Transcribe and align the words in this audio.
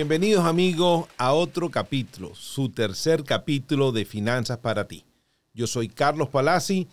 Bienvenidos 0.00 0.46
amigos 0.46 1.08
a 1.18 1.34
otro 1.34 1.70
capítulo, 1.70 2.34
su 2.34 2.70
tercer 2.70 3.22
capítulo 3.22 3.92
de 3.92 4.06
Finanzas 4.06 4.56
para 4.56 4.88
ti. 4.88 5.04
Yo 5.52 5.66
soy 5.66 5.90
Carlos 5.90 6.30
Palazzi 6.30 6.88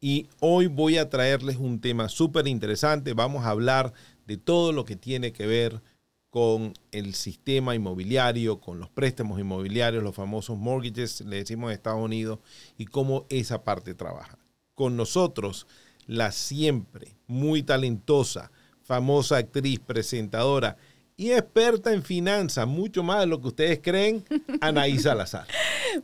y 0.00 0.28
hoy 0.38 0.68
voy 0.68 0.96
a 0.96 1.10
traerles 1.10 1.56
un 1.56 1.80
tema 1.80 2.08
súper 2.08 2.46
interesante. 2.46 3.14
Vamos 3.14 3.44
a 3.44 3.50
hablar 3.50 3.92
de 4.28 4.36
todo 4.36 4.70
lo 4.70 4.84
que 4.84 4.94
tiene 4.94 5.32
que 5.32 5.44
ver 5.44 5.82
con 6.30 6.74
el 6.92 7.14
sistema 7.14 7.74
inmobiliario, 7.74 8.60
con 8.60 8.78
los 8.78 8.88
préstamos 8.88 9.40
inmobiliarios, 9.40 10.04
los 10.04 10.14
famosos 10.14 10.56
mortgages, 10.56 11.22
le 11.22 11.38
decimos 11.38 11.72
en 11.72 11.74
Estados 11.74 12.04
Unidos, 12.04 12.38
y 12.78 12.84
cómo 12.84 13.26
esa 13.28 13.64
parte 13.64 13.92
trabaja. 13.94 14.38
Con 14.74 14.96
nosotros, 14.96 15.66
la 16.06 16.30
siempre 16.30 17.16
muy 17.26 17.64
talentosa, 17.64 18.52
famosa 18.84 19.38
actriz, 19.38 19.80
presentadora, 19.80 20.76
y 21.16 21.32
experta 21.32 21.92
en 21.92 22.02
finanzas, 22.02 22.66
mucho 22.66 23.02
más 23.02 23.20
de 23.20 23.26
lo 23.26 23.40
que 23.40 23.48
ustedes 23.48 23.80
creen, 23.82 24.24
Anaí 24.60 24.98
Salazar. 24.98 25.46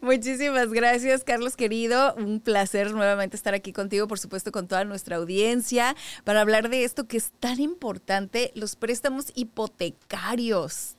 Muchísimas 0.01 0.71
gracias, 0.71 1.25
Carlos 1.25 1.57
querido. 1.57 2.15
Un 2.17 2.41
placer 2.41 2.93
nuevamente 2.93 3.37
estar 3.37 3.55
aquí 3.55 3.73
contigo, 3.73 4.07
por 4.07 4.19
supuesto, 4.19 4.53
con 4.53 4.69
toda 4.69 4.85
nuestra 4.85 5.17
audiencia, 5.17 5.97
para 6.25 6.41
hablar 6.41 6.69
de 6.69 6.85
esto 6.85 7.07
que 7.07 7.17
es 7.17 7.33
tan 7.41 7.61
importante, 7.61 8.53
los 8.55 8.77
préstamos 8.77 9.33
hipotecarios. 9.35 10.97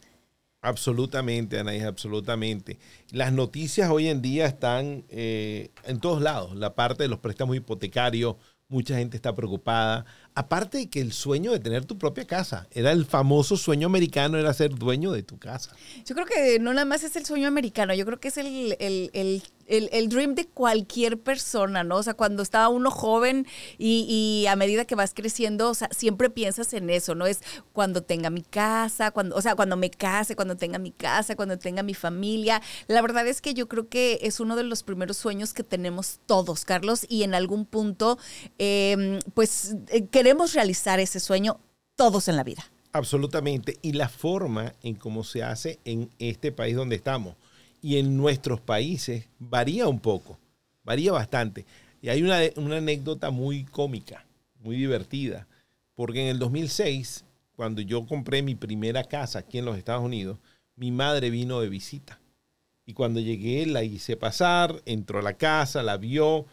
Absolutamente, 0.61 1.57
Anaís, 1.57 1.83
absolutamente. 1.83 2.79
Las 3.11 3.31
noticias 3.31 3.89
hoy 3.89 4.09
en 4.09 4.21
día 4.21 4.45
están 4.45 5.05
eh, 5.07 5.69
en 5.85 6.01
todos 6.01 6.21
lados. 6.21 6.53
La 6.53 6.75
parte 6.75 7.03
de 7.03 7.09
los 7.09 7.19
préstamos 7.19 7.55
hipotecarios, 7.55 8.35
mucha 8.69 8.95
gente 8.97 9.17
está 9.17 9.35
preocupada. 9.35 10.05
Aparte 10.35 10.77
de 10.77 10.89
que 10.89 11.01
el 11.01 11.11
sueño 11.11 11.51
de 11.51 11.59
tener 11.59 11.85
tu 11.85 11.97
propia 11.97 12.25
casa, 12.25 12.67
era 12.71 12.91
el 12.91 13.05
famoso 13.05 13.57
sueño 13.57 13.87
americano, 13.87 14.37
era 14.37 14.53
ser 14.53 14.73
dueño 14.75 15.11
de 15.11 15.23
tu 15.23 15.37
casa. 15.37 15.75
Yo 16.05 16.15
creo 16.15 16.27
que 16.27 16.59
no 16.59 16.71
nada 16.71 16.85
más 16.85 17.03
es 17.03 17.15
el 17.15 17.25
sueño 17.25 17.47
americano, 17.47 17.93
yo 17.93 18.05
creo 18.05 18.19
que 18.19 18.29
es 18.29 18.37
el, 18.37 18.77
el 18.79 19.43
el, 19.69 20.09
dream 20.09 20.35
de 20.35 20.47
cualquier 20.47 21.19
persona, 21.19 21.83
¿no? 21.83 21.97
O 21.97 22.03
sea, 22.03 22.15
cuando 22.15 22.43
estaba 22.43 22.69
uno 22.69 22.91
joven 22.91 23.47
y, 23.77 24.05
y, 24.09 24.47
a 24.47 24.55
medida 24.55 24.85
que 24.85 24.95
vas 24.95 25.13
creciendo, 25.13 25.69
o 25.69 25.73
sea, 25.73 25.89
siempre 25.91 26.29
piensas 26.29 26.73
en 26.73 26.89
eso, 26.89 27.15
¿no? 27.15 27.25
Es 27.27 27.41
cuando 27.73 28.03
tenga 28.03 28.29
mi 28.29 28.41
casa, 28.41 29.11
cuando, 29.11 29.35
o 29.35 29.41
sea, 29.41 29.55
cuando 29.55 29.77
me 29.77 29.89
case, 29.91 30.35
cuando 30.35 30.57
tenga 30.57 30.79
mi 30.79 30.91
casa, 30.91 31.35
cuando 31.35 31.57
tenga 31.57 31.83
mi 31.83 31.93
familia. 31.93 32.61
La 32.87 33.01
verdad 33.01 33.27
es 33.27 33.41
que 33.41 33.53
yo 33.53 33.67
creo 33.67 33.87
que 33.87 34.19
es 34.23 34.39
uno 34.39 34.55
de 34.55 34.63
los 34.63 34.83
primeros 34.83 35.17
sueños 35.17 35.53
que 35.53 35.63
tenemos 35.63 36.19
todos, 36.25 36.65
Carlos, 36.65 37.05
y 37.07 37.23
en 37.23 37.35
algún 37.35 37.65
punto, 37.65 38.17
eh, 38.57 39.19
pues 39.33 39.75
eh, 39.89 40.07
queremos 40.07 40.53
realizar 40.53 40.99
ese 40.99 41.19
sueño 41.19 41.59
todos 41.95 42.27
en 42.27 42.35
la 42.35 42.43
vida. 42.43 42.63
Absolutamente. 42.91 43.77
Y 43.81 43.93
la 43.93 44.09
forma 44.09 44.73
en 44.81 44.95
cómo 44.95 45.23
se 45.23 45.43
hace 45.43 45.79
en 45.85 46.09
este 46.17 46.51
país 46.51 46.75
donde 46.75 46.95
estamos 46.95 47.35
y 47.81 47.97
en 47.97 48.17
nuestros 48.17 48.59
países 48.59 49.27
varía 49.39 49.87
un 49.87 49.99
poco, 49.99 50.39
varía 50.83 51.11
bastante. 51.11 51.65
Y 52.01 52.09
hay 52.09 52.21
una, 52.21 52.39
una, 52.55 52.77
anécdota 52.77 53.29
muy 53.29 53.65
cómica, 53.65 54.25
muy 54.59 54.77
divertida, 54.77 55.47
porque 55.95 56.21
en 56.21 56.27
el 56.27 56.39
2006, 56.39 57.25
cuando 57.55 57.81
yo 57.81 58.05
compré 58.05 58.41
mi 58.41 58.55
primera 58.55 59.03
casa 59.03 59.39
aquí 59.39 59.57
en 59.57 59.65
los 59.65 59.77
Estados 59.77 60.03
Unidos, 60.03 60.37
mi 60.75 60.91
madre 60.91 61.29
vino 61.29 61.59
de 61.59 61.69
visita. 61.69 62.19
Y 62.85 62.93
cuando 62.93 63.19
llegué 63.19 63.65
la 63.65 63.83
hice 63.83 64.17
pasar, 64.17 64.81
entró 64.85 65.19
a 65.19 65.21
la 65.21 65.33
casa, 65.33 65.83
la 65.83 65.97
vio 65.97 66.45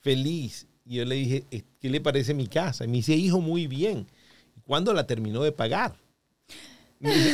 feliz. 0.00 0.66
Y 0.84 0.96
yo 0.96 1.04
le 1.04 1.14
dije, 1.14 1.44
¿qué 1.80 1.88
le 1.88 2.00
parece 2.00 2.34
mi 2.34 2.46
casa? 2.46 2.84
Y 2.84 2.88
me 2.88 2.94
dice, 2.94 3.14
hijo, 3.14 3.40
muy 3.40 3.66
bien. 3.66 4.06
¿Y 4.56 4.60
cuándo 4.62 4.92
la 4.92 5.06
terminó 5.06 5.42
de 5.42 5.52
pagar? 5.52 5.96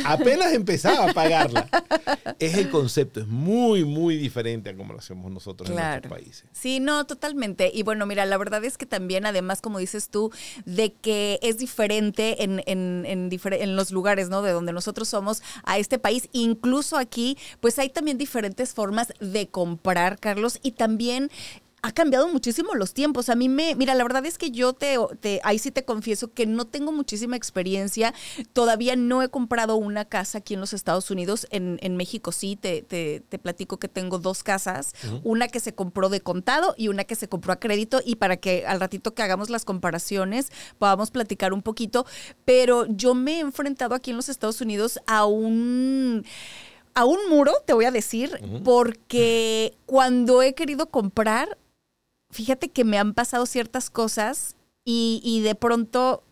Apenas 0.05 0.53
empezaba 0.53 1.09
a 1.09 1.13
pagarla. 1.13 1.67
Es 2.39 2.55
el 2.55 2.69
concepto, 2.69 3.19
es 3.19 3.27
muy, 3.27 3.85
muy 3.85 4.17
diferente 4.17 4.71
a 4.71 4.75
como 4.75 4.93
lo 4.93 4.99
hacemos 4.99 5.31
nosotros 5.31 5.69
en 5.69 5.77
otros 5.77 6.11
países. 6.11 6.45
Sí, 6.53 6.79
no, 6.79 7.05
totalmente. 7.05 7.69
Y 7.71 7.83
bueno, 7.83 8.07
mira, 8.07 8.25
la 8.25 8.35
verdad 8.37 8.63
es 8.65 8.79
que 8.79 8.87
también, 8.87 9.27
además, 9.27 9.61
como 9.61 9.77
dices 9.77 10.09
tú, 10.09 10.31
de 10.65 10.91
que 10.93 11.37
es 11.43 11.59
diferente 11.59 12.43
en, 12.43 12.63
en, 12.65 13.05
en, 13.05 13.29
en 13.31 13.75
los 13.75 13.91
lugares, 13.91 14.29
¿no? 14.29 14.41
De 14.41 14.51
donde 14.51 14.73
nosotros 14.73 15.07
somos 15.07 15.43
a 15.63 15.77
este 15.77 15.99
país. 15.99 16.29
Incluso 16.31 16.97
aquí, 16.97 17.37
pues 17.59 17.77
hay 17.77 17.89
también 17.89 18.17
diferentes 18.17 18.73
formas 18.73 19.13
de 19.19 19.47
comprar, 19.47 20.19
Carlos, 20.19 20.59
y 20.63 20.71
también 20.71 21.29
ha 21.83 21.91
cambiado 21.91 22.27
muchísimo 22.27 22.75
los 22.75 22.93
tiempos. 22.93 23.29
A 23.29 23.35
mí 23.35 23.49
me, 23.49 23.75
mira, 23.75 23.95
la 23.95 24.03
verdad 24.03 24.25
es 24.25 24.37
que 24.37 24.51
yo 24.51 24.73
te, 24.73 24.97
te, 25.19 25.41
ahí 25.43 25.57
sí 25.57 25.71
te 25.71 25.83
confieso 25.83 26.31
que 26.31 26.45
no 26.45 26.65
tengo 26.65 26.91
muchísima 26.91 27.35
experiencia. 27.35 28.13
Todavía 28.53 28.95
no 28.95 29.23
he 29.23 29.29
comprado 29.29 29.75
una 29.77 30.05
casa 30.05 30.39
aquí 30.39 30.53
en 30.53 30.59
los 30.59 30.73
Estados 30.73 31.09
Unidos. 31.09 31.47
En, 31.49 31.79
en 31.81 31.97
México 31.97 32.31
sí, 32.31 32.55
te, 32.55 32.83
te, 32.83 33.23
te, 33.27 33.39
platico 33.39 33.77
que 33.77 33.87
tengo 33.87 34.19
dos 34.19 34.43
casas. 34.43 34.93
Una 35.23 35.47
que 35.47 35.59
se 35.59 35.73
compró 35.73 36.09
de 36.09 36.21
contado 36.21 36.75
y 36.77 36.87
una 36.87 37.03
que 37.03 37.15
se 37.15 37.27
compró 37.27 37.53
a 37.53 37.59
crédito. 37.59 37.99
Y 38.05 38.15
para 38.15 38.37
que 38.37 38.65
al 38.67 38.79
ratito 38.79 39.15
que 39.15 39.23
hagamos 39.23 39.49
las 39.49 39.65
comparaciones 39.65 40.51
podamos 40.77 41.09
platicar 41.09 41.51
un 41.51 41.63
poquito. 41.63 42.05
Pero 42.45 42.85
yo 42.87 43.15
me 43.15 43.37
he 43.37 43.39
enfrentado 43.39 43.95
aquí 43.95 44.11
en 44.11 44.17
los 44.17 44.29
Estados 44.29 44.61
Unidos 44.61 44.99
a 45.07 45.25
un 45.25 46.23
a 46.93 47.05
un 47.05 47.19
muro, 47.29 47.53
te 47.65 47.71
voy 47.73 47.85
a 47.85 47.91
decir, 47.91 48.37
porque 48.65 49.77
cuando 49.85 50.41
he 50.41 50.53
querido 50.53 50.87
comprar, 50.87 51.57
fíjate 52.31 52.69
que 52.69 52.83
me 52.83 52.97
han 52.97 53.13
pasado 53.13 53.45
ciertas 53.45 53.89
cosas 53.89 54.55
y, 54.83 55.21
y 55.23 55.41
de 55.41 55.55
pronto 55.55 56.23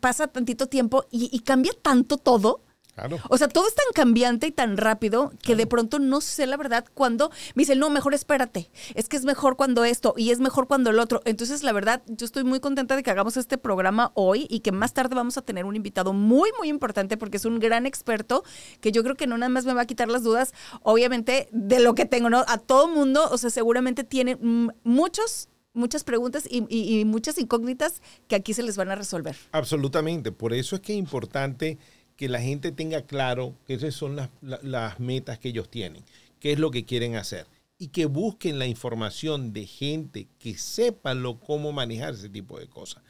pasa 0.00 0.28
tantito 0.28 0.66
tiempo 0.66 1.04
y, 1.10 1.28
y 1.32 1.40
cambia 1.40 1.72
tanto 1.82 2.16
todo. 2.16 2.62
Claro. 2.94 3.18
O 3.28 3.38
sea, 3.38 3.48
todo 3.48 3.66
es 3.68 3.74
tan 3.74 3.86
cambiante 3.94 4.46
y 4.46 4.52
tan 4.52 4.76
rápido 4.76 5.30
que 5.30 5.38
claro. 5.38 5.58
de 5.58 5.66
pronto 5.66 5.98
no 5.98 6.20
sé 6.20 6.46
la 6.46 6.56
verdad 6.56 6.84
cuando 6.94 7.30
me 7.54 7.62
dicen, 7.62 7.78
no, 7.78 7.90
mejor 7.90 8.14
espérate. 8.14 8.70
Es 8.94 9.08
que 9.08 9.16
es 9.16 9.24
mejor 9.24 9.56
cuando 9.56 9.84
esto 9.84 10.14
y 10.16 10.30
es 10.30 10.40
mejor 10.40 10.66
cuando 10.66 10.90
el 10.90 10.98
otro. 10.98 11.22
Entonces, 11.24 11.62
la 11.62 11.72
verdad, 11.72 12.02
yo 12.06 12.24
estoy 12.24 12.44
muy 12.44 12.60
contenta 12.60 12.96
de 12.96 13.02
que 13.02 13.10
hagamos 13.10 13.36
este 13.36 13.58
programa 13.58 14.12
hoy 14.14 14.46
y 14.50 14.60
que 14.60 14.72
más 14.72 14.92
tarde 14.92 15.14
vamos 15.14 15.36
a 15.36 15.42
tener 15.42 15.64
un 15.64 15.76
invitado 15.76 16.12
muy, 16.12 16.50
muy 16.58 16.68
importante 16.68 17.16
porque 17.16 17.36
es 17.36 17.44
un 17.44 17.58
gran 17.58 17.86
experto 17.86 18.44
que 18.80 18.92
yo 18.92 19.02
creo 19.02 19.16
que 19.16 19.26
no 19.26 19.38
nada 19.38 19.50
más 19.50 19.64
me 19.64 19.74
va 19.74 19.82
a 19.82 19.86
quitar 19.86 20.08
las 20.08 20.22
dudas, 20.22 20.52
obviamente, 20.82 21.48
de 21.52 21.80
lo 21.80 21.94
que 21.94 22.06
tengo, 22.06 22.30
¿no? 22.30 22.44
A 22.48 22.58
todo 22.58 22.88
mundo, 22.88 23.28
o 23.30 23.38
sea, 23.38 23.50
seguramente 23.50 24.04
tiene 24.04 24.36
muchos 24.84 25.48
muchas 25.72 26.02
preguntas 26.02 26.48
y, 26.50 26.64
y, 26.68 26.98
y, 26.98 27.04
muchas 27.04 27.38
incógnitas 27.38 28.02
que 28.26 28.34
aquí 28.34 28.54
se 28.54 28.64
les 28.64 28.76
van 28.76 28.90
a 28.90 28.96
resolver. 28.96 29.36
Absolutamente, 29.52 30.32
por 30.32 30.52
eso 30.52 30.74
es 30.74 30.82
que 30.82 30.94
es 30.94 30.98
importante 30.98 31.78
que 32.20 32.28
la 32.28 32.42
gente 32.42 32.70
tenga 32.70 33.00
claro 33.06 33.54
que 33.66 33.72
esas 33.72 33.94
son 33.94 34.14
las, 34.42 35.00
metas 35.00 35.38
que 35.38 35.48
ellos 35.48 35.70
tienen, 35.70 36.04
qué 36.38 36.52
es 36.52 36.58
lo 36.58 36.70
que 36.70 36.84
quieren 36.84 37.16
hacer 37.16 37.46
y 37.78 37.88
que 37.88 38.04
busquen 38.04 38.58
la 38.58 38.66
información 38.66 39.54
de 39.54 39.64
gente 39.64 40.28
que 40.38 40.58
sepa 40.58 41.14
lo, 41.14 41.40
cómo 41.40 41.72
manejar 41.72 42.12
ese 42.12 42.28
tipo 42.28 42.60
de 42.60 42.66
cosas. 42.66 43.02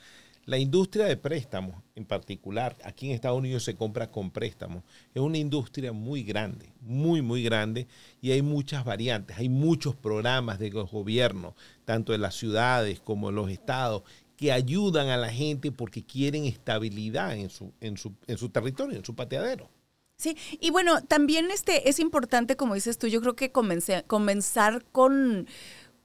La 0.47 0.59
industria 0.59 1.06
de 1.06 1.16
préstamos, 1.16 1.82
en 1.97 2.04
particular, 2.04 2.76
aquí 2.84 3.09
en 3.09 3.15
Estados 3.16 3.38
Unidos 3.38 3.65
se 3.65 3.75
compra 3.75 4.12
con 4.12 4.31
préstamos, 4.31 4.84
es 5.12 5.21
una 5.21 5.38
industria 5.38 5.92
muy 5.92 6.22
grande, 6.22 6.72
muy, 6.81 7.21
muy 7.21 7.42
grande, 7.42 7.88
y 8.22 8.31
hay 8.31 8.42
muchas 8.42 8.84
variantes, 8.84 9.37
hay 9.38 9.48
muchos 9.48 9.97
programas 9.97 10.60
de 10.60 10.71
los 10.71 10.88
gobiernos, 10.88 11.54
tanto 11.84 12.12
de 12.12 12.19
las 12.19 12.37
ciudades 12.37 13.00
como 13.00 13.31
de 13.31 13.34
los 13.34 13.50
estados, 13.50 14.04
que 14.41 14.53
ayudan 14.53 15.10
a 15.10 15.19
la 15.19 15.28
gente 15.28 15.71
porque 15.71 16.03
quieren 16.03 16.47
estabilidad 16.47 17.37
en 17.37 17.51
su, 17.51 17.75
en 17.78 17.98
su, 17.98 18.15
en 18.27 18.39
su 18.39 18.48
territorio, 18.48 18.97
en 18.97 19.04
su 19.04 19.15
pateadero. 19.15 19.69
Sí, 20.16 20.34
y 20.59 20.71
bueno, 20.71 21.03
también 21.03 21.51
este 21.51 21.91
es 21.91 21.98
importante, 21.98 22.57
como 22.57 22.72
dices 22.72 22.97
tú, 22.97 23.07
yo 23.07 23.21
creo 23.21 23.37
que 23.37 23.53
comencé, 23.53 24.03
comenzar 24.07 24.83
con, 24.92 25.47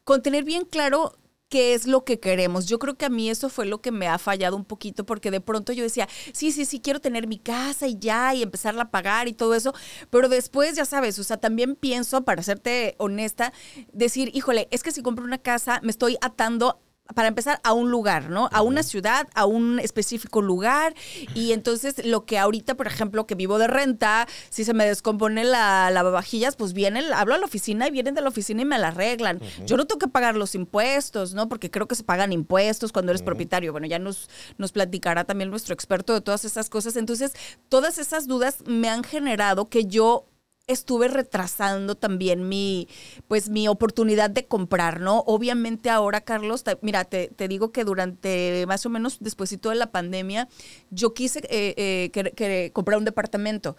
con 0.03 0.21
tener 0.21 0.43
bien 0.43 0.65
claro 0.65 1.17
qué 1.47 1.75
es 1.75 1.87
lo 1.87 2.03
que 2.03 2.19
queremos. 2.19 2.65
Yo 2.65 2.77
creo 2.77 2.95
que 2.97 3.05
a 3.05 3.09
mí 3.09 3.29
eso 3.29 3.47
fue 3.47 3.67
lo 3.67 3.79
que 3.81 3.91
me 3.91 4.09
ha 4.09 4.17
fallado 4.17 4.57
un 4.57 4.65
poquito, 4.65 5.05
porque 5.05 5.31
de 5.31 5.39
pronto 5.39 5.71
yo 5.71 5.83
decía, 5.83 6.09
sí, 6.33 6.51
sí, 6.51 6.65
sí, 6.65 6.81
quiero 6.81 6.99
tener 6.99 7.27
mi 7.27 7.39
casa 7.39 7.87
y 7.87 7.97
ya, 7.97 8.35
y 8.35 8.43
empezarla 8.43 8.83
a 8.83 8.91
pagar 8.91 9.29
y 9.29 9.33
todo 9.33 9.55
eso, 9.55 9.73
pero 10.09 10.27
después, 10.27 10.75
ya 10.75 10.83
sabes, 10.83 11.17
o 11.19 11.23
sea, 11.23 11.37
también 11.37 11.77
pienso, 11.77 12.25
para 12.25 12.43
serte 12.43 12.95
honesta, 12.97 13.53
decir, 13.93 14.29
híjole, 14.33 14.67
es 14.71 14.83
que 14.83 14.91
si 14.91 15.01
compro 15.01 15.23
una 15.23 15.37
casa, 15.37 15.79
me 15.83 15.91
estoy 15.91 16.17
atando 16.19 16.81
para 17.13 17.27
empezar, 17.27 17.59
a 17.63 17.73
un 17.73 17.91
lugar, 17.91 18.29
¿no? 18.29 18.49
A 18.51 18.61
una 18.61 18.81
ciudad, 18.81 19.27
a 19.35 19.45
un 19.45 19.79
específico 19.79 20.41
lugar. 20.41 20.95
Y 21.35 21.51
entonces, 21.51 22.03
lo 22.03 22.25
que 22.25 22.39
ahorita, 22.39 22.75
por 22.75 22.87
ejemplo, 22.87 23.27
que 23.27 23.35
vivo 23.35 23.59
de 23.59 23.67
renta, 23.67 24.27
si 24.49 24.63
se 24.63 24.73
me 24.73 24.85
descompone 24.85 25.43
la 25.43 25.91
lavavajillas, 25.91 26.55
pues 26.55 26.73
vienen, 26.73 27.05
hablo 27.13 27.35
a 27.35 27.37
la 27.37 27.45
oficina 27.45 27.87
y 27.87 27.91
vienen 27.91 28.15
de 28.15 28.21
la 28.21 28.29
oficina 28.29 28.63
y 28.63 28.65
me 28.65 28.79
la 28.79 28.87
arreglan. 28.87 29.37
Uh 29.37 29.39
-huh. 29.39 29.65
Yo 29.65 29.77
no 29.77 29.85
tengo 29.85 29.99
que 29.99 30.07
pagar 30.07 30.35
los 30.35 30.55
impuestos, 30.55 31.33
¿no? 31.35 31.47
Porque 31.47 31.69
creo 31.69 31.87
que 31.87 31.95
se 31.95 32.03
pagan 32.03 32.33
impuestos 32.33 32.91
cuando 32.91 33.11
eres 33.11 33.21
uh 33.21 33.23
-huh. 33.23 33.27
propietario. 33.27 33.71
Bueno, 33.71 33.85
ya 33.87 33.99
nos, 33.99 34.29
nos 34.57 34.71
platicará 34.71 35.25
también 35.25 35.51
nuestro 35.51 35.73
experto 35.73 36.13
de 36.13 36.21
todas 36.21 36.43
esas 36.43 36.69
cosas. 36.69 36.95
Entonces, 36.95 37.33
todas 37.69 37.99
esas 37.99 38.27
dudas 38.27 38.57
me 38.65 38.89
han 38.89 39.03
generado 39.03 39.69
que 39.69 39.85
yo 39.85 40.25
estuve 40.67 41.07
retrasando 41.07 41.95
también 41.95 42.47
mi, 42.49 42.87
pues 43.27 43.49
mi 43.49 43.67
oportunidad 43.67 44.29
de 44.29 44.45
comprar, 44.45 44.99
¿no? 44.99 45.19
Obviamente 45.27 45.89
ahora, 45.89 46.21
Carlos, 46.21 46.63
te, 46.63 46.77
mira, 46.81 47.05
te, 47.05 47.27
te, 47.27 47.47
digo 47.47 47.71
que 47.71 47.83
durante 47.83 48.65
más 48.67 48.85
o 48.85 48.89
menos 48.89 49.19
despuésito 49.19 49.69
de 49.69 49.75
la 49.75 49.91
pandemia, 49.91 50.47
yo 50.89 51.13
quise 51.13 51.39
eh, 51.49 52.11
eh, 52.13 52.71
comprar 52.73 52.97
un 52.97 53.05
departamento. 53.05 53.75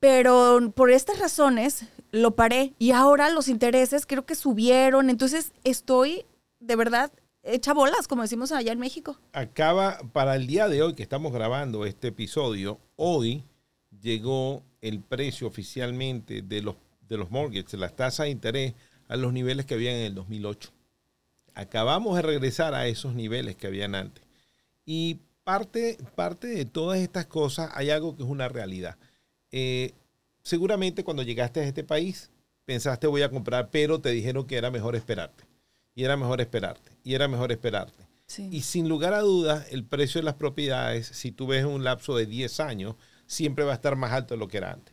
Pero 0.00 0.72
por 0.74 0.90
estas 0.90 1.18
razones 1.18 1.84
lo 2.10 2.34
paré 2.34 2.74
y 2.78 2.92
ahora 2.92 3.28
los 3.28 3.48
intereses 3.48 4.06
creo 4.06 4.24
que 4.24 4.34
subieron. 4.34 5.10
Entonces 5.10 5.52
estoy 5.62 6.24
de 6.58 6.74
verdad 6.74 7.12
hecha 7.42 7.74
bolas, 7.74 8.08
como 8.08 8.22
decimos 8.22 8.50
allá 8.50 8.72
en 8.72 8.78
México. 8.78 9.18
Acaba, 9.32 9.98
para 10.12 10.36
el 10.36 10.46
día 10.46 10.68
de 10.68 10.82
hoy 10.82 10.94
que 10.94 11.02
estamos 11.02 11.32
grabando 11.32 11.84
este 11.84 12.08
episodio, 12.08 12.80
hoy 12.96 13.44
llegó 14.00 14.62
el 14.80 15.00
precio 15.00 15.46
oficialmente 15.46 16.42
de 16.42 16.62
los, 16.62 16.76
de 17.08 17.16
los 17.16 17.30
mortgages, 17.30 17.74
las 17.74 17.96
tasas 17.96 18.24
de 18.24 18.30
interés, 18.30 18.74
a 19.08 19.16
los 19.16 19.32
niveles 19.32 19.66
que 19.66 19.74
habían 19.74 19.96
en 19.96 20.06
el 20.06 20.14
2008. 20.14 20.70
Acabamos 21.54 22.16
de 22.16 22.22
regresar 22.22 22.74
a 22.74 22.86
esos 22.86 23.14
niveles 23.14 23.56
que 23.56 23.66
habían 23.66 23.94
antes. 23.94 24.22
Y 24.86 25.18
parte, 25.42 25.98
parte 26.14 26.46
de 26.46 26.64
todas 26.64 27.00
estas 27.00 27.26
cosas 27.26 27.70
hay 27.74 27.90
algo 27.90 28.16
que 28.16 28.22
es 28.22 28.28
una 28.28 28.48
realidad. 28.48 28.96
Eh, 29.50 29.92
seguramente 30.42 31.02
cuando 31.02 31.24
llegaste 31.24 31.60
a 31.60 31.64
este 31.64 31.82
país 31.82 32.30
pensaste 32.64 33.08
voy 33.08 33.22
a 33.22 33.30
comprar, 33.30 33.68
pero 33.70 34.00
te 34.00 34.10
dijeron 34.10 34.46
que 34.46 34.56
era 34.56 34.70
mejor 34.70 34.94
esperarte. 34.94 35.44
Y 35.96 36.04
era 36.04 36.16
mejor 36.16 36.40
esperarte. 36.40 36.92
Y 37.02 37.14
era 37.14 37.26
mejor 37.26 37.50
esperarte. 37.50 38.06
Y 38.38 38.60
sin 38.60 38.88
lugar 38.88 39.12
a 39.12 39.22
dudas, 39.22 39.66
el 39.72 39.84
precio 39.84 40.20
de 40.20 40.24
las 40.24 40.34
propiedades, 40.34 41.08
si 41.08 41.32
tú 41.32 41.48
ves 41.48 41.64
un 41.64 41.82
lapso 41.82 42.16
de 42.16 42.26
10 42.26 42.60
años, 42.60 42.94
siempre 43.30 43.64
va 43.64 43.70
a 43.70 43.76
estar 43.76 43.94
más 43.94 44.10
alto 44.10 44.34
de 44.34 44.38
lo 44.38 44.48
que 44.48 44.56
era 44.56 44.72
antes. 44.72 44.92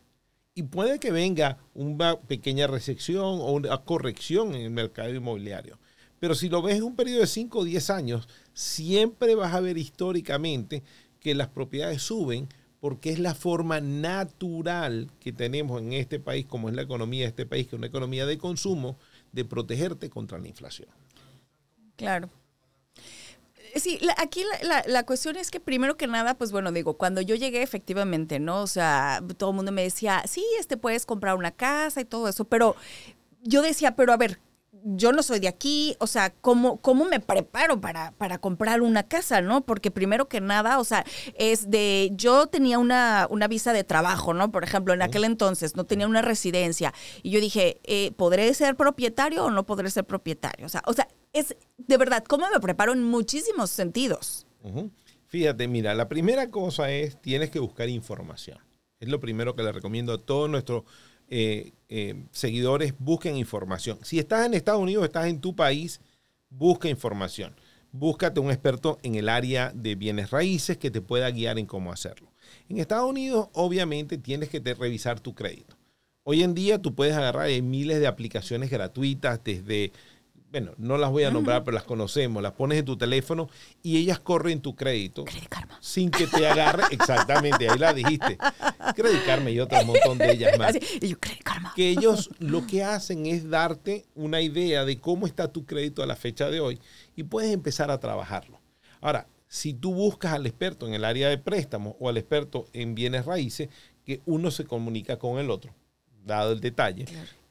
Y 0.53 0.63
puede 0.63 0.99
que 0.99 1.11
venga 1.11 1.57
una 1.73 2.19
pequeña 2.21 2.67
recesión 2.67 3.23
o 3.23 3.51
una 3.51 3.75
corrección 3.79 4.53
en 4.53 4.61
el 4.61 4.69
mercado 4.69 5.13
inmobiliario. 5.13 5.79
Pero 6.19 6.35
si 6.35 6.47
lo 6.47 6.61
ves 6.61 6.77
en 6.77 6.83
un 6.83 6.95
periodo 6.95 7.21
de 7.21 7.27
5 7.27 7.57
o 7.57 7.63
10 7.63 7.89
años, 7.89 8.29
siempre 8.53 9.33
vas 9.33 9.55
a 9.55 9.59
ver 9.59 9.79
históricamente 9.79 10.83
que 11.19 11.33
las 11.33 11.47
propiedades 11.47 12.03
suben 12.03 12.47
porque 12.79 13.09
es 13.09 13.17
la 13.17 13.33
forma 13.33 13.81
natural 13.81 15.09
que 15.19 15.33
tenemos 15.33 15.81
en 15.81 15.93
este 15.93 16.19
país, 16.19 16.45
como 16.45 16.69
es 16.69 16.75
la 16.75 16.83
economía 16.83 17.23
de 17.23 17.29
este 17.29 17.47
país, 17.47 17.65
que 17.67 17.75
es 17.75 17.79
una 17.79 17.87
economía 17.87 18.27
de 18.27 18.37
consumo, 18.37 18.99
de 19.31 19.45
protegerte 19.45 20.11
contra 20.11 20.37
la 20.37 20.47
inflación. 20.47 20.89
Claro. 21.95 22.29
Sí, 23.75 23.99
aquí 24.17 24.43
la, 24.61 25.05
cuestión 25.05 25.35
es 25.35 25.51
que 25.51 25.59
primero 25.59 25.97
que 25.97 26.07
nada, 26.07 26.37
pues 26.37 26.51
bueno, 26.51 26.71
digo, 26.71 26.97
cuando 26.97 27.21
yo 27.21 27.35
llegué 27.35 27.61
efectivamente, 27.61 28.39
¿no? 28.39 28.61
O 28.61 28.67
sea, 28.67 29.21
todo 29.37 29.51
el 29.51 29.55
mundo 29.55 29.71
me 29.71 29.83
decía, 29.83 30.23
sí, 30.27 30.45
este 30.59 30.77
puedes 30.77 31.05
comprar 31.05 31.35
una 31.35 31.51
casa 31.51 32.01
y 32.01 32.05
todo 32.05 32.27
eso, 32.27 32.45
pero 32.45 32.75
yo 33.43 33.61
decía, 33.61 33.95
pero 33.95 34.13
a 34.13 34.17
ver, 34.17 34.39
yo 34.83 35.11
no 35.11 35.23
soy 35.23 35.39
de 35.39 35.47
aquí, 35.47 35.95
o 35.99 36.07
sea, 36.07 36.31
¿cómo, 36.41 36.77
cómo 36.77 37.05
me 37.05 37.19
preparo 37.19 37.81
para, 37.81 38.11
para 38.11 38.37
comprar 38.37 38.81
una 38.81 39.03
casa, 39.03 39.41
no? 39.41 39.61
Porque 39.61 39.91
primero 39.91 40.27
que 40.27 40.41
nada, 40.41 40.79
o 40.79 40.83
sea, 40.83 41.05
es 41.35 41.69
de, 41.69 42.11
yo 42.13 42.47
tenía 42.47 42.79
una, 42.79 43.27
una 43.29 43.47
visa 43.47 43.73
de 43.73 43.83
trabajo, 43.83 44.33
¿no? 44.33 44.51
Por 44.51 44.63
ejemplo, 44.63 44.93
en 44.93 45.01
aquel 45.01 45.23
entonces 45.23 45.75
no 45.75 45.85
tenía 45.85 46.07
una 46.07 46.21
residencia 46.21 46.93
y 47.23 47.31
yo 47.31 47.39
dije, 47.39 47.79
eh, 47.83 48.11
¿podré 48.15 48.53
ser 48.53 48.75
propietario 48.75 49.45
o 49.45 49.51
no 49.51 49.65
podré 49.65 49.89
ser 49.89 50.05
propietario? 50.05 50.65
O 50.65 50.69
sea, 50.69 50.81
o 50.85 50.93
sea, 50.93 51.07
es 51.33 51.55
de 51.77 51.97
verdad, 51.97 52.23
¿cómo 52.23 52.47
me 52.51 52.59
preparo 52.59 52.93
en 52.93 53.03
muchísimos 53.03 53.69
sentidos? 53.69 54.45
Fíjate, 55.27 55.67
mira, 55.67 55.93
la 55.93 56.07
primera 56.07 56.49
cosa 56.49 56.91
es, 56.91 57.21
tienes 57.21 57.51
que 57.51 57.59
buscar 57.59 57.89
información. 57.89 58.59
Es 58.99 59.09
lo 59.09 59.19
primero 59.19 59.55
que 59.55 59.63
le 59.63 59.71
recomiendo 59.71 60.13
a 60.13 60.17
todos 60.17 60.49
nuestros 60.49 60.83
eh, 61.29 61.71
eh, 61.89 62.15
seguidores 62.31 62.93
busquen 62.99 63.37
información. 63.37 63.99
Si 64.03 64.19
estás 64.19 64.45
en 64.45 64.53
Estados 64.53 64.81
Unidos, 64.81 65.05
estás 65.05 65.27
en 65.27 65.39
tu 65.39 65.55
país, 65.55 65.99
busca 66.49 66.89
información. 66.89 67.55
Búscate 67.91 68.39
un 68.39 68.51
experto 68.51 68.99
en 69.03 69.15
el 69.15 69.29
área 69.29 69.71
de 69.73 69.95
bienes 69.95 70.31
raíces 70.31 70.77
que 70.77 70.91
te 70.91 71.01
pueda 71.01 71.31
guiar 71.31 71.57
en 71.57 71.65
cómo 71.65 71.91
hacerlo. 71.91 72.31
En 72.69 72.77
Estados 72.77 73.09
Unidos, 73.09 73.49
obviamente, 73.53 74.17
tienes 74.17 74.49
que 74.49 74.59
revisar 74.59 75.19
tu 75.19 75.33
crédito. 75.33 75.77
Hoy 76.23 76.43
en 76.43 76.53
día 76.53 76.81
tú 76.81 76.93
puedes 76.93 77.15
agarrar 77.15 77.49
miles 77.61 77.99
de 77.99 78.07
aplicaciones 78.07 78.69
gratuitas 78.69 79.39
desde 79.43 79.93
bueno, 80.51 80.71
no 80.77 80.97
las 80.97 81.11
voy 81.11 81.23
a 81.23 81.31
nombrar, 81.31 81.63
pero 81.63 81.75
las 81.75 81.83
conocemos, 81.83 82.41
las 82.41 82.53
pones 82.53 82.79
en 82.79 82.85
tu 82.85 82.97
teléfono 82.97 83.49
y 83.83 83.97
ellas 83.97 84.19
corren 84.19 84.61
tu 84.61 84.75
crédito. 84.75 85.25
Credit 85.25 85.49
Karma. 85.49 85.77
Sin 85.81 86.09
que 86.09 86.25
te 86.25 86.47
agarre, 86.47 86.83
exactamente, 86.91 87.69
ahí 87.69 87.77
la 87.77 87.93
dijiste. 87.93 88.37
Credit 88.95 89.25
Karma 89.25 89.49
y 89.49 89.59
otro 89.59 89.83
montón 89.83 90.17
de 90.17 90.31
ellas 90.31 90.57
más. 90.57 90.75
y 90.75 91.09
yo, 91.09 91.19
Credit 91.19 91.43
Karma. 91.43 91.73
Que 91.75 91.89
ellos 91.89 92.29
lo 92.39 92.65
que 92.65 92.83
hacen 92.83 93.25
es 93.25 93.49
darte 93.49 94.05
una 94.15 94.41
idea 94.41 94.85
de 94.85 94.99
cómo 94.99 95.27
está 95.27 95.51
tu 95.51 95.65
crédito 95.65 96.01
a 96.01 96.05
la 96.05 96.15
fecha 96.15 96.49
de 96.49 96.61
hoy 96.61 96.79
y 97.15 97.23
puedes 97.23 97.51
empezar 97.51 97.91
a 97.91 97.99
trabajarlo. 97.99 98.61
Ahora, 99.01 99.27
si 99.47 99.73
tú 99.73 99.93
buscas 99.93 100.33
al 100.33 100.45
experto 100.45 100.87
en 100.87 100.93
el 100.93 101.05
área 101.05 101.29
de 101.29 101.37
préstamos 101.37 101.95
o 101.99 102.09
al 102.09 102.17
experto 102.17 102.65
en 102.73 102.95
bienes 102.95 103.25
raíces, 103.25 103.69
que 104.05 104.21
uno 104.25 104.51
se 104.51 104.65
comunica 104.65 105.19
con 105.19 105.39
el 105.39 105.51
otro, 105.51 105.73
dado 106.25 106.53
el 106.53 106.61
detalle, 106.61 107.05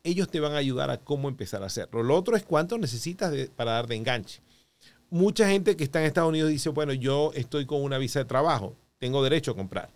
ellos 0.06 0.28
te 0.28 0.38
van 0.38 0.52
a 0.52 0.58
ayudar 0.58 0.88
a 0.90 0.98
cómo 0.98 1.28
empezar 1.28 1.64
a 1.64 1.66
hacerlo. 1.66 2.02
Lo 2.02 2.14
otro 2.16 2.36
es 2.36 2.44
cuánto 2.44 2.78
necesitas 2.78 3.34
para 3.56 3.72
dar 3.72 3.88
de 3.88 3.96
enganche. 3.96 4.40
Mucha 5.10 5.48
gente 5.48 5.76
que 5.76 5.84
está 5.84 6.00
en 6.00 6.06
Estados 6.06 6.28
Unidos 6.28 6.50
dice, 6.50 6.68
bueno, 6.68 6.92
yo 6.92 7.32
estoy 7.34 7.66
con 7.66 7.82
una 7.82 7.98
visa 7.98 8.20
de 8.20 8.24
trabajo, 8.24 8.76
tengo 8.98 9.22
derecho 9.22 9.50
a 9.50 9.56
comprar. 9.56 9.90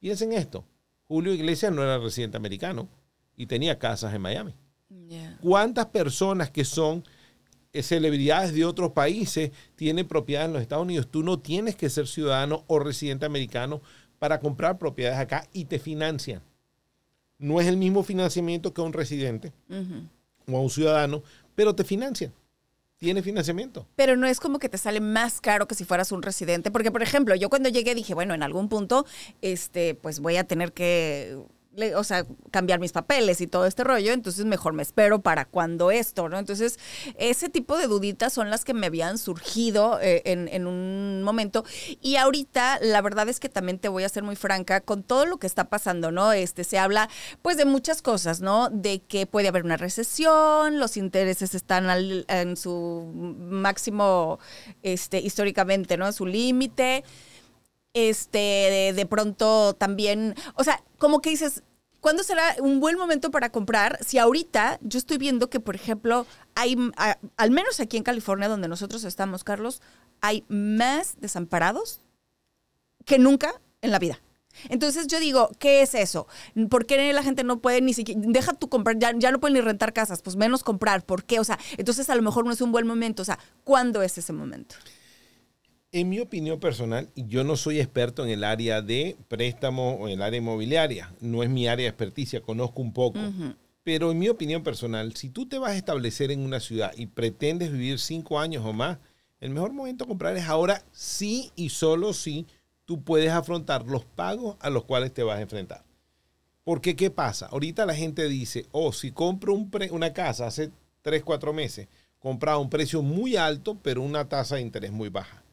Piensen 0.00 0.32
esto, 0.32 0.64
Julio 1.06 1.34
Iglesias 1.34 1.72
no 1.72 1.82
era 1.82 1.98
residente 1.98 2.38
americano 2.38 2.88
y 3.36 3.46
tenía 3.46 3.78
casas 3.78 4.14
en 4.14 4.22
Miami. 4.22 4.54
¿Cuántas 5.42 5.86
personas 5.86 6.50
que 6.50 6.64
son 6.64 7.04
eh, 7.72 7.82
celebridades 7.82 8.54
de 8.54 8.64
otros 8.64 8.92
países 8.92 9.50
tienen 9.76 10.08
propiedades 10.08 10.48
en 10.48 10.52
los 10.54 10.62
Estados 10.62 10.84
Unidos? 10.84 11.08
Tú 11.10 11.22
no 11.22 11.38
tienes 11.38 11.76
que 11.76 11.90
ser 11.90 12.06
ciudadano 12.06 12.64
o 12.66 12.78
residente 12.78 13.26
americano 13.26 13.82
para 14.18 14.40
comprar 14.40 14.78
propiedades 14.78 15.18
acá 15.18 15.46
y 15.52 15.66
te 15.66 15.78
financian 15.78 16.42
no 17.44 17.60
es 17.60 17.66
el 17.66 17.76
mismo 17.76 18.02
financiamiento 18.02 18.72
que 18.72 18.80
a 18.80 18.84
un 18.84 18.94
residente 18.94 19.52
o 20.50 20.56
a 20.56 20.60
un 20.60 20.70
ciudadano, 20.70 21.22
pero 21.54 21.74
te 21.74 21.84
financian. 21.84 22.32
Tiene 22.96 23.22
financiamiento. 23.22 23.86
Pero 23.96 24.16
no 24.16 24.26
es 24.26 24.40
como 24.40 24.58
que 24.58 24.70
te 24.70 24.78
sale 24.78 25.00
más 25.00 25.42
caro 25.42 25.68
que 25.68 25.74
si 25.74 25.84
fueras 25.84 26.10
un 26.10 26.22
residente. 26.22 26.70
Porque, 26.70 26.90
por 26.90 27.02
ejemplo, 27.02 27.34
yo 27.34 27.50
cuando 27.50 27.68
llegué 27.68 27.94
dije, 27.94 28.14
bueno, 28.14 28.32
en 28.32 28.42
algún 28.42 28.70
punto, 28.70 29.04
este, 29.42 29.94
pues 29.94 30.20
voy 30.20 30.36
a 30.36 30.44
tener 30.44 30.72
que 30.72 31.36
o 31.96 32.04
sea, 32.04 32.26
cambiar 32.50 32.80
mis 32.80 32.92
papeles 32.92 33.40
y 33.40 33.46
todo 33.46 33.66
este 33.66 33.84
rollo, 33.84 34.12
entonces 34.12 34.44
mejor 34.44 34.72
me 34.72 34.82
espero 34.82 35.20
para 35.20 35.44
cuando 35.44 35.90
esto, 35.90 36.28
¿no? 36.28 36.38
Entonces, 36.38 36.78
ese 37.18 37.48
tipo 37.48 37.76
de 37.76 37.86
duditas 37.86 38.32
son 38.32 38.50
las 38.50 38.64
que 38.64 38.74
me 38.74 38.86
habían 38.86 39.18
surgido 39.18 39.98
eh, 40.00 40.22
en, 40.24 40.66
un 40.66 41.22
momento. 41.22 41.64
Y 42.00 42.16
ahorita, 42.16 42.78
la 42.80 43.02
verdad 43.02 43.28
es 43.28 43.40
que 43.40 43.48
también 43.48 43.78
te 43.78 43.88
voy 43.88 44.04
a 44.04 44.08
ser 44.08 44.22
muy 44.22 44.36
franca 44.36 44.80
con 44.80 45.02
todo 45.02 45.26
lo 45.26 45.38
que 45.38 45.46
está 45.46 45.68
pasando, 45.68 46.10
¿no? 46.10 46.32
Este, 46.32 46.64
se 46.64 46.78
habla, 46.78 47.08
pues, 47.42 47.56
de 47.56 47.64
muchas 47.64 48.02
cosas, 48.02 48.40
¿no? 48.40 48.70
De 48.70 49.00
que 49.00 49.26
puede 49.26 49.48
haber 49.48 49.64
una 49.64 49.76
recesión, 49.76 50.78
los 50.78 50.96
intereses 50.96 51.54
están 51.54 51.86
en 52.28 52.56
su 52.56 53.12
máximo, 53.14 54.38
este, 54.82 55.18
históricamente, 55.18 55.96
¿no? 55.96 56.06
En 56.06 56.12
su 56.12 56.26
límite 56.26 57.04
este, 57.94 58.92
de, 58.94 59.06
pronto 59.06 59.74
también, 59.74 60.34
o 60.56 60.64
sea, 60.64 60.82
como 60.98 61.20
que 61.22 61.30
dices, 61.30 61.62
¿cuándo 62.00 62.22
será 62.22 62.56
un 62.60 62.80
buen 62.80 62.98
momento 62.98 63.30
para 63.30 63.50
comprar? 63.50 63.98
Si 64.04 64.18
ahorita 64.18 64.78
yo 64.82 64.98
estoy 64.98 65.16
viendo 65.16 65.48
que, 65.48 65.60
por 65.60 65.76
ejemplo, 65.76 66.26
hay, 66.54 66.76
al 67.36 67.50
menos 67.50 67.80
aquí 67.80 67.96
en 67.96 68.02
California, 68.02 68.48
donde 68.48 68.68
nosotros 68.68 69.04
estamos, 69.04 69.44
Carlos, 69.44 69.80
hay 70.20 70.44
más 70.48 71.14
desamparados 71.20 72.00
que 73.04 73.18
nunca 73.18 73.60
en 73.80 73.90
la 73.90 73.98
vida. 73.98 74.20
Entonces 74.68 75.06
yo 75.06 75.18
digo, 75.20 75.50
¿qué 75.58 75.82
es 75.82 75.94
eso? 75.94 76.26
¿Por 76.70 76.86
qué 76.86 77.12
la 77.12 77.22
gente 77.22 77.44
no 77.44 77.58
puede 77.58 77.80
ni 77.80 77.92
siquiera, 77.92 78.20
deja 78.24 78.52
tu 78.54 78.68
comprar, 78.68 78.98
ya, 78.98 79.12
ya 79.16 79.30
no 79.30 79.40
puede 79.40 79.54
ni 79.54 79.60
rentar 79.60 79.92
casas, 79.92 80.22
pues 80.22 80.36
menos 80.36 80.62
comprar? 80.62 81.04
¿Por 81.04 81.24
qué? 81.24 81.40
O 81.40 81.44
sea, 81.44 81.58
entonces 81.76 82.08
a 82.08 82.14
lo 82.14 82.22
mejor 82.22 82.44
no 82.44 82.52
es 82.52 82.60
un 82.60 82.72
buen 82.72 82.86
momento. 82.86 83.22
O 83.22 83.24
sea, 83.24 83.38
¿cuándo 83.64 84.02
es 84.02 84.16
ese 84.18 84.32
momento? 84.32 84.76
En 85.96 86.08
mi 86.08 86.18
opinión 86.18 86.58
personal, 86.58 87.08
yo 87.14 87.44
no 87.44 87.54
soy 87.54 87.78
experto 87.78 88.24
en 88.24 88.30
el 88.30 88.42
área 88.42 88.82
de 88.82 89.16
préstamo 89.28 89.92
o 89.92 90.08
en 90.08 90.14
el 90.14 90.22
área 90.22 90.38
inmobiliaria, 90.38 91.14
no 91.20 91.44
es 91.44 91.48
mi 91.48 91.68
área 91.68 91.84
de 91.84 91.90
experticia, 91.90 92.42
conozco 92.42 92.82
un 92.82 92.92
poco. 92.92 93.20
Pero 93.84 94.10
en 94.10 94.18
mi 94.18 94.28
opinión 94.28 94.64
personal, 94.64 95.14
si 95.14 95.28
tú 95.28 95.46
te 95.46 95.56
vas 95.56 95.70
a 95.70 95.76
establecer 95.76 96.32
en 96.32 96.40
una 96.40 96.58
ciudad 96.58 96.90
y 96.96 97.06
pretendes 97.06 97.70
vivir 97.70 98.00
cinco 98.00 98.40
años 98.40 98.64
o 98.66 98.72
más, 98.72 98.98
el 99.38 99.50
mejor 99.50 99.72
momento 99.72 100.04
de 100.04 100.08
comprar 100.08 100.36
es 100.36 100.48
ahora 100.48 100.82
sí 100.90 101.52
y 101.54 101.68
solo 101.68 102.12
si 102.12 102.44
tú 102.86 103.04
puedes 103.04 103.30
afrontar 103.30 103.86
los 103.86 104.04
pagos 104.04 104.56
a 104.58 104.70
los 104.70 104.82
cuales 104.82 105.14
te 105.14 105.22
vas 105.22 105.38
a 105.38 105.42
enfrentar. 105.42 105.84
Porque, 106.64 106.96
¿qué 106.96 107.10
pasa? 107.12 107.46
Ahorita 107.46 107.86
la 107.86 107.94
gente 107.94 108.28
dice, 108.28 108.66
oh, 108.72 108.92
si 108.92 109.12
compro 109.12 109.54
una 109.54 110.12
casa 110.12 110.48
hace 110.48 110.72
tres, 111.02 111.22
cuatro 111.22 111.52
meses, 111.52 111.86
compraba 112.18 112.58
un 112.58 112.68
precio 112.68 113.00
muy 113.00 113.36
alto, 113.36 113.78
pero 113.80 114.02
una 114.02 114.28
tasa 114.28 114.56
de 114.56 114.62
interés 114.62 114.90
muy 114.90 115.08
baja 115.08 115.43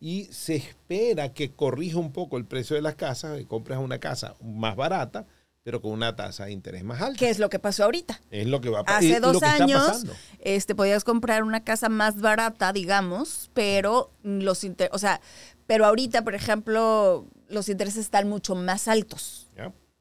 y 0.00 0.24
se 0.26 0.56
espera 0.56 1.32
que 1.32 1.52
corrija 1.52 1.98
un 1.98 2.12
poco 2.12 2.36
el 2.36 2.44
precio 2.44 2.76
de 2.76 2.82
las 2.82 2.94
casas, 2.94 3.38
que 3.38 3.46
compres 3.46 3.78
una 3.78 3.98
casa 3.98 4.34
más 4.42 4.76
barata, 4.76 5.26
pero 5.62 5.80
con 5.80 5.92
una 5.92 6.14
tasa 6.14 6.44
de 6.44 6.52
interés 6.52 6.84
más 6.84 7.00
alta. 7.00 7.18
¿Qué 7.18 7.28
es 7.28 7.38
lo 7.38 7.48
que 7.48 7.58
pasó 7.58 7.84
ahorita? 7.84 8.20
Es 8.30 8.46
lo 8.46 8.60
que 8.60 8.68
va 8.68 8.80
a 8.80 8.84
pasar. 8.84 8.98
Hace 8.98 9.20
dos 9.20 9.42
años, 9.42 10.04
este, 10.38 10.74
podías 10.74 11.02
comprar 11.02 11.42
una 11.42 11.64
casa 11.64 11.88
más 11.88 12.20
barata, 12.20 12.72
digamos, 12.72 13.50
pero 13.52 14.12
los 14.22 14.64
o 14.92 14.98
sea, 14.98 15.20
pero 15.66 15.86
ahorita, 15.86 16.22
por 16.22 16.34
ejemplo, 16.34 17.26
los 17.48 17.68
intereses 17.68 18.00
están 18.00 18.28
mucho 18.28 18.54
más 18.54 18.86
altos. 18.86 19.48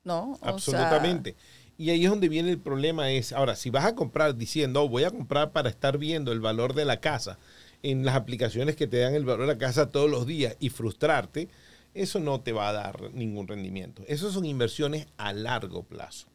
¿no? 0.05 0.37
Absolutamente. 0.41 1.35
Y 1.77 1.89
ahí 1.89 2.05
es 2.05 2.09
donde 2.09 2.29
viene 2.29 2.51
el 2.51 2.59
problema 2.59 3.11
es, 3.11 3.33
ahora, 3.33 3.55
si 3.55 3.69
vas 3.69 3.85
a 3.85 3.95
comprar 3.95 4.35
diciendo, 4.35 4.83
oh, 4.83 4.87
voy 4.87 5.03
a 5.03 5.11
comprar 5.11 5.51
para 5.51 5.69
estar 5.69 5.97
viendo 5.97 6.31
el 6.31 6.39
valor 6.39 6.73
de 6.73 6.85
la 6.85 7.01
casa 7.01 7.37
en 7.83 8.05
las 8.05 8.15
aplicaciones 8.15 8.75
que 8.75 8.87
te 8.87 8.99
dan 8.99 9.15
el 9.15 9.25
valor 9.25 9.41
de 9.41 9.53
la 9.53 9.57
casa 9.57 9.91
todos 9.91 10.09
los 10.09 10.25
días 10.25 10.55
y 10.59 10.69
frustrarte, 10.69 11.49
eso 11.93 12.19
no 12.19 12.41
te 12.41 12.51
va 12.51 12.69
a 12.69 12.73
dar 12.73 13.13
ningún 13.13 13.47
rendimiento. 13.47 14.03
Esas 14.07 14.33
son 14.33 14.45
inversiones 14.45 15.07
a 15.17 15.33
largo 15.33 15.83
plazo. 15.83 16.27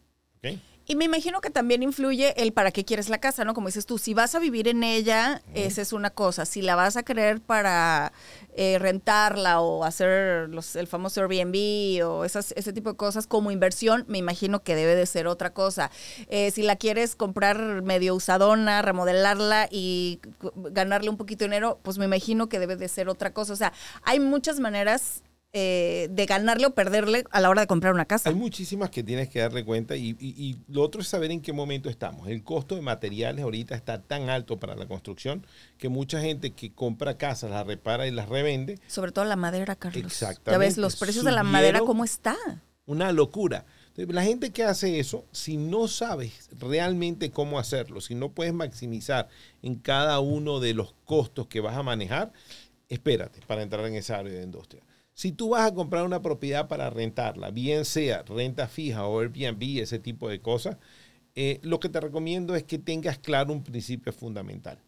Y 0.91 0.97
me 0.97 1.05
imagino 1.05 1.41
que 1.41 1.51
también 1.51 1.85
influye 1.85 2.35
el 2.43 2.53
para 2.53 2.73
qué 2.73 2.85
quieres 2.85 3.09
la 3.11 3.19
casa, 3.19 3.45
¿no? 3.45 3.55
Como 3.55 3.69
dices 3.69 3.87
tú, 3.87 3.97
si 3.97 4.13
vas 4.13 4.35
a 4.35 4.41
vivir 4.41 4.67
en 4.67 4.83
ella, 4.83 5.41
esa 5.55 5.83
es 5.83 5.93
una 5.93 6.11
cosa. 6.11 6.45
Si 6.47 6.63
la 6.63 6.75
vas 6.75 6.97
a 6.97 7.05
querer 7.05 7.41
para 7.41 8.13
eh, 8.57 8.77
rentarla 8.81 9.61
o 9.61 9.85
hacer 9.85 10.49
los, 10.49 10.75
el 10.75 10.89
famoso 10.89 11.21
Airbnb 11.21 12.05
o 12.05 12.25
esas, 12.25 12.51
ese 12.57 12.73
tipo 12.73 12.91
de 12.91 12.97
cosas 12.97 13.29
como 13.29 13.53
inversión, 13.53 14.05
me 14.09 14.19
imagino 14.19 14.65
que 14.65 14.75
debe 14.75 14.97
de 14.97 15.07
ser 15.07 15.29
otra 15.29 15.55
cosa. 15.55 15.93
Eh, 16.27 16.51
si 16.51 16.65
la 16.65 16.75
quieres 16.75 17.15
comprar 17.15 17.83
medio 17.83 18.17
usadona, 18.17 18.83
remodelarla 18.83 19.69
y 19.71 20.19
ganarle 20.57 21.09
un 21.09 21.19
poquito 21.19 21.45
de 21.45 21.51
dinero, 21.51 21.79
pues 21.85 21.99
me 21.99 22.07
imagino 22.07 22.49
que 22.49 22.59
debe 22.59 22.75
de 22.75 22.89
ser 22.89 23.09
otra 23.09 23.33
cosa. 23.33 23.53
O 23.53 23.57
sea, 23.57 23.73
hay 24.03 24.19
muchas 24.19 24.59
maneras 24.59 25.23
eh, 25.53 26.07
de 26.13 26.27
ganarle 26.27 26.67
o 26.67 26.75
perderle 26.77 27.25
a 27.33 27.41
la 27.41 27.51
hora 27.51 27.63
de 27.63 27.67
comprar 27.67 27.93
una 27.93 28.05
casa. 28.05 28.29
Hay 28.29 28.37
muchísimas 28.37 28.91
que 28.91 29.03
tienes 29.03 29.29
que 29.29 29.41
darle 29.41 29.65
cuenta 29.65 29.97
y, 29.97 30.57
lo 30.69 30.81
otro 30.83 31.01
es 31.01 31.09
saber 31.09 31.33
en 31.33 31.41
qué 31.41 31.53
momento 31.53 31.91
estamos. 31.91 32.29
El 32.29 32.45
costo 32.45 32.77
de 32.77 32.83
materiales 32.83 33.43
ahorita 33.43 33.75
está 33.75 34.01
tan 34.01 34.31
alto 34.31 34.61
para 34.61 34.77
la 34.77 34.87
construcción 34.87 35.45
que 35.77 35.89
mucha 35.89 36.21
gente 36.21 36.53
que 36.53 36.73
compra 36.73 37.19
casas 37.19 37.51
las 37.51 37.67
repara 37.67 38.07
y 38.07 38.13
las 38.13 38.29
revende. 38.29 38.79
Sobre 38.87 39.11
todo 39.11 39.25
la 39.25 39.35
madera, 39.35 39.75
Carlos. 39.75 40.05
Exactamente. 40.05 40.53
Ya 40.53 40.59
ves 40.59 40.79
los 40.79 40.95
precios 40.95 41.25
de 41.25 41.33
la 41.33 41.43
madera 41.43 41.81
cómo 41.81 42.05
está. 42.05 42.37
Una 42.87 43.11
locura. 43.11 43.67
la 43.97 44.23
gente 44.23 44.53
que 44.53 44.63
hace 44.63 45.01
eso, 45.01 45.27
si 45.33 45.57
no 45.57 45.89
sabes 45.89 46.49
realmente 46.61 47.33
cómo 47.33 47.59
hacerlo, 47.59 48.01
si 48.01 48.15
no 48.15 48.31
puedes 48.31 48.55
maximizar 48.55 49.29
en 49.63 49.75
cada 49.75 50.21
uno 50.21 50.61
de 50.61 50.75
los 50.75 50.95
costos 51.05 51.49
que 51.49 51.59
vas 51.59 51.77
a 51.77 51.83
manejar, 51.83 52.33
espérate 52.89 53.41
para 53.49 53.63
entrar 53.63 53.85
en 53.87 53.97
esa 53.97 54.19
área 54.19 54.33
de 54.33 54.45
industria. 54.45 54.85
Si 55.21 55.33
tú 55.33 55.51
vas 55.51 55.71
a 55.71 55.75
comprar 55.75 56.07
una 56.07 56.23
propiedad 56.23 56.67
para 56.67 56.89
rentarla, 56.89 57.51
bien 57.51 57.85
sea 57.85 58.23
renta 58.23 58.69
fija 58.69 59.05
o 59.05 59.21
Airbnb, 59.21 59.83
ese 59.83 59.99
tipo 59.99 60.31
de 60.31 60.41
cosas, 60.41 60.79
eh, 61.35 61.61
lo 61.61 61.79
que 61.79 61.91
te 61.91 62.01
recomiendo 62.01 62.57
es 62.57 62.65
que 62.65 62.79
tengas 62.79 63.19
claro 63.19 63.53
un 63.53 63.63
principio 63.63 64.15
fundamental. 64.15 64.79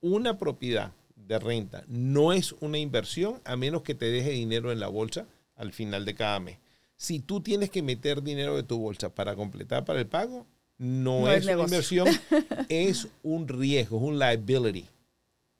Una 0.00 0.36
propiedad 0.36 0.90
de 1.14 1.38
renta 1.38 1.84
no 1.86 2.32
es 2.32 2.56
una 2.58 2.78
inversión 2.78 3.40
a 3.44 3.54
menos 3.54 3.82
que 3.82 3.94
te 3.94 4.06
deje 4.06 4.30
dinero 4.30 4.72
en 4.72 4.80
la 4.80 4.88
bolsa 4.88 5.28
al 5.54 5.72
final 5.72 6.04
de 6.04 6.16
cada 6.16 6.40
mes. 6.40 6.58
Si 6.96 7.20
tú 7.20 7.40
tienes 7.40 7.70
que 7.70 7.80
meter 7.80 8.20
dinero 8.20 8.56
de 8.56 8.64
tu 8.64 8.80
bolsa 8.80 9.14
para 9.14 9.36
completar 9.36 9.84
para 9.84 10.00
el 10.00 10.08
pago, 10.08 10.44
no, 10.76 11.30
es, 11.30 11.44
una 11.44 11.62
inversión, 11.62 12.08
es 12.68 13.06
un 13.22 13.46
riesgo, 13.46 13.98
es 13.98 14.02
un 14.02 14.18
liability 14.18 14.86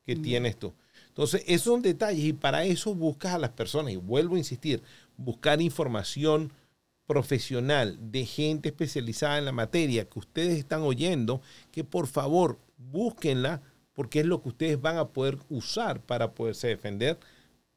que 0.04 0.16
mm. 0.16 0.22
tienes 0.22 0.56
tú. 0.56 0.72
Entonces, 1.18 1.42
esos 1.48 1.64
son 1.64 1.82
detalles 1.82 2.24
y 2.26 2.32
para 2.32 2.64
eso 2.64 2.94
buscas 2.94 3.34
a 3.34 3.38
las 3.38 3.50
personas. 3.50 3.92
Y 3.92 3.96
vuelvo 3.96 4.36
a 4.36 4.38
insistir, 4.38 4.84
buscar 5.16 5.60
información 5.60 6.52
profesional 7.06 7.98
de 8.00 8.24
gente 8.24 8.68
especializada 8.68 9.36
en 9.38 9.46
la 9.46 9.50
materia 9.50 10.08
que 10.08 10.20
ustedes 10.20 10.56
están 10.56 10.82
oyendo, 10.82 11.42
que 11.72 11.82
por 11.82 12.06
favor 12.06 12.60
búsquenla 12.76 13.62
porque 13.94 14.20
es 14.20 14.26
lo 14.26 14.40
que 14.40 14.50
ustedes 14.50 14.80
van 14.80 14.96
a 14.96 15.08
poder 15.08 15.38
usar 15.48 16.00
para 16.00 16.34
poderse 16.34 16.68
defender 16.68 17.18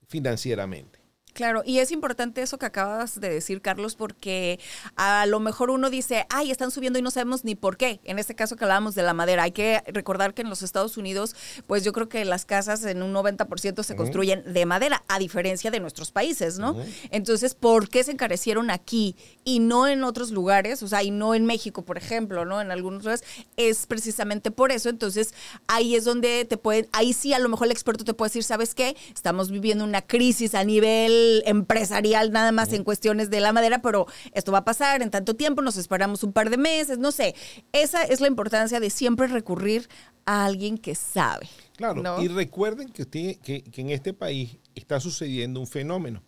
financieramente. 0.06 1.01
Claro, 1.34 1.64
y 1.66 1.80
es 1.80 1.92
importante 1.92 2.42
eso 2.42 2.58
que 2.58 2.66
acabas 2.66 3.20
de 3.20 3.30
decir, 3.30 3.62
Carlos, 3.62 3.96
porque 3.96 4.60
a 4.98 5.26
lo 5.28 5.40
mejor 5.40 5.70
uno 5.70 5.90
dice, 5.90 6.26
ay, 6.30 6.52
están 6.52 6.72
subiendo 6.72 7.00
y 7.00 7.02
no 7.02 7.10
sabemos 7.10 7.46
ni 7.46 7.56
por 7.56 7.78
qué. 7.78 8.02
En 8.04 8.20
este 8.20 8.36
caso 8.36 8.58
que 8.58 8.66
hablábamos 8.66 8.96
de 8.96 9.04
la 9.04 9.14
madera, 9.14 9.44
hay 9.44 9.52
que 9.52 9.82
recordar 9.88 10.34
que 10.34 10.42
en 10.42 10.50
los 10.50 10.62
Estados 10.62 10.98
Unidos, 10.98 11.36
pues 11.68 11.86
yo 11.86 11.94
creo 11.94 12.10
que 12.10 12.26
las 12.26 12.44
casas 12.44 12.84
en 12.84 13.02
un 13.02 13.14
90% 13.14 13.84
se 13.84 13.96
construyen 13.96 14.44
de 14.46 14.66
madera, 14.66 15.04
a 15.08 15.20
diferencia 15.20 15.72
de 15.72 15.80
nuestros 15.80 16.12
países, 16.12 16.60
¿no? 16.60 16.76
Entonces, 17.12 17.56
¿por 17.56 17.88
qué 17.88 18.04
se 18.04 18.12
encarecieron 18.12 18.70
aquí 18.70 19.16
y 19.46 19.60
no 19.60 19.88
en 19.88 20.04
otros 20.04 20.32
lugares? 20.32 20.84
O 20.84 20.88
sea, 20.90 21.02
y 21.02 21.12
no 21.12 21.34
en 21.34 21.46
México, 21.46 21.84
por 21.84 21.98
ejemplo, 21.98 22.44
¿no? 22.44 22.60
En 22.60 22.72
algunos 22.72 23.04
lugares, 23.04 23.24
es 23.56 23.86
precisamente 23.88 24.52
por 24.52 24.74
eso. 24.74 24.90
Entonces, 24.90 25.34
ahí 25.68 25.96
es 25.96 26.04
donde 26.04 26.44
te 26.44 26.58
pueden, 26.58 26.90
ahí 26.92 27.14
sí 27.14 27.34
a 27.34 27.40
lo 27.40 27.48
mejor 27.48 27.68
el 27.68 27.72
experto 27.72 28.04
te 28.04 28.14
puede 28.14 28.30
decir, 28.30 28.44
¿sabes 28.44 28.76
qué? 28.76 28.98
Estamos 29.14 29.50
viviendo 29.50 29.86
una 29.86 30.02
crisis 30.02 30.56
a 30.56 30.66
nivel 30.66 31.21
empresarial 31.46 32.32
nada 32.32 32.52
más 32.52 32.74
en 32.74 32.84
cuestiones 32.84 33.30
de 33.30 33.40
la 33.40 33.54
madera, 33.54 33.82
pero 33.82 34.06
esto 34.34 34.52
va 34.52 34.60
a 34.60 34.66
pasar 34.66 35.02
en 35.02 35.10
tanto 35.10 35.36
tiempo, 35.36 35.62
nos 35.62 35.78
esperamos 35.78 36.24
un 36.24 36.34
par 36.34 36.50
de 36.50 36.58
meses, 36.58 36.98
no 36.98 37.12
sé. 37.12 37.36
Esa 37.72 38.04
es 38.04 38.22
la 38.22 38.28
importancia 38.28 38.80
de 38.80 38.90
siempre 38.90 39.28
recurrir 39.28 39.90
a 40.26 40.46
alguien 40.46 40.78
que 40.78 40.96
sabe. 40.96 41.48
Claro, 41.76 42.22
y 42.22 42.28
recuerden 42.28 42.90
que, 42.90 43.06
que, 43.06 43.64
en 43.76 43.90
este 43.90 44.14
país 44.14 44.58
está 44.76 45.00
sucediendo 45.00 45.60
un 45.60 45.68
fenómeno. 45.68 46.24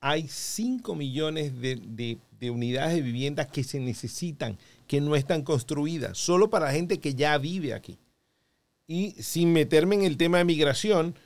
Hay 0.00 0.28
5 0.28 0.94
millones 0.94 1.58
de, 1.60 2.18
de 2.38 2.50
unidades 2.50 2.94
de 2.94 3.02
vivienda 3.02 3.46
que 3.46 3.64
se 3.64 3.80
necesitan, 3.80 4.58
que 4.86 5.00
no 5.00 5.16
están 5.16 5.42
construidas, 5.42 6.18
solo 6.18 6.50
para 6.50 6.72
gente 6.72 7.00
que 7.00 7.14
ya 7.14 7.36
vive 7.38 7.74
aquí. 7.74 7.98
Y 8.86 9.12
sin 9.18 9.52
meterme 9.52 9.96
en 9.96 10.04
el 10.04 10.16
tema 10.16 10.38
de 10.38 10.44
migración, 10.44 11.16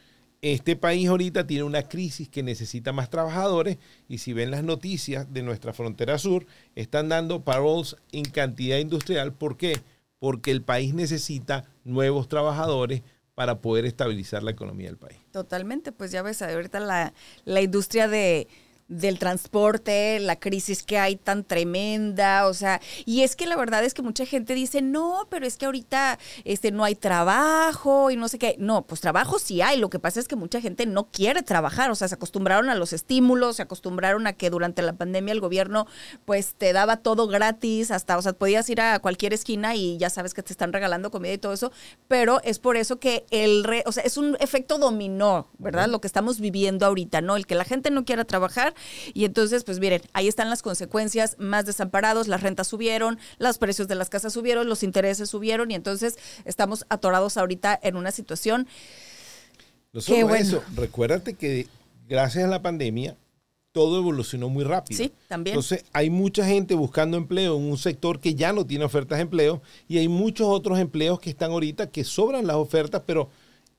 este 0.42 0.74
país 0.74 1.08
ahorita 1.08 1.46
tiene 1.46 1.64
una 1.64 1.82
crisis 1.82 2.28
que 2.28 2.42
necesita 2.42 2.92
más 2.92 3.10
trabajadores 3.10 3.78
y 4.08 4.18
si 4.18 4.32
ven 4.32 4.50
las 4.50 4.64
noticias 4.64 5.32
de 5.32 5.42
nuestra 5.42 5.72
frontera 5.72 6.18
sur, 6.18 6.46
están 6.74 7.08
dando 7.08 7.44
paroles 7.44 7.96
en 8.12 8.24
cantidad 8.24 8.78
industrial. 8.78 9.34
¿Por 9.34 9.56
qué? 9.56 9.80
Porque 10.18 10.50
el 10.50 10.62
país 10.62 10.94
necesita 10.94 11.64
nuevos 11.84 12.28
trabajadores 12.28 13.02
para 13.34 13.60
poder 13.60 13.84
estabilizar 13.84 14.42
la 14.42 14.50
economía 14.50 14.88
del 14.88 14.98
país. 14.98 15.18
Totalmente, 15.30 15.92
pues 15.92 16.10
ya 16.10 16.22
ves, 16.22 16.42
ahorita 16.42 16.80
la, 16.80 17.12
la 17.44 17.62
industria 17.62 18.08
de 18.08 18.48
del 18.90 19.20
transporte, 19.20 20.18
la 20.18 20.36
crisis 20.36 20.82
que 20.82 20.98
hay 20.98 21.14
tan 21.14 21.44
tremenda, 21.44 22.48
o 22.48 22.54
sea, 22.54 22.80
y 23.06 23.22
es 23.22 23.36
que 23.36 23.46
la 23.46 23.56
verdad 23.56 23.84
es 23.84 23.94
que 23.94 24.02
mucha 24.02 24.26
gente 24.26 24.52
dice, 24.54 24.82
no, 24.82 25.28
pero 25.30 25.46
es 25.46 25.56
que 25.56 25.66
ahorita 25.66 26.18
este, 26.44 26.72
no 26.72 26.82
hay 26.82 26.96
trabajo 26.96 28.10
y 28.10 28.16
no 28.16 28.28
sé 28.28 28.38
qué. 28.38 28.56
No, 28.58 28.82
pues 28.82 29.00
trabajo 29.00 29.38
sí 29.38 29.62
hay, 29.62 29.78
lo 29.78 29.90
que 29.90 30.00
pasa 30.00 30.18
es 30.18 30.26
que 30.26 30.34
mucha 30.34 30.60
gente 30.60 30.86
no 30.86 31.04
quiere 31.04 31.42
trabajar, 31.42 31.92
o 31.92 31.94
sea, 31.94 32.08
se 32.08 32.16
acostumbraron 32.16 32.68
a 32.68 32.74
los 32.74 32.92
estímulos, 32.92 33.56
se 33.56 33.62
acostumbraron 33.62 34.26
a 34.26 34.32
que 34.32 34.50
durante 34.50 34.82
la 34.82 34.92
pandemia 34.94 35.32
el 35.32 35.40
gobierno 35.40 35.86
pues 36.24 36.54
te 36.54 36.72
daba 36.72 36.96
todo 36.96 37.28
gratis, 37.28 37.92
hasta, 37.92 38.18
o 38.18 38.22
sea, 38.22 38.32
podías 38.32 38.68
ir 38.70 38.80
a 38.80 38.98
cualquier 38.98 39.32
esquina 39.32 39.76
y 39.76 39.98
ya 39.98 40.10
sabes 40.10 40.34
que 40.34 40.42
te 40.42 40.52
están 40.52 40.72
regalando 40.72 41.12
comida 41.12 41.32
y 41.32 41.38
todo 41.38 41.52
eso, 41.52 41.70
pero 42.08 42.40
es 42.42 42.58
por 42.58 42.76
eso 42.76 42.98
que 42.98 43.24
el, 43.30 43.62
re, 43.62 43.84
o 43.86 43.92
sea, 43.92 44.02
es 44.02 44.16
un 44.16 44.36
efecto 44.40 44.78
dominó, 44.78 45.48
¿verdad? 45.58 45.88
Lo 45.88 46.00
que 46.00 46.08
estamos 46.08 46.40
viviendo 46.40 46.86
ahorita, 46.86 47.20
¿no? 47.20 47.36
El 47.36 47.46
que 47.46 47.54
la 47.54 47.64
gente 47.64 47.92
no 47.92 48.04
quiera 48.04 48.24
trabajar 48.24 48.74
y 49.14 49.24
entonces, 49.24 49.64
pues 49.64 49.80
miren, 49.80 50.02
ahí 50.12 50.28
están 50.28 50.50
las 50.50 50.62
consecuencias, 50.62 51.36
más 51.38 51.66
desamparados, 51.66 52.28
las 52.28 52.42
rentas 52.42 52.68
subieron, 52.68 53.18
los 53.38 53.58
precios 53.58 53.88
de 53.88 53.94
las 53.94 54.10
casas 54.10 54.32
subieron, 54.32 54.68
los 54.68 54.82
intereses 54.82 55.30
subieron 55.30 55.70
y 55.70 55.74
entonces 55.74 56.18
estamos 56.44 56.84
atorados 56.88 57.36
ahorita 57.36 57.78
en 57.82 57.96
una 57.96 58.10
situación... 58.10 58.66
No 59.92 60.00
solo 60.00 60.34
eso, 60.36 60.62
recuérdate 60.76 61.34
que 61.34 61.66
gracias 62.08 62.44
a 62.44 62.48
la 62.48 62.62
pandemia 62.62 63.16
todo 63.72 63.98
evolucionó 63.98 64.48
muy 64.48 64.64
rápido. 64.64 64.98
Sí, 64.98 65.12
también. 65.28 65.54
Entonces, 65.54 65.84
hay 65.92 66.10
mucha 66.10 66.44
gente 66.44 66.74
buscando 66.74 67.16
empleo 67.16 67.56
en 67.56 67.70
un 67.70 67.78
sector 67.78 68.20
que 68.20 68.34
ya 68.34 68.52
no 68.52 68.66
tiene 68.66 68.84
ofertas 68.84 69.18
de 69.18 69.22
empleo 69.22 69.62
y 69.88 69.98
hay 69.98 70.08
muchos 70.08 70.48
otros 70.48 70.78
empleos 70.78 71.20
que 71.20 71.30
están 71.30 71.52
ahorita 71.52 71.90
que 71.90 72.04
sobran 72.04 72.46
las 72.46 72.56
ofertas, 72.56 73.02
pero 73.06 73.30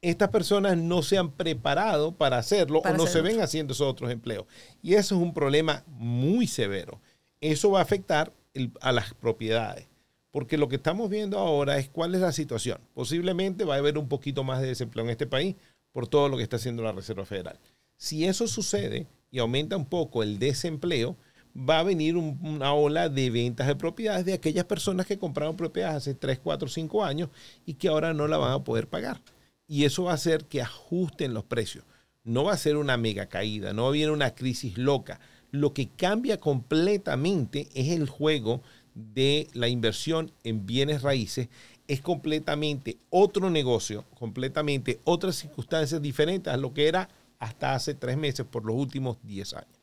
estas 0.01 0.29
personas 0.29 0.77
no 0.77 1.03
se 1.03 1.17
han 1.17 1.31
preparado 1.31 2.11
para 2.13 2.39
hacerlo 2.39 2.79
o 2.79 2.93
no 2.93 3.05
se 3.05 3.21
ven 3.21 3.39
haciendo 3.39 3.73
esos 3.73 3.87
otros 3.87 4.11
empleos. 4.11 4.45
Y 4.81 4.95
eso 4.95 5.15
es 5.15 5.21
un 5.21 5.33
problema 5.33 5.83
muy 5.87 6.47
severo. 6.47 6.99
Eso 7.39 7.71
va 7.71 7.79
a 7.79 7.83
afectar 7.83 8.33
a 8.81 8.91
las 8.91 9.13
propiedades. 9.13 9.87
Porque 10.31 10.57
lo 10.57 10.69
que 10.69 10.77
estamos 10.77 11.09
viendo 11.09 11.37
ahora 11.37 11.77
es 11.77 11.89
cuál 11.89 12.15
es 12.15 12.21
la 12.21 12.31
situación. 12.31 12.79
Posiblemente 12.93 13.63
va 13.63 13.75
a 13.75 13.79
haber 13.79 13.97
un 13.97 14.07
poquito 14.07 14.43
más 14.43 14.61
de 14.61 14.67
desempleo 14.67 15.05
en 15.05 15.11
este 15.11 15.27
país 15.27 15.55
por 15.91 16.07
todo 16.07 16.29
lo 16.29 16.37
que 16.37 16.43
está 16.43 16.55
haciendo 16.55 16.83
la 16.83 16.93
Reserva 16.93 17.25
Federal. 17.25 17.59
Si 17.97 18.25
eso 18.25 18.47
sucede 18.47 19.07
y 19.29 19.39
aumenta 19.39 19.77
un 19.77 19.85
poco 19.85 20.23
el 20.23 20.39
desempleo, 20.39 21.15
va 21.55 21.79
a 21.79 21.83
venir 21.83 22.15
una 22.15 22.73
ola 22.73 23.09
de 23.09 23.29
ventas 23.29 23.67
de 23.67 23.75
propiedades 23.75 24.25
de 24.25 24.33
aquellas 24.33 24.65
personas 24.65 25.05
que 25.05 25.19
compraron 25.19 25.57
propiedades 25.57 25.97
hace 25.97 26.15
3, 26.15 26.39
4, 26.39 26.69
5 26.69 27.03
años 27.03 27.29
y 27.65 27.73
que 27.73 27.89
ahora 27.89 28.13
no 28.13 28.27
la 28.27 28.37
van 28.37 28.53
a 28.53 28.63
poder 28.63 28.87
pagar 28.87 29.21
y 29.71 29.85
eso 29.85 30.03
va 30.03 30.11
a 30.11 30.15
hacer 30.15 30.43
que 30.47 30.61
ajusten 30.61 31.33
los 31.33 31.45
precios. 31.45 31.85
No 32.25 32.43
va 32.43 32.51
a 32.51 32.57
ser 32.57 32.75
una 32.75 32.97
mega 32.97 33.27
caída, 33.27 33.71
no 33.71 33.89
viene 33.89 34.11
una 34.11 34.35
crisis 34.35 34.77
loca. 34.77 35.21
Lo 35.49 35.73
que 35.73 35.87
cambia 35.87 36.41
completamente 36.41 37.69
es 37.73 37.87
el 37.87 38.09
juego 38.09 38.61
de 38.95 39.47
la 39.53 39.69
inversión 39.69 40.33
en 40.43 40.65
bienes 40.65 41.03
raíces. 41.03 41.47
Es 41.87 42.01
completamente 42.01 42.97
otro 43.09 43.49
negocio, 43.49 44.03
completamente 44.19 44.99
otras 45.05 45.37
circunstancias 45.37 46.01
diferentes 46.01 46.53
a 46.53 46.57
lo 46.57 46.73
que 46.73 46.89
era 46.89 47.07
hasta 47.39 47.73
hace 47.73 47.93
tres 47.93 48.17
meses 48.17 48.45
por 48.45 48.65
los 48.65 48.75
últimos 48.75 49.19
diez 49.23 49.53
años. 49.53 49.79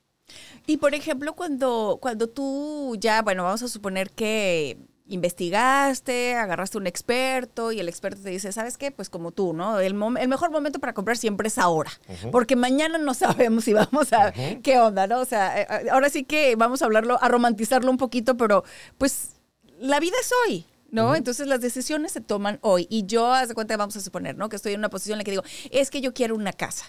Y 0.67 0.77
por 0.77 0.95
ejemplo, 0.95 1.33
cuando, 1.33 1.97
cuando 1.99 2.29
tú 2.29 2.95
ya, 3.01 3.23
bueno, 3.23 3.45
vamos 3.45 3.63
a 3.63 3.69
suponer 3.69 4.11
que 4.11 4.77
investigaste, 5.09 6.35
agarraste 6.35 6.79
un 6.79 6.87
experto 6.87 7.73
y 7.73 7.81
el 7.81 7.89
experto 7.89 8.23
te 8.23 8.31
dice, 8.31 8.53
¿sabes 8.53 8.77
qué? 8.77 8.91
Pues 8.91 9.11
como 9.11 9.33
tú, 9.33 9.53
¿no? 9.53 9.81
El, 9.81 9.95
el 10.21 10.29
mejor 10.29 10.51
momento 10.51 10.79
para 10.79 10.93
comprar 10.93 11.17
siempre 11.17 11.49
es 11.49 11.59
ahora, 11.59 11.91
porque 12.31 12.57
mañana 12.57 12.99
no 12.99 13.15
sabemos 13.15 13.65
si 13.65 13.73
vamos 13.73 14.13
a, 14.13 14.33
qué 14.63 14.79
onda, 14.79 15.07
¿no? 15.07 15.21
O 15.21 15.25
sea, 15.25 15.61
eh, 15.61 15.67
eh, 15.69 15.91
ahora 15.91 16.11
sí 16.11 16.25
que 16.25 16.57
vamos 16.57 16.83
a 16.83 16.85
hablarlo, 16.85 17.23
a 17.23 17.29
romantizarlo 17.29 17.91
un 17.91 17.97
poquito, 17.97 18.37
pero 18.37 18.65
pues 18.99 19.37
la 19.79 20.01
vida 20.01 20.17
es 20.21 20.31
hoy. 20.47 20.67
¿no? 20.91 21.15
Entonces 21.15 21.47
las 21.47 21.61
decisiones 21.61 22.13
se 22.13 22.21
toman 22.21 22.59
hoy. 22.63 22.87
Y 22.91 23.05
yo, 23.07 23.33
haz 23.33 23.49
de 23.49 23.55
cuenta, 23.55 23.77
vamos 23.77 23.97
a 23.97 24.01
suponer, 24.01 24.37
¿no? 24.37 24.49
Que 24.49 24.57
estoy 24.57 24.73
en 24.73 24.81
una 24.81 24.89
posición 24.89 25.17
en 25.17 25.19
la 25.19 25.25
que 25.25 25.33
digo, 25.33 25.43
es 25.71 25.91
que 25.91 26.01
yo 26.01 26.15
quiero 26.15 26.35
una 26.35 26.53
casa. 26.53 26.87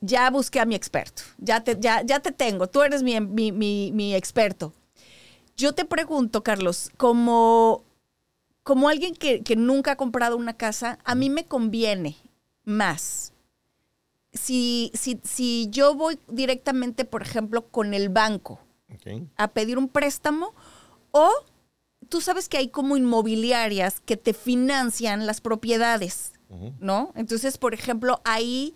Ya 0.00 0.28
busqué 0.30 0.58
a 0.58 0.64
mi 0.64 0.74
experto, 0.74 1.22
ya 1.38 1.62
te, 1.62 1.76
ya, 1.78 2.02
ya 2.02 2.18
te 2.18 2.32
tengo, 2.32 2.66
tú 2.66 2.82
eres 2.82 3.04
mi, 3.04 3.20
mi, 3.20 3.52
mi, 3.92 4.14
experto. 4.16 4.74
Yo 5.56 5.72
te 5.74 5.84
pregunto, 5.84 6.42
Carlos, 6.42 6.90
como, 6.96 7.84
como 8.62 8.88
alguien 8.88 9.14
que, 9.14 9.42
que 9.42 9.56
nunca 9.56 9.92
ha 9.92 9.96
comprado 9.96 10.36
una 10.36 10.56
casa, 10.56 10.98
a 11.04 11.14
mí 11.14 11.30
me 11.30 11.44
conviene 11.44 12.16
más 12.64 13.32
si, 14.32 14.90
si, 14.94 15.20
si, 15.24 15.68
yo 15.70 15.94
voy 15.94 16.18
directamente, 16.28 17.04
por 17.04 17.22
ejemplo, 17.22 17.68
con 17.68 17.94
el 17.94 18.08
banco 18.08 18.60
a 19.36 19.48
pedir 19.48 19.78
un 19.78 19.88
préstamo 19.88 20.54
o 21.12 21.30
tú 22.08 22.20
sabes 22.20 22.48
que 22.48 22.58
hay 22.58 22.68
como 22.68 22.96
inmobiliarias 22.96 24.00
que 24.00 24.16
te 24.16 24.34
financian 24.34 25.26
las 25.26 25.40
propiedades, 25.40 26.32
¿no? 26.78 27.12
Entonces, 27.14 27.56
por 27.56 27.72
ejemplo, 27.72 28.20
ahí, 28.24 28.74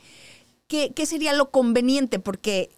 ¿qué, 0.69 0.93
sería 1.05 1.35
lo 1.35 1.51
conveniente? 1.51 2.19
Porque 2.19 2.71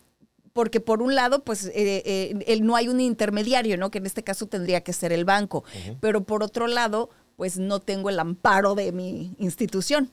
porque 0.59 0.81
por 0.81 1.03
un 1.03 1.15
lado, 1.15 1.45
pues 1.45 1.67
eh, 1.67 2.03
eh, 2.05 2.61
no 2.61 2.75
hay 2.75 2.89
un 2.89 3.01
intermediario, 3.01 3.77
¿no? 3.77 3.93
Que 3.93 3.99
en 3.99 4.07
este 4.07 4.25
caso 4.25 4.49
tendría 4.49 4.81
que 4.81 4.93
ser 4.93 5.13
el 5.13 5.25
banco, 5.25 5.63
pero 6.01 6.25
por 6.25 6.43
otro 6.43 6.67
lado, 6.67 7.11
pues 7.37 7.59
no 7.59 7.79
tengo 7.79 8.11
el 8.11 8.19
amparo 8.19 8.75
de 8.75 8.91
mi 8.91 9.37
institución. 9.39 10.11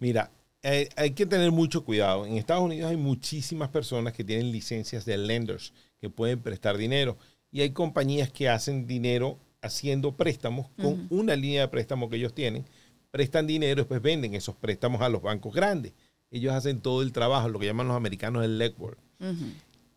Mira, 0.00 0.32
eh, 0.64 0.88
hay 0.96 1.12
que 1.12 1.24
tener 1.24 1.52
mucho 1.52 1.84
cuidado. 1.84 2.26
En 2.26 2.36
Estados 2.36 2.64
Unidos 2.64 2.90
hay 2.90 2.96
muchísimas 2.96 3.68
personas 3.68 4.12
que 4.12 4.24
tienen 4.24 4.50
licencias 4.50 5.04
de 5.04 5.18
lenders 5.18 5.72
que 6.00 6.10
pueden 6.10 6.40
prestar 6.40 6.76
dinero 6.76 7.16
y 7.52 7.60
hay 7.60 7.70
compañías 7.70 8.32
que 8.32 8.48
hacen 8.48 8.88
dinero 8.88 9.38
haciendo 9.62 10.16
préstamos 10.16 10.66
con 10.82 11.06
una 11.10 11.36
línea 11.36 11.60
de 11.60 11.68
préstamo 11.68 12.10
que 12.10 12.16
ellos 12.16 12.34
tienen, 12.34 12.64
prestan 13.12 13.46
dinero 13.46 13.74
y 13.74 13.82
después 13.82 14.02
venden 14.02 14.34
esos 14.34 14.56
préstamos 14.56 15.00
a 15.00 15.08
los 15.08 15.22
bancos 15.22 15.54
grandes. 15.54 15.92
Ellos 16.32 16.52
hacen 16.54 16.80
todo 16.80 17.02
el 17.02 17.12
trabajo, 17.12 17.48
lo 17.48 17.60
que 17.60 17.66
llaman 17.66 17.86
los 17.86 17.96
americanos 17.96 18.44
el 18.44 18.58
legwork. 18.58 18.98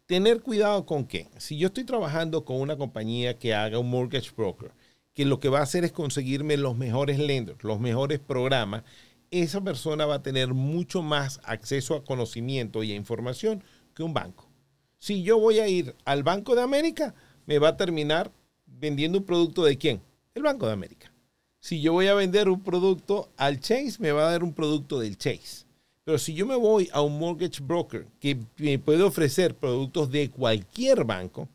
Tener 0.10 0.42
cuidado 0.42 0.88
con 0.88 1.06
qué. 1.06 1.28
Si 1.38 1.60
yo 1.60 1.68
estoy 1.68 1.84
trabajando 1.84 2.44
con 2.44 2.60
una 2.60 2.78
compañía 2.78 3.38
que 3.38 3.54
haga 3.54 3.78
un 3.78 3.92
mortgage 3.92 4.32
broker, 4.36 4.72
que 5.14 5.24
lo 5.24 5.40
que 5.40 5.50
va 5.50 5.60
a 5.60 5.62
hacer 5.62 5.86
es 5.86 5.92
conseguirme 5.92 6.58
los 6.58 6.76
mejores 6.76 7.20
lenders, 7.20 7.64
los 7.64 7.80
mejores 7.80 8.18
programas, 8.18 8.82
esa 9.30 9.62
persona 9.62 10.08
va 10.08 10.16
a 10.16 10.24
tener 10.24 10.56
mucho 10.56 11.04
más 11.04 11.40
acceso 11.44 11.94
a 11.94 12.04
conocimiento 12.04 12.82
y 12.82 12.92
a 12.92 12.96
información 12.96 13.64
que 13.94 14.02
un 14.02 14.16
banco. 14.16 14.50
Si 14.98 15.22
yo 15.22 15.38
voy 15.38 15.60
a 15.60 15.68
ir 15.68 15.96
al 16.06 16.24
Banco 16.24 16.56
de 16.56 16.64
América, 16.64 17.14
me 17.46 17.60
va 17.60 17.68
a 17.68 17.78
terminar 17.78 18.32
vendiendo 18.66 19.20
un 19.20 19.26
producto 19.26 19.64
de 19.64 19.78
quién? 19.78 20.02
El 20.34 20.42
Banco 20.42 20.66
de 20.66 20.74
América. 20.74 21.14
Si 21.60 21.82
yo 21.82 21.94
voy 21.94 22.08
a 22.08 22.16
vender 22.16 22.50
un 22.50 22.64
producto 22.64 23.30
al 23.38 23.60
Chase, 23.60 23.98
me 24.00 24.12
va 24.12 24.28
a 24.28 24.32
dar 24.32 24.44
un 24.44 24.56
producto 24.56 25.00
del 25.00 25.20
Chase. 25.20 25.69
Pero 26.10 26.18
si 26.18 26.34
yo 26.34 26.48
me 26.48 26.56
voy 26.56 26.90
a 26.92 27.04
un 27.04 27.20
mortgage 27.20 27.62
broker 27.62 28.08
que 28.20 28.36
me 28.58 28.80
puede 28.80 29.04
ofrecer 29.04 29.54
productos 29.54 30.10
de 30.10 30.32
cualquier 30.32 31.04
banco, 31.04 31.48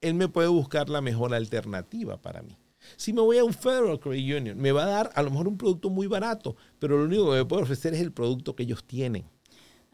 él 0.00 0.14
me 0.14 0.28
puede 0.28 0.46
buscar 0.46 0.88
la 0.88 1.00
mejor 1.00 1.34
alternativa 1.34 2.16
para 2.16 2.40
mí. 2.42 2.56
Si 2.96 3.12
me 3.12 3.22
voy 3.22 3.38
a 3.38 3.44
un 3.44 3.52
Federal 3.52 3.98
Credit 3.98 4.36
Union, 4.36 4.56
me 4.56 4.70
va 4.70 4.84
a 4.84 4.86
dar 4.86 5.10
a 5.16 5.22
lo 5.24 5.32
mejor 5.32 5.48
un 5.48 5.58
producto 5.58 5.90
muy 5.90 6.06
barato, 6.06 6.54
pero 6.78 6.96
lo 6.96 7.06
único 7.06 7.24
que 7.32 7.38
me 7.38 7.44
puede 7.44 7.64
ofrecer 7.64 7.92
es 7.92 8.00
el 8.00 8.12
producto 8.12 8.54
que 8.54 8.62
ellos 8.62 8.84
tienen. 8.84 9.24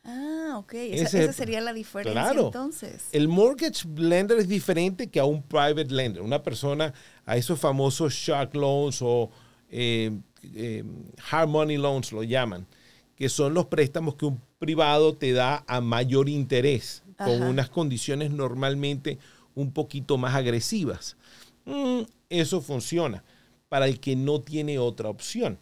Ah, 0.04 0.56
ok. 0.58 0.74
Esa, 0.74 1.32
sería 1.32 1.62
la 1.62 1.72
diferencia 1.72 2.30
entonces. 2.32 3.08
El 3.10 3.28
mortgage 3.28 3.88
lender 3.96 4.36
es 4.36 4.48
diferente 4.48 5.08
que 5.08 5.18
a 5.18 5.24
un 5.24 5.42
private 5.42 5.86
lender. 5.86 6.20
Una 6.20 6.42
persona, 6.42 6.92
a 7.24 7.38
esos 7.38 7.58
famosos 7.58 8.12
shark 8.12 8.54
loans 8.54 9.00
o 9.00 9.30
eh, 9.70 10.10
eh, 10.54 10.84
hard 11.30 11.48
money 11.48 11.78
loans 11.78 12.12
lo 12.12 12.22
llaman, 12.22 12.66
que 13.16 13.29
son 13.29 13.55
los 13.55 13.66
préstamos 13.66 14.16
que 14.16 14.27
un 14.27 14.40
privado 14.59 15.14
te 15.14 15.33
da 15.33 15.64
a 15.66 15.81
mayor 15.81 16.29
interés, 16.29 17.03
con 17.16 17.42
unas 17.42 17.68
condiciones 17.70 18.31
normalmente 18.31 19.18
un 19.55 19.72
poquito 19.72 20.18
más 20.18 20.35
agresivas. 20.35 21.16
Mm, 21.64 22.03
eso 22.29 22.61
funciona 22.61 23.22
para 23.68 23.87
el 23.87 24.00
que 24.00 24.16
no 24.16 24.40
tiene 24.40 24.79
otra 24.79 25.09
opción. 25.09 25.59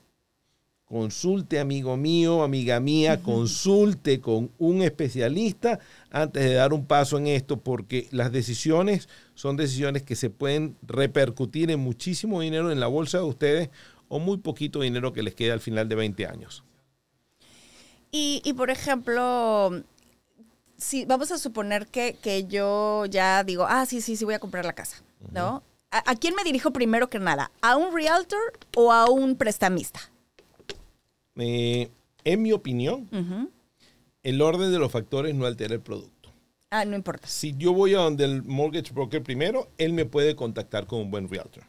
Consulte, 0.84 1.58
amigo 1.58 1.96
mío, 1.96 2.42
amiga 2.42 2.78
mía, 2.78 3.22
consulte 3.22 4.20
con 4.20 4.50
un 4.58 4.82
especialista 4.82 5.80
antes 6.10 6.44
de 6.44 6.52
dar 6.52 6.74
un 6.74 6.84
paso 6.84 7.16
en 7.16 7.28
esto, 7.28 7.56
porque 7.58 8.08
las 8.10 8.30
decisiones 8.30 9.08
son 9.34 9.56
decisiones 9.56 10.02
que 10.02 10.16
se 10.16 10.28
pueden 10.28 10.76
repercutir 10.82 11.70
en 11.70 11.80
muchísimo 11.80 12.42
dinero 12.42 12.70
en 12.70 12.78
la 12.78 12.88
bolsa 12.88 13.18
de 13.18 13.24
ustedes 13.24 13.70
o 14.08 14.18
muy 14.18 14.36
poquito 14.36 14.82
dinero 14.82 15.14
que 15.14 15.22
les 15.22 15.34
queda 15.34 15.54
al 15.54 15.60
final 15.60 15.88
de 15.88 15.94
20 15.94 16.26
años. 16.26 16.62
Y, 18.14 18.52
por 18.52 18.68
ejemplo, 18.68 19.82
si 20.76 21.06
vamos 21.06 21.32
a 21.32 21.38
suponer 21.38 21.86
que, 21.86 22.46
yo 22.46 23.06
ya 23.06 23.42
digo, 23.42 23.64
ah, 23.66 23.86
sí, 23.86 24.02
sí, 24.02 24.16
sí, 24.16 24.26
voy 24.26 24.34
a 24.34 24.38
comprar 24.38 24.66
la 24.66 24.74
casa, 24.74 25.02
¿no? 25.32 25.62
¿A, 25.90 26.14
quién 26.16 26.34
me 26.34 26.44
dirijo 26.44 26.72
primero 26.72 27.08
que 27.08 27.18
nada? 27.18 27.50
¿A 27.62 27.76
un 27.76 27.94
realtor 27.94 28.58
o 28.76 28.92
a 28.92 29.10
un 29.10 29.36
prestamista? 29.36 30.00
Eh, 31.36 31.90
en 32.24 32.42
mi 32.42 32.52
opinión, 32.52 33.08
el 34.22 34.42
orden 34.42 34.70
de 34.70 34.78
los 34.78 34.92
factores 34.92 35.34
no 35.34 35.46
altera 35.46 35.74
el 35.74 35.80
producto. 35.80 36.12
Ah, 36.70 36.86
no 36.86 36.96
importa. 36.96 37.28
Si 37.28 37.54
yo 37.58 37.74
voy 37.74 37.94
a 37.94 37.98
donde 37.98 38.24
el 38.24 38.42
mortgage 38.42 38.94
broker 38.94 39.22
primero, 39.22 39.70
él 39.76 39.92
me 39.92 40.06
puede 40.06 40.34
contactar 40.34 40.86
con 40.86 41.00
un 41.00 41.10
buen 41.10 41.28
realtor. 41.28 41.64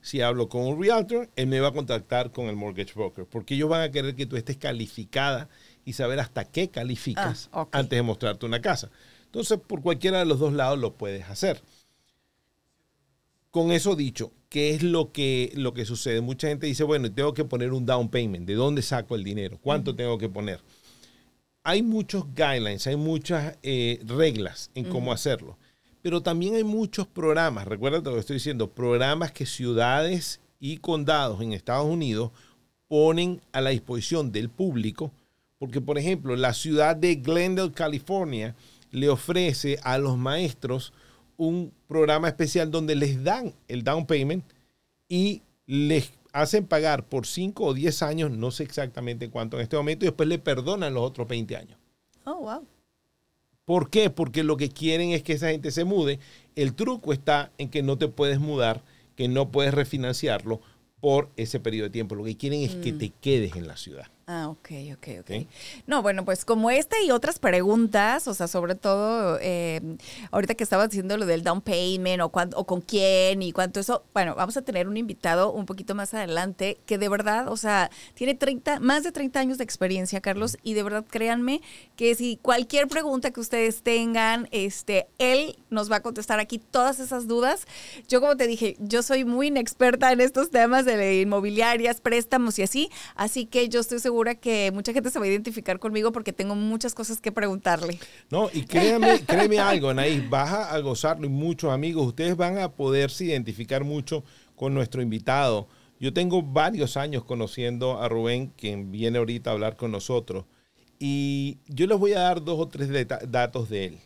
Si 0.00 0.20
hablo 0.20 0.48
con 0.48 0.62
un 0.62 0.80
realtor, 0.80 1.28
él 1.34 1.48
me 1.48 1.58
va 1.58 1.68
a 1.68 1.72
contactar 1.72 2.30
con 2.30 2.46
el 2.46 2.54
mortgage 2.54 2.94
broker, 2.94 3.26
porque 3.26 3.54
ellos 3.54 3.68
van 3.68 3.82
a 3.82 3.90
querer 3.90 4.14
que 4.14 4.26
tú 4.26 4.36
estés 4.36 4.56
calificada 4.56 5.48
y 5.84 5.92
saber 5.92 6.20
hasta 6.20 6.44
qué 6.44 6.68
calificas 6.68 7.48
ah, 7.52 7.66
antes 7.72 7.96
de 7.96 8.02
mostrarte 8.02 8.46
una 8.46 8.60
casa. 8.60 8.90
Entonces, 9.26 9.58
por 9.58 9.82
cualquiera 9.82 10.18
de 10.18 10.26
los 10.26 10.38
dos 10.38 10.52
lados 10.52 10.78
lo 10.78 10.94
puedes 10.94 11.28
hacer. 11.28 11.60
Con 13.50 13.72
eso 13.72 13.94
dicho, 13.96 14.32
¿qué 14.48 14.70
es 14.70 14.82
lo 14.82 15.12
que, 15.12 15.52
lo 15.54 15.74
que 15.74 15.84
sucede? 15.84 16.20
Mucha 16.20 16.48
gente 16.48 16.66
dice, 16.66 16.84
bueno, 16.84 17.12
tengo 17.12 17.34
que 17.34 17.44
poner 17.44 17.72
un 17.72 17.86
down 17.86 18.08
payment. 18.08 18.46
¿De 18.46 18.54
dónde 18.54 18.82
saco 18.82 19.14
el 19.14 19.24
dinero? 19.24 19.58
¿Cuánto 19.60 19.94
tengo 19.94 20.18
que 20.18 20.28
poner? 20.28 20.60
Hay 21.62 21.82
muchos 21.82 22.26
guidelines, 22.34 22.86
hay 22.86 22.96
muchas 22.96 23.58
eh, 23.62 24.00
reglas 24.06 24.70
en 24.74 24.84
cómo 24.84 25.12
hacerlo. 25.12 25.56
Pero 26.02 26.22
también 26.22 26.54
hay 26.54 26.64
muchos 26.64 27.06
programas, 27.06 27.66
recuerda 27.66 27.98
lo 27.98 28.12
que 28.12 28.20
estoy 28.20 28.34
diciendo, 28.34 28.70
programas 28.70 29.32
que 29.32 29.46
ciudades 29.46 30.40
y 30.60 30.76
condados 30.76 31.40
en 31.40 31.52
Estados 31.54 31.86
Unidos 31.86 32.30
ponen 32.88 33.40
a 33.52 33.60
la 33.60 33.70
disposición 33.70 34.30
del 34.30 34.50
público. 34.50 35.12
Porque, 35.58 35.80
por 35.80 35.98
ejemplo, 35.98 36.36
la 36.36 36.52
ciudad 36.52 36.96
de 36.96 37.16
Glendale, 37.16 37.72
California, 37.72 38.54
le 38.90 39.08
ofrece 39.08 39.78
a 39.82 39.98
los 39.98 40.16
maestros 40.16 40.92
un 41.36 41.72
programa 41.88 42.28
especial 42.28 42.70
donde 42.70 42.94
les 42.94 43.22
dan 43.24 43.54
el 43.68 43.82
down 43.82 44.06
payment 44.06 44.44
y 45.08 45.42
les 45.66 46.12
hacen 46.32 46.66
pagar 46.66 47.06
por 47.06 47.26
5 47.26 47.64
o 47.64 47.74
10 47.74 48.02
años, 48.02 48.30
no 48.30 48.50
sé 48.50 48.64
exactamente 48.64 49.30
cuánto 49.30 49.56
en 49.56 49.62
este 49.62 49.76
momento, 49.76 50.04
y 50.04 50.08
después 50.08 50.28
le 50.28 50.38
perdonan 50.38 50.94
los 50.94 51.04
otros 51.04 51.28
20 51.28 51.56
años. 51.56 51.78
Oh, 52.24 52.40
wow. 52.40 52.66
¿Por 53.64 53.88
qué? 53.88 54.10
Porque 54.10 54.42
lo 54.42 54.56
que 54.56 54.68
quieren 54.68 55.10
es 55.10 55.22
que 55.22 55.34
esa 55.34 55.48
gente 55.48 55.70
se 55.70 55.84
mude. 55.84 56.18
El 56.54 56.74
truco 56.74 57.12
está 57.12 57.50
en 57.56 57.70
que 57.70 57.82
no 57.82 57.96
te 57.96 58.08
puedes 58.08 58.38
mudar, 58.38 58.82
que 59.16 59.28
no 59.28 59.50
puedes 59.50 59.72
refinanciarlo 59.72 60.60
por 61.00 61.30
ese 61.36 61.60
periodo 61.60 61.84
de 61.84 61.90
tiempo. 61.90 62.14
Lo 62.14 62.24
que 62.24 62.36
quieren 62.36 62.62
es 62.62 62.74
que 62.74 62.92
mm. 62.92 62.98
te 62.98 63.10
quedes 63.20 63.56
en 63.56 63.66
la 63.66 63.76
ciudad. 63.76 64.06
Ah, 64.26 64.48
ok, 64.48 64.70
ok, 64.94 65.08
ok. 65.20 65.46
No, 65.86 66.00
bueno, 66.00 66.24
pues 66.24 66.46
como 66.46 66.70
esta 66.70 66.96
y 67.02 67.10
otras 67.10 67.38
preguntas, 67.38 68.26
o 68.26 68.32
sea, 68.32 68.48
sobre 68.48 68.74
todo 68.74 69.38
eh, 69.42 69.82
ahorita 70.30 70.54
que 70.54 70.64
estabas 70.64 70.88
diciendo 70.88 71.18
lo 71.18 71.26
del 71.26 71.42
down 71.42 71.60
payment 71.60 72.22
o, 72.22 72.32
o 72.56 72.64
con 72.64 72.80
quién 72.80 73.42
y 73.42 73.52
cuánto 73.52 73.80
eso, 73.80 74.02
bueno, 74.14 74.34
vamos 74.34 74.56
a 74.56 74.62
tener 74.62 74.88
un 74.88 74.96
invitado 74.96 75.52
un 75.52 75.66
poquito 75.66 75.94
más 75.94 76.14
adelante 76.14 76.78
que 76.86 76.96
de 76.96 77.10
verdad, 77.10 77.48
o 77.48 77.58
sea, 77.58 77.90
tiene 78.14 78.34
30, 78.34 78.80
más 78.80 79.02
de 79.02 79.12
30 79.12 79.40
años 79.40 79.58
de 79.58 79.64
experiencia, 79.64 80.22
Carlos, 80.22 80.56
y 80.62 80.72
de 80.72 80.82
verdad 80.82 81.04
créanme 81.06 81.60
que 81.94 82.14
si 82.14 82.38
cualquier 82.38 82.88
pregunta 82.88 83.30
que 83.30 83.40
ustedes 83.40 83.82
tengan, 83.82 84.48
este, 84.52 85.06
él 85.18 85.58
nos 85.68 85.92
va 85.92 85.96
a 85.96 86.00
contestar 86.00 86.40
aquí 86.40 86.58
todas 86.58 86.98
esas 86.98 87.26
dudas. 87.28 87.66
Yo 88.08 88.22
como 88.22 88.38
te 88.38 88.46
dije, 88.46 88.76
yo 88.78 89.02
soy 89.02 89.26
muy 89.26 89.48
inexperta 89.48 90.12
en 90.12 90.22
estos 90.22 90.50
temas 90.50 90.86
de 90.86 91.20
inmobiliarias, 91.20 92.00
préstamos 92.00 92.58
y 92.58 92.62
así, 92.62 92.90
así 93.16 93.44
que 93.44 93.68
yo 93.68 93.80
estoy 93.80 93.98
segura 93.98 94.13
que 94.34 94.70
mucha 94.72 94.92
gente 94.92 95.10
se 95.10 95.18
va 95.18 95.24
a 95.24 95.28
identificar 95.28 95.78
conmigo 95.78 96.12
porque 96.12 96.32
tengo 96.32 96.54
muchas 96.54 96.94
cosas 96.94 97.20
que 97.20 97.32
preguntarle. 97.32 97.98
No, 98.30 98.48
y 98.52 98.62
créeme, 98.62 99.20
créeme 99.26 99.58
algo, 99.58 99.90
Anaís, 99.90 100.28
vas 100.28 100.52
a 100.52 100.78
gozarlo 100.80 101.26
y 101.26 101.28
muchos 101.28 101.72
amigos, 101.72 102.06
ustedes 102.06 102.36
van 102.36 102.58
a 102.58 102.70
poderse 102.72 103.24
identificar 103.24 103.84
mucho 103.84 104.24
con 104.54 104.74
nuestro 104.74 105.02
invitado. 105.02 105.68
Yo 106.00 106.12
tengo 106.12 106.42
varios 106.42 106.96
años 106.96 107.24
conociendo 107.24 108.00
a 108.00 108.08
Rubén, 108.08 108.52
quien 108.56 108.90
viene 108.90 109.18
ahorita 109.18 109.50
a 109.50 109.52
hablar 109.54 109.76
con 109.76 109.90
nosotros, 109.90 110.44
y 110.98 111.58
yo 111.66 111.86
les 111.86 111.98
voy 111.98 112.12
a 112.12 112.20
dar 112.20 112.42
dos 112.42 112.58
o 112.58 112.68
tres 112.68 112.88
datos 113.28 113.68
de 113.68 113.86
él. 113.86 113.98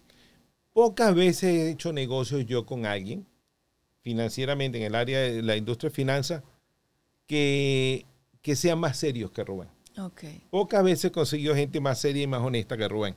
Pocas 0.73 1.15
veces 1.15 1.45
he 1.45 1.71
hecho 1.71 1.93
negocios 1.93 2.47
yo 2.47 2.65
con 2.65 2.87
alguien 2.87 3.27
financieramente 4.01 4.79
en 4.79 4.85
el 4.85 4.95
área 4.95 5.21
de 5.21 5.43
la 5.43 5.57
industria 5.57 5.91
de 5.91 5.95
finanzas 5.95 6.43
que, 7.27 8.07
que 8.43 8.57
sean 8.57 8.79
más 8.79 8.97
serios 8.97 9.31
que 9.31 9.45
Rubén. 9.45 9.69
Okay. 9.99 10.43
Pocas 10.51 10.85
veces 10.85 11.07
he 11.07 11.11
conseguido 11.11 11.55
gente 11.55 11.81
más 11.81 11.99
seria 11.99 12.23
y 12.23 12.27
más 12.27 12.41
honesta 12.41 12.77
que 12.77 12.87
Rubén. 12.87 13.17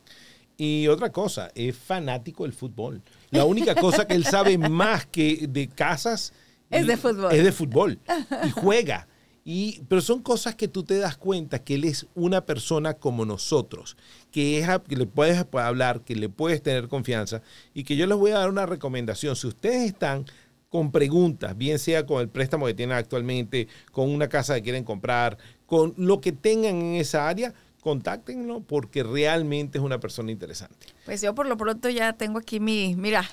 Y 0.58 0.88
otra 0.88 1.12
cosa, 1.12 1.50
es 1.56 1.76
fanático 1.76 2.44
del 2.44 2.54
fútbol. 2.54 3.02
La 3.30 3.46
única 3.46 3.76
cosa 3.76 4.06
que 4.08 4.16
él 4.16 4.26
sabe 4.26 4.58
más 4.70 5.06
que 5.06 5.48
de 5.48 5.68
casas 5.68 6.34
es 6.70 6.88
de 6.88 6.98
fútbol. 6.98 7.32
Es 7.34 7.44
de 7.44 7.52
fútbol. 7.52 8.00
Y 8.46 8.50
juega. 8.52 9.08
Y, 9.44 9.82
pero 9.88 10.02
son 10.02 10.22
cosas 10.22 10.56
que 10.56 10.68
tú 10.68 10.84
te 10.84 11.00
das 11.00 11.18
cuenta 11.18 11.64
que 11.64 11.74
él 11.74 11.84
es 11.84 12.06
una 12.14 12.46
persona 12.46 12.94
como 12.94 13.26
nosotros, 13.26 13.98
que, 14.32 14.60
es, 14.60 14.68
que 14.88 14.96
le 14.96 15.08
puedes 15.08 15.44
hablar, 15.54 16.02
que 16.02 16.16
le 16.16 16.30
puedes 16.30 16.62
tener 16.62 16.88
confianza 16.88 17.42
y 17.74 17.84
que 17.84 17.96
yo 17.96 18.06
les 18.06 18.18
voy 18.18 18.32
a 18.32 18.40
dar 18.40 18.50
una 18.50 18.68
recomendación. 18.68 19.36
Si 19.36 19.48
ustedes 19.48 19.88
están 19.88 20.26
con 20.72 20.90
preguntas, 20.90 21.58
bien 21.58 21.78
sea 21.80 22.06
con 22.06 22.22
el 22.22 22.30
préstamo 22.30 22.66
que 22.66 22.74
tienen 22.74 22.96
actualmente, 22.96 23.68
con 23.92 24.10
una 24.10 24.30
casa 24.30 24.56
que 24.56 24.64
quieren 24.64 24.86
comprar, 24.86 25.38
con 25.66 25.94
lo 25.98 26.22
que 26.22 26.32
tengan 26.32 26.76
en 26.82 26.96
esa 26.96 27.28
área, 27.28 27.54
contáctenlo 27.82 28.62
porque 28.62 29.04
realmente 29.04 29.80
es 29.80 29.84
una 29.84 30.00
persona 30.00 30.32
interesante. 30.32 30.88
Pues 31.04 31.22
yo 31.22 31.36
por 31.36 31.48
lo 31.48 31.58
pronto 31.58 31.90
ya 31.90 32.14
tengo 32.14 32.40
aquí 32.40 32.62
mi, 32.62 32.96
mira. 32.96 33.30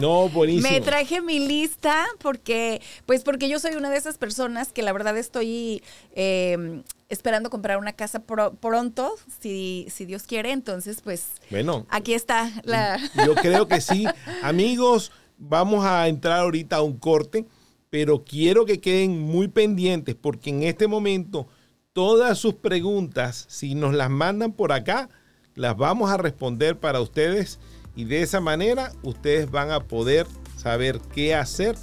No, 0.00 0.28
buenísimo. 0.30 0.68
Me 0.68 0.80
traje 0.80 1.20
mi 1.20 1.38
lista 1.38 2.04
porque, 2.20 2.82
pues 3.06 3.22
porque 3.22 3.48
yo 3.48 3.60
soy 3.60 3.76
una 3.76 3.88
de 3.88 3.98
esas 3.98 4.18
personas 4.18 4.72
que 4.72 4.82
la 4.82 4.92
verdad 4.92 5.16
estoy 5.16 5.84
em, 6.16 6.82
esperando 7.08 7.48
comprar 7.48 7.78
una 7.78 7.92
casa 7.92 8.24
pronto, 8.24 9.14
si, 9.40 9.86
si 9.88 10.04
Dios 10.04 10.24
quiere. 10.24 10.50
Entonces, 10.50 11.00
pues, 11.00 11.26
bueno, 11.48 11.86
aquí 11.90 12.14
está 12.14 12.50
la... 12.64 12.98
Yo 13.24 13.36
creo 13.36 13.68
que 13.68 13.80
sí. 13.80 14.06
Amigos, 14.42 15.12
vamos 15.40 15.84
a 15.84 16.06
entrar 16.06 16.40
ahorita 16.40 16.76
a 16.76 16.82
un 16.82 16.98
corte, 16.98 17.46
pero 17.88 18.24
quiero 18.24 18.66
que 18.66 18.80
queden 18.80 19.20
muy 19.20 19.48
pendientes 19.48 20.14
porque 20.14 20.50
en 20.50 20.62
este 20.62 20.86
momento 20.86 21.48
todas 21.92 22.38
sus 22.38 22.54
preguntas, 22.54 23.46
si 23.48 23.74
nos 23.74 23.94
las 23.94 24.10
mandan 24.10 24.52
por 24.52 24.70
acá, 24.72 25.08
las 25.54 25.76
vamos 25.76 26.10
a 26.10 26.16
responder 26.16 26.78
para 26.78 27.00
ustedes 27.00 27.58
y 27.96 28.04
de 28.04 28.22
esa 28.22 28.40
manera 28.40 28.92
ustedes 29.02 29.50
van 29.50 29.72
a 29.72 29.80
poder 29.80 30.26
saber 30.56 31.00
qué 31.12 31.34
hacer 31.34 31.76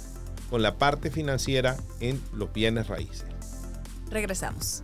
con 0.48 0.62
la 0.62 0.78
parte 0.78 1.10
financiera 1.10 1.76
en 2.00 2.20
los 2.32 2.52
bienes 2.52 2.86
raíces. 2.88 3.26
Regresamos. 4.10 4.82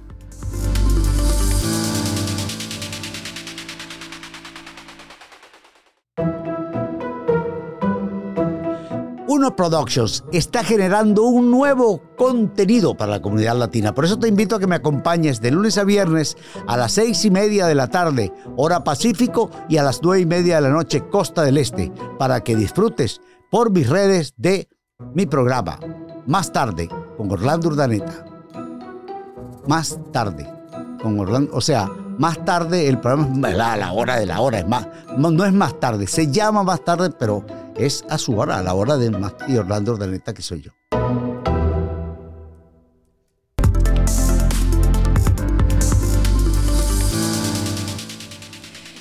Uno 9.34 9.56
Productions 9.56 10.22
está 10.30 10.62
generando 10.62 11.24
un 11.24 11.50
nuevo 11.50 12.00
contenido 12.16 12.96
para 12.96 13.10
la 13.10 13.20
comunidad 13.20 13.58
latina. 13.58 13.92
Por 13.92 14.04
eso 14.04 14.16
te 14.16 14.28
invito 14.28 14.54
a 14.54 14.60
que 14.60 14.68
me 14.68 14.76
acompañes 14.76 15.40
de 15.40 15.50
lunes 15.50 15.76
a 15.76 15.82
viernes 15.82 16.36
a 16.68 16.76
las 16.76 16.92
seis 16.92 17.24
y 17.24 17.32
media 17.32 17.66
de 17.66 17.74
la 17.74 17.88
tarde, 17.88 18.32
hora 18.56 18.84
Pacífico, 18.84 19.50
y 19.68 19.76
a 19.76 19.82
las 19.82 20.00
nueve 20.04 20.22
y 20.22 20.26
media 20.26 20.54
de 20.54 20.60
la 20.60 20.68
noche, 20.68 21.08
Costa 21.08 21.42
del 21.42 21.58
Este, 21.58 21.90
para 22.16 22.42
que 22.44 22.54
disfrutes 22.54 23.20
por 23.50 23.72
mis 23.72 23.90
redes 23.90 24.34
de 24.36 24.68
mi 25.14 25.26
programa. 25.26 25.80
Más 26.28 26.52
tarde, 26.52 26.88
con 27.16 27.28
Orlando 27.28 27.70
Urdaneta. 27.70 28.24
Más 29.66 29.98
tarde, 30.12 30.48
con 31.02 31.18
Orlando, 31.18 31.50
o 31.56 31.60
sea, 31.60 31.90
más 32.18 32.44
tarde 32.44 32.86
el 32.86 33.00
programa 33.00 33.50
es 33.50 33.58
a 33.58 33.76
la 33.76 33.92
hora 33.92 34.16
de 34.16 34.26
la 34.26 34.40
hora, 34.40 34.60
es 34.60 34.68
más, 34.68 34.86
no 35.18 35.44
es 35.44 35.52
más 35.52 35.80
tarde, 35.80 36.06
se 36.06 36.30
llama 36.30 36.62
más 36.62 36.84
tarde, 36.84 37.10
pero 37.10 37.44
es 37.76 38.04
a 38.08 38.18
su 38.18 38.36
hora, 38.38 38.58
a 38.58 38.62
la 38.62 38.74
hora 38.74 38.96
de 38.96 39.10
Mati 39.10 39.56
Orlando 39.56 39.92
Ordaneta, 39.92 40.32
que 40.32 40.42
soy 40.42 40.62
yo. 40.62 40.72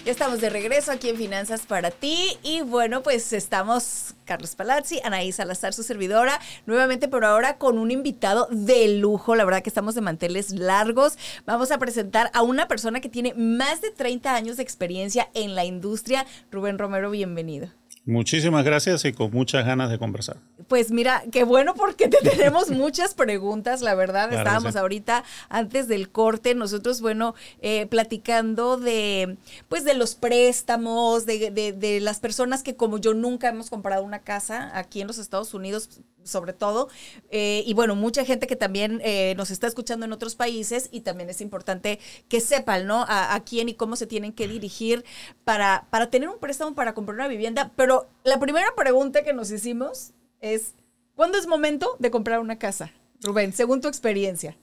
Ya 0.06 0.12
estamos 0.12 0.42
de 0.42 0.50
regreso 0.50 0.92
aquí 0.92 1.08
en 1.08 1.16
Finanzas 1.16 1.62
para 1.66 1.90
ti 1.90 2.38
y 2.44 2.62
bueno, 2.62 3.02
pues 3.04 3.32
estamos 3.32 4.16
Carlos 4.26 4.54
Palazzi, 4.54 5.00
Anaí 5.02 5.32
Salazar, 5.32 5.74
su 5.74 5.82
servidora, 5.82 6.42
nuevamente 6.66 7.08
por 7.08 7.24
ahora 7.24 7.58
con 7.58 7.78
un 7.78 7.90
invitado 7.90 8.50
de 8.52 8.90
lujo, 8.98 9.34
la 9.36 9.46
verdad 9.46 9.64
que 9.64 9.70
estamos 9.70 9.96
de 9.96 10.02
manteles 10.02 10.52
largos. 10.52 11.18
Vamos 11.46 11.72
a 11.72 11.78
presentar 11.78 12.32
a 12.34 12.42
una 12.42 12.68
persona 12.68 13.00
que 13.00 13.08
tiene 13.08 13.34
más 13.34 13.80
de 13.80 13.92
30 13.92 14.36
años 14.36 14.58
de 14.58 14.64
experiencia 14.64 15.30
en 15.34 15.56
la 15.56 15.64
industria. 15.64 16.26
Rubén 16.52 16.78
Romero, 16.78 17.10
bienvenido. 17.10 17.70
Muchísimas 18.06 18.66
gracias 18.66 19.06
y 19.06 19.14
con 19.14 19.32
muchas 19.32 19.66
ganas 19.66 19.90
de 19.90 19.98
conversar. 19.98 20.38
Pues 20.68 20.92
mira, 20.92 21.24
qué 21.32 21.46
bueno 21.46 21.74
porque 21.74 22.10
te 22.10 22.18
tenemos 22.30 22.70
muchas 22.70 23.14
preguntas, 23.14 23.82
la 23.82 23.96
verdad. 23.96 24.34
Estábamos 24.34 24.76
ahorita 24.76 25.24
antes 25.48 25.88
del 25.88 26.10
corte, 26.10 26.54
nosotros, 26.54 27.00
bueno, 27.00 27.34
eh, 27.62 27.86
platicando 27.86 28.76
de, 28.76 29.38
pues, 29.70 29.86
de 29.86 29.94
los 29.94 30.16
préstamos, 30.16 31.26
de, 31.26 31.50
de, 31.52 31.72
de 31.72 32.02
las 32.02 32.20
personas 32.20 32.62
que 32.62 32.76
como 32.76 32.98
yo 32.98 33.14
nunca 33.14 33.48
hemos 33.48 33.70
comprado 33.70 34.04
una 34.04 34.20
casa 34.20 34.78
aquí 34.78 35.00
en 35.00 35.08
los 35.08 35.18
Estados 35.18 35.54
Unidos, 35.54 36.02
sobre 36.24 36.54
todo. 36.54 36.90
Eh, 37.30 37.64
y 37.66 37.74
bueno, 37.74 37.96
mucha 37.96 38.26
gente 38.26 38.48
que 38.48 38.56
también 38.56 39.02
eh, 39.04 39.34
nos 39.38 39.52
está 39.52 39.68
escuchando 39.68 40.06
en 40.06 40.14
otros 40.14 40.36
países 40.36 40.90
y 40.92 41.02
también 41.02 41.30
es 41.30 41.42
importante 41.42 42.00
que 42.30 42.42
sepan, 42.42 42.88
¿no? 42.88 43.06
A, 43.08 43.40
quién 43.46 43.70
y 43.70 43.74
cómo 43.74 43.96
se 43.96 44.08
tienen 44.08 44.32
que 44.32 44.48
dirigir 44.48 45.04
para, 45.44 45.88
para 45.90 46.10
tener 46.10 46.30
un 46.30 46.40
préstamo 46.40 46.76
para 46.76 46.94
comprar 46.94 47.16
una 47.16 47.28
vivienda. 47.28 47.72
Pero 47.76 48.08
la 48.24 48.40
primera 48.40 48.68
pregunta 48.76 49.24
que 49.24 49.34
nos 49.34 49.52
hicimos 49.52 50.14
es, 50.40 50.76
¿cuándo 51.16 51.38
es 51.38 51.48
momento 51.48 51.96
de 52.00 52.12
comprar 52.12 52.40
una 52.40 52.58
casa? 52.58 52.92
Rubén, 53.22 53.54
según 53.54 53.82
tu 53.82 53.88
experiencia. 53.88 54.58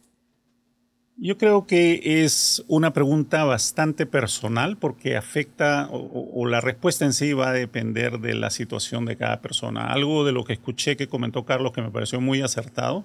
Yo 1.23 1.37
creo 1.37 1.67
que 1.67 2.25
es 2.25 2.65
una 2.67 2.95
pregunta 2.95 3.45
bastante 3.45 4.07
personal 4.07 4.79
porque 4.79 5.19
afecta 5.19 5.87
o, 5.93 6.47
la 6.47 6.63
respuesta 6.63 7.05
en 7.05 7.13
sí 7.13 7.35
va 7.35 7.51
a 7.51 7.53
depender 7.53 8.21
de 8.21 8.33
la 8.33 8.49
situación 8.49 9.05
de 9.05 9.19
cada 9.19 9.43
persona. 9.43 9.93
Algo 9.93 10.25
de 10.25 10.33
lo 10.33 10.45
que 10.45 10.55
escuché 10.55 10.97
que 10.97 11.09
comentó 11.09 11.45
Carlos 11.45 11.73
que 11.73 11.83
me 11.83 11.91
pareció 11.91 12.23
muy 12.23 12.41
acertado 12.41 13.05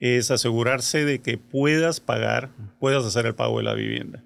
es 0.00 0.32
asegurarse 0.32 1.04
de 1.04 1.20
que 1.20 1.38
puedas 1.38 2.00
pagar, 2.00 2.50
puedas 2.80 3.04
hacer 3.04 3.26
el 3.26 3.36
pago 3.36 3.58
de 3.58 3.64
la 3.64 3.74
vivienda. 3.74 4.24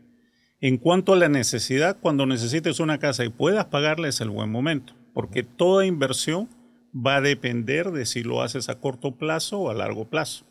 En 0.62 0.78
cuanto 0.78 1.12
a 1.12 1.16
la 1.16 1.28
necesidad, 1.28 1.98
cuando 2.00 2.24
necesites 2.24 2.80
una 2.80 2.96
casa 2.96 3.26
y 3.26 3.28
puedas 3.28 3.66
pagarla 3.66 4.08
es 4.08 4.22
el 4.22 4.30
buen 4.30 4.50
momento, 4.50 4.94
porque 5.12 5.42
toda 5.42 5.84
inversión 5.84 6.48
va 6.94 7.16
a 7.16 7.20
depender 7.20 7.90
de 7.90 8.06
si 8.06 8.22
lo 8.22 8.40
haces 8.40 8.70
a 8.70 8.80
corto 8.80 9.16
plazo 9.16 9.60
o 9.60 9.70
a 9.70 9.74
largo 9.74 10.08
plazo. 10.08 10.46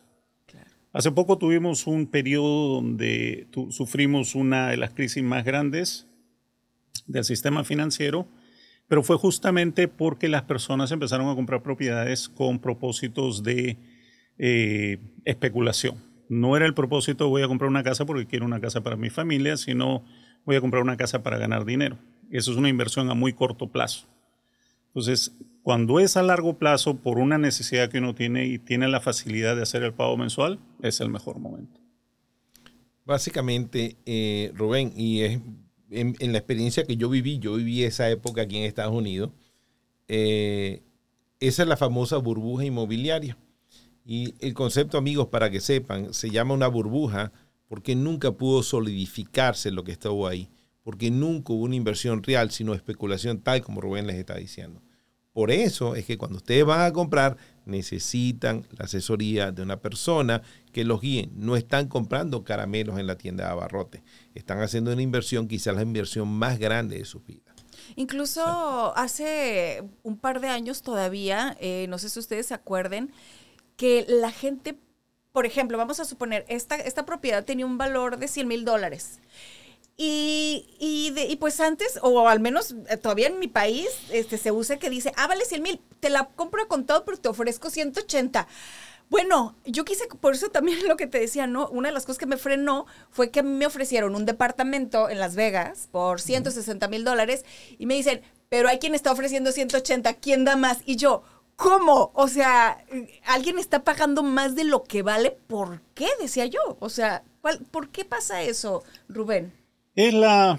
Hace 0.92 1.12
poco 1.12 1.38
tuvimos 1.38 1.86
un 1.86 2.06
periodo 2.06 2.74
donde 2.74 3.46
sufrimos 3.70 4.34
una 4.34 4.68
de 4.68 4.76
las 4.76 4.90
crisis 4.90 5.22
más 5.22 5.44
grandes 5.44 6.08
del 7.06 7.24
sistema 7.24 7.62
financiero, 7.62 8.26
pero 8.88 9.04
fue 9.04 9.16
justamente 9.16 9.86
porque 9.86 10.28
las 10.28 10.42
personas 10.42 10.90
empezaron 10.90 11.28
a 11.28 11.36
comprar 11.36 11.62
propiedades 11.62 12.28
con 12.28 12.58
propósitos 12.58 13.44
de 13.44 13.78
eh, 14.36 14.98
especulación. 15.24 16.02
No 16.28 16.56
era 16.56 16.66
el 16.66 16.74
propósito 16.74 17.28
voy 17.28 17.42
a 17.42 17.48
comprar 17.48 17.70
una 17.70 17.84
casa 17.84 18.04
porque 18.04 18.26
quiero 18.26 18.44
una 18.44 18.60
casa 18.60 18.82
para 18.82 18.96
mi 18.96 19.10
familia, 19.10 19.56
sino 19.56 20.04
voy 20.44 20.56
a 20.56 20.60
comprar 20.60 20.82
una 20.82 20.96
casa 20.96 21.22
para 21.22 21.38
ganar 21.38 21.64
dinero. 21.64 21.98
Eso 22.32 22.50
es 22.50 22.56
una 22.56 22.68
inversión 22.68 23.10
a 23.10 23.14
muy 23.14 23.32
corto 23.32 23.70
plazo. 23.70 24.08
Entonces, 24.88 25.36
cuando 25.62 26.00
es 26.00 26.16
a 26.16 26.22
largo 26.22 26.58
plazo 26.58 26.96
por 26.96 27.18
una 27.18 27.38
necesidad 27.38 27.90
que 27.90 27.98
uno 27.98 28.14
tiene 28.14 28.46
y 28.46 28.58
tiene 28.58 28.88
la 28.88 29.00
facilidad 29.00 29.56
de 29.56 29.62
hacer 29.62 29.82
el 29.82 29.92
pago 29.92 30.16
mensual, 30.16 30.58
es 30.82 31.00
el 31.00 31.10
mejor 31.10 31.38
momento. 31.38 31.80
Básicamente, 33.04 33.96
eh, 34.06 34.52
Rubén, 34.54 34.92
y 34.96 35.20
es 35.22 35.40
en, 35.90 36.32
la 36.32 36.38
experiencia 36.38 36.84
que 36.84 36.96
yo 36.96 37.08
viví, 37.08 37.38
yo 37.38 37.54
viví 37.54 37.82
esa 37.82 38.08
época 38.08 38.42
aquí 38.42 38.56
en 38.56 38.64
Estados 38.64 38.94
Unidos, 38.94 39.32
eh, 40.08 40.82
esa 41.40 41.62
es 41.62 41.68
la 41.68 41.76
famosa 41.76 42.16
burbuja 42.16 42.64
inmobiliaria. 42.64 43.36
Y 44.04 44.34
el 44.40 44.54
concepto, 44.54 44.98
amigos, 44.98 45.28
para 45.28 45.50
que 45.50 45.60
sepan, 45.60 46.14
se 46.14 46.30
llama 46.30 46.54
una 46.54 46.68
burbuja 46.68 47.32
porque 47.68 47.94
nunca 47.94 48.32
pudo 48.32 48.62
solidificarse 48.62 49.70
lo 49.70 49.84
que 49.84 49.92
estuvo 49.92 50.26
ahí, 50.26 50.48
porque 50.82 51.10
nunca 51.10 51.52
hubo 51.52 51.64
una 51.64 51.76
inversión 51.76 52.22
real, 52.22 52.50
sino 52.50 52.74
especulación 52.74 53.40
tal 53.40 53.62
como 53.62 53.80
Rubén 53.80 54.06
les 54.06 54.16
está 54.16 54.36
diciendo 54.36 54.82
Por 55.32 55.50
eso 55.52 55.94
es 55.94 56.06
que 56.06 56.18
cuando 56.18 56.38
ustedes 56.38 56.64
van 56.64 56.80
a 56.80 56.92
comprar, 56.92 57.36
necesitan 57.64 58.66
la 58.76 58.86
asesoría 58.86 59.52
de 59.52 59.62
una 59.62 59.80
persona 59.80 60.42
que 60.72 60.84
los 60.84 61.00
guíe. 61.00 61.30
No 61.34 61.56
están 61.56 61.86
comprando 61.88 62.42
caramelos 62.42 62.98
en 62.98 63.06
la 63.06 63.16
tienda 63.16 63.44
de 63.44 63.50
abarrote. 63.50 64.02
Están 64.34 64.60
haciendo 64.60 64.92
una 64.92 65.02
inversión, 65.02 65.46
quizás 65.46 65.76
la 65.76 65.82
inversión 65.82 66.28
más 66.28 66.58
grande 66.58 66.98
de 66.98 67.04
su 67.04 67.20
vida. 67.20 67.54
Incluso 67.96 68.92
hace 68.96 69.84
un 70.02 70.18
par 70.18 70.40
de 70.40 70.48
años 70.48 70.82
todavía, 70.82 71.56
eh, 71.60 71.86
no 71.88 71.98
sé 71.98 72.08
si 72.08 72.18
ustedes 72.18 72.46
se 72.46 72.54
acuerden, 72.54 73.12
que 73.76 74.04
la 74.08 74.30
gente, 74.32 74.78
por 75.32 75.46
ejemplo, 75.46 75.78
vamos 75.78 76.00
a 76.00 76.04
suponer, 76.04 76.44
esta, 76.48 76.76
esta 76.76 77.06
propiedad 77.06 77.44
tenía 77.44 77.66
un 77.66 77.78
valor 77.78 78.18
de 78.18 78.28
100 78.28 78.48
mil 78.48 78.64
dólares. 78.64 79.20
Y, 80.02 80.64
y, 80.78 81.12
y, 81.14 81.36
pues 81.36 81.60
antes, 81.60 81.98
o 82.00 82.26
al 82.26 82.40
menos 82.40 82.74
eh, 82.88 82.96
todavía 82.96 83.26
en 83.26 83.38
mi 83.38 83.48
país, 83.48 83.86
este, 84.10 84.38
se 84.38 84.50
usa 84.50 84.78
que 84.78 84.88
dice, 84.88 85.12
ah, 85.14 85.26
vale 85.26 85.44
100 85.44 85.62
mil, 85.62 85.78
te 86.00 86.08
la 86.08 86.24
compro 86.24 86.66
con 86.68 86.86
todo, 86.86 87.04
pero 87.04 87.18
te 87.18 87.28
ofrezco 87.28 87.68
180. 87.68 88.48
Bueno, 89.10 89.56
yo 89.66 89.84
quise, 89.84 90.06
por 90.06 90.32
eso 90.32 90.48
también 90.48 90.78
lo 90.88 90.96
que 90.96 91.06
te 91.06 91.20
decía, 91.20 91.46
¿no? 91.46 91.68
Una 91.68 91.90
de 91.90 91.92
las 91.92 92.06
cosas 92.06 92.16
que 92.16 92.24
me 92.24 92.38
frenó 92.38 92.86
fue 93.10 93.30
que 93.30 93.42
me 93.42 93.66
ofrecieron 93.66 94.14
un 94.14 94.24
departamento 94.24 95.10
en 95.10 95.18
Las 95.18 95.36
Vegas 95.36 95.90
por 95.92 96.22
160 96.22 96.88
mil 96.88 97.04
dólares 97.04 97.44
y 97.76 97.84
me 97.84 97.92
dicen, 97.92 98.22
pero 98.48 98.70
hay 98.70 98.78
quien 98.78 98.94
está 98.94 99.12
ofreciendo 99.12 99.52
180, 99.52 100.14
¿quién 100.14 100.46
da 100.46 100.56
más? 100.56 100.78
Y 100.86 100.96
yo, 100.96 101.24
¿cómo? 101.56 102.10
O 102.14 102.26
sea, 102.26 102.82
alguien 103.26 103.58
está 103.58 103.84
pagando 103.84 104.22
más 104.22 104.54
de 104.54 104.64
lo 104.64 104.82
que 104.82 105.02
vale, 105.02 105.36
¿por 105.46 105.82
qué? 105.92 106.08
Decía 106.18 106.46
yo. 106.46 106.78
O 106.80 106.88
sea, 106.88 107.22
¿por 107.70 107.90
qué 107.90 108.06
pasa 108.06 108.40
eso, 108.40 108.82
Rubén? 109.10 109.59
Es 110.00 110.14
la, 110.14 110.58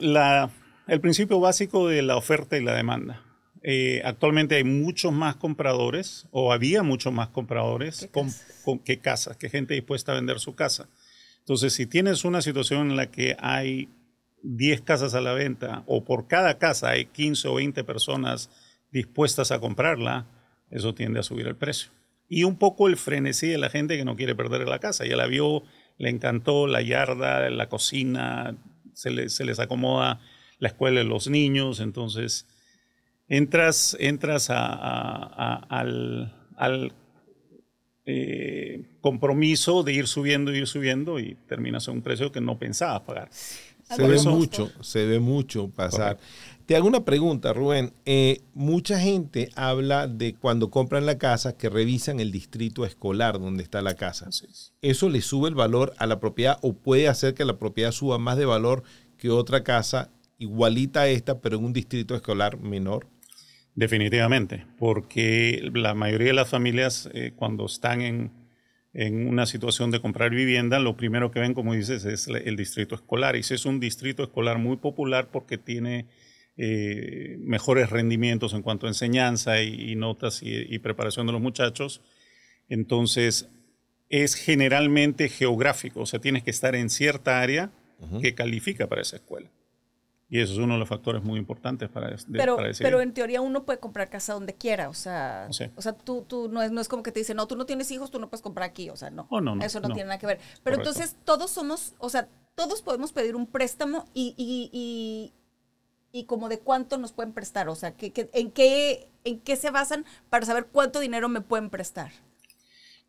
la, 0.00 0.50
el 0.88 1.00
principio 1.00 1.38
básico 1.38 1.86
de 1.86 2.02
la 2.02 2.16
oferta 2.16 2.58
y 2.58 2.64
la 2.64 2.74
demanda. 2.74 3.22
Eh, 3.62 4.02
actualmente 4.04 4.56
hay 4.56 4.64
muchos 4.64 5.12
más 5.12 5.36
compradores, 5.36 6.26
o 6.32 6.52
había 6.52 6.82
muchos 6.82 7.12
más 7.12 7.28
compradores 7.28 8.08
con, 8.10 8.28
con, 8.64 8.80
que 8.80 8.98
casas, 8.98 9.36
que 9.36 9.48
gente 9.48 9.74
dispuesta 9.74 10.10
a 10.10 10.16
vender 10.16 10.40
su 10.40 10.56
casa. 10.56 10.88
Entonces, 11.38 11.74
si 11.74 11.86
tienes 11.86 12.24
una 12.24 12.42
situación 12.42 12.90
en 12.90 12.96
la 12.96 13.08
que 13.08 13.36
hay 13.38 13.88
10 14.42 14.80
casas 14.80 15.14
a 15.14 15.20
la 15.20 15.32
venta, 15.32 15.84
o 15.86 16.02
por 16.02 16.26
cada 16.26 16.58
casa 16.58 16.88
hay 16.88 17.04
15 17.04 17.46
o 17.46 17.54
20 17.54 17.84
personas 17.84 18.50
dispuestas 18.90 19.52
a 19.52 19.60
comprarla, 19.60 20.26
eso 20.72 20.92
tiende 20.92 21.20
a 21.20 21.22
subir 21.22 21.46
el 21.46 21.54
precio. 21.54 21.92
Y 22.28 22.42
un 22.42 22.56
poco 22.56 22.88
el 22.88 22.96
frenesí 22.96 23.46
de 23.46 23.58
la 23.58 23.70
gente 23.70 23.96
que 23.96 24.04
no 24.04 24.16
quiere 24.16 24.34
perder 24.34 24.66
la 24.66 24.80
casa. 24.80 25.06
Ya 25.06 25.16
la 25.16 25.28
vio, 25.28 25.62
le 25.98 26.10
encantó 26.10 26.66
la 26.66 26.82
yarda, 26.82 27.48
la 27.48 27.68
cocina, 27.68 28.56
se, 28.94 29.28
se 29.28 29.44
les 29.44 29.58
acomoda 29.58 30.20
la 30.58 30.68
escuela 30.68 31.00
de 31.00 31.04
los 31.04 31.28
niños, 31.28 31.80
entonces 31.80 32.46
entras, 33.28 33.96
entras 33.98 34.48
al, 34.50 36.32
eh, 38.04 38.84
compromiso 39.00 39.82
de 39.82 39.92
ir 39.92 40.06
subiendo, 40.06 40.52
ir 40.52 40.66
subiendo 40.66 41.18
y 41.18 41.36
terminas 41.48 41.88
a 41.88 41.92
un 41.92 42.02
precio 42.02 42.30
que 42.30 42.40
no 42.40 42.58
pensabas 42.58 43.00
pagar. 43.02 43.28
Se 43.32 44.06
ve 44.06 44.20
mucho, 44.22 44.70
se 44.82 45.06
ve 45.06 45.18
mucho 45.18 45.68
pasar. 45.68 46.18
Te 46.72 46.76
hago 46.76 46.88
una 46.88 47.04
pregunta, 47.04 47.52
Rubén. 47.52 47.92
Eh, 48.06 48.40
mucha 48.54 48.98
gente 48.98 49.50
habla 49.56 50.06
de 50.06 50.32
cuando 50.32 50.70
compran 50.70 51.04
la 51.04 51.18
casa 51.18 51.54
que 51.54 51.68
revisan 51.68 52.18
el 52.18 52.32
distrito 52.32 52.86
escolar 52.86 53.38
donde 53.38 53.62
está 53.62 53.82
la 53.82 53.94
casa. 53.94 54.30
¿Eso 54.80 55.10
le 55.10 55.20
sube 55.20 55.50
el 55.50 55.54
valor 55.54 55.92
a 55.98 56.06
la 56.06 56.18
propiedad 56.18 56.58
o 56.62 56.72
puede 56.72 57.08
hacer 57.08 57.34
que 57.34 57.44
la 57.44 57.58
propiedad 57.58 57.92
suba 57.92 58.16
más 58.16 58.38
de 58.38 58.46
valor 58.46 58.84
que 59.18 59.28
otra 59.28 59.62
casa 59.62 60.08
igualita 60.38 61.02
a 61.02 61.08
esta, 61.08 61.42
pero 61.42 61.58
en 61.58 61.64
un 61.66 61.74
distrito 61.74 62.14
escolar 62.14 62.58
menor? 62.58 63.06
Definitivamente, 63.74 64.64
porque 64.78 65.70
la 65.74 65.92
mayoría 65.92 66.28
de 66.28 66.32
las 66.32 66.48
familias 66.48 67.10
eh, 67.12 67.32
cuando 67.36 67.66
están 67.66 68.00
en, 68.00 68.32
en, 68.94 69.28
una 69.28 69.44
situación 69.44 69.90
de 69.90 70.00
comprar 70.00 70.30
vivienda, 70.30 70.78
lo 70.78 70.96
primero 70.96 71.30
que 71.32 71.40
ven, 71.40 71.52
como 71.52 71.74
dices, 71.74 72.06
es 72.06 72.28
el 72.28 72.56
distrito 72.56 72.94
escolar. 72.94 73.36
Y 73.36 73.42
si 73.42 73.52
es 73.52 73.66
un 73.66 73.78
distrito 73.78 74.22
escolar 74.22 74.56
muy 74.56 74.78
popular 74.78 75.28
porque 75.30 75.58
tiene 75.58 76.06
eh, 76.56 77.36
mejores 77.40 77.90
rendimientos 77.90 78.52
en 78.52 78.62
cuanto 78.62 78.86
a 78.86 78.90
enseñanza 78.90 79.62
y, 79.62 79.94
notas 79.96 80.40
y, 80.42 80.78
preparación 80.80 81.26
de 81.26 81.32
los 81.32 81.40
muchachos, 81.40 82.02
entonces 82.68 83.48
es 84.08 84.34
generalmente 84.34 85.28
geográfico, 85.28 86.00
o 86.00 86.06
sea, 86.06 86.20
tienes 86.20 86.42
que 86.42 86.50
estar 86.50 86.74
en 86.74 86.90
cierta 86.90 87.40
área 87.40 87.70
que 88.20 88.34
califica 88.34 88.88
para 88.88 89.02
esa 89.02 89.16
escuela. 89.16 89.48
Y 90.32 90.40
eso 90.40 90.54
es 90.54 90.58
uno 90.58 90.72
de 90.72 90.80
los 90.80 90.88
factores 90.88 91.22
muy 91.22 91.38
importantes 91.38 91.90
para, 91.90 92.16
pero, 92.32 92.56
Pero 92.78 93.02
en 93.02 93.12
teoría 93.12 93.42
uno 93.42 93.66
puede 93.66 93.78
comprar 93.78 94.08
casa 94.08 94.32
donde 94.32 94.54
quiera, 94.54 94.88
o 94.88 94.94
sea, 94.94 95.46
o 95.76 95.82
sea 95.82 95.92
tú, 95.92 96.24
tú 96.26 96.48
no, 96.48 96.62
es, 96.62 96.72
no 96.72 96.80
es 96.80 96.88
como 96.88 97.02
que 97.02 97.12
te 97.12 97.20
dicen, 97.20 97.36
no, 97.36 97.46
tú 97.46 97.54
no 97.54 97.66
tienes 97.66 97.90
hijos, 97.90 98.10
tú 98.10 98.18
no 98.18 98.30
puedes 98.30 98.40
comprar 98.40 98.70
aquí, 98.70 98.88
o 98.88 98.96
sea, 98.96 99.10
no. 99.10 99.26
Oh, 99.28 99.42
no, 99.42 99.62
eso 99.62 99.80
no, 99.80 99.88
tiene 99.88 100.04
nada 100.04 100.18
que 100.18 100.26
ver. 100.26 100.40
Pero 100.64 100.76
entonces 100.76 101.16
todos 101.26 101.50
somos, 101.50 101.94
o 101.98 102.08
sea, 102.08 102.30
todos 102.54 102.80
podemos 102.80 103.12
pedir 103.12 103.36
un 103.36 103.46
préstamo 103.46 104.06
y, 104.14 104.34
y, 104.38 104.70
y, 104.72 105.34
y 106.12 106.24
como 106.24 106.48
de 106.48 106.58
cuánto 106.58 106.98
nos 106.98 107.12
pueden 107.12 107.32
prestar, 107.32 107.68
o 107.68 107.74
sea, 107.74 107.96
¿qué, 107.96 108.12
en, 108.32 108.50
qué, 108.50 109.08
¿en 109.24 109.40
qué 109.40 109.56
se 109.56 109.70
basan 109.70 110.04
para 110.30 110.46
saber 110.46 110.66
cuánto 110.70 111.00
dinero 111.00 111.28
me 111.28 111.40
pueden 111.40 111.70
prestar? 111.70 112.12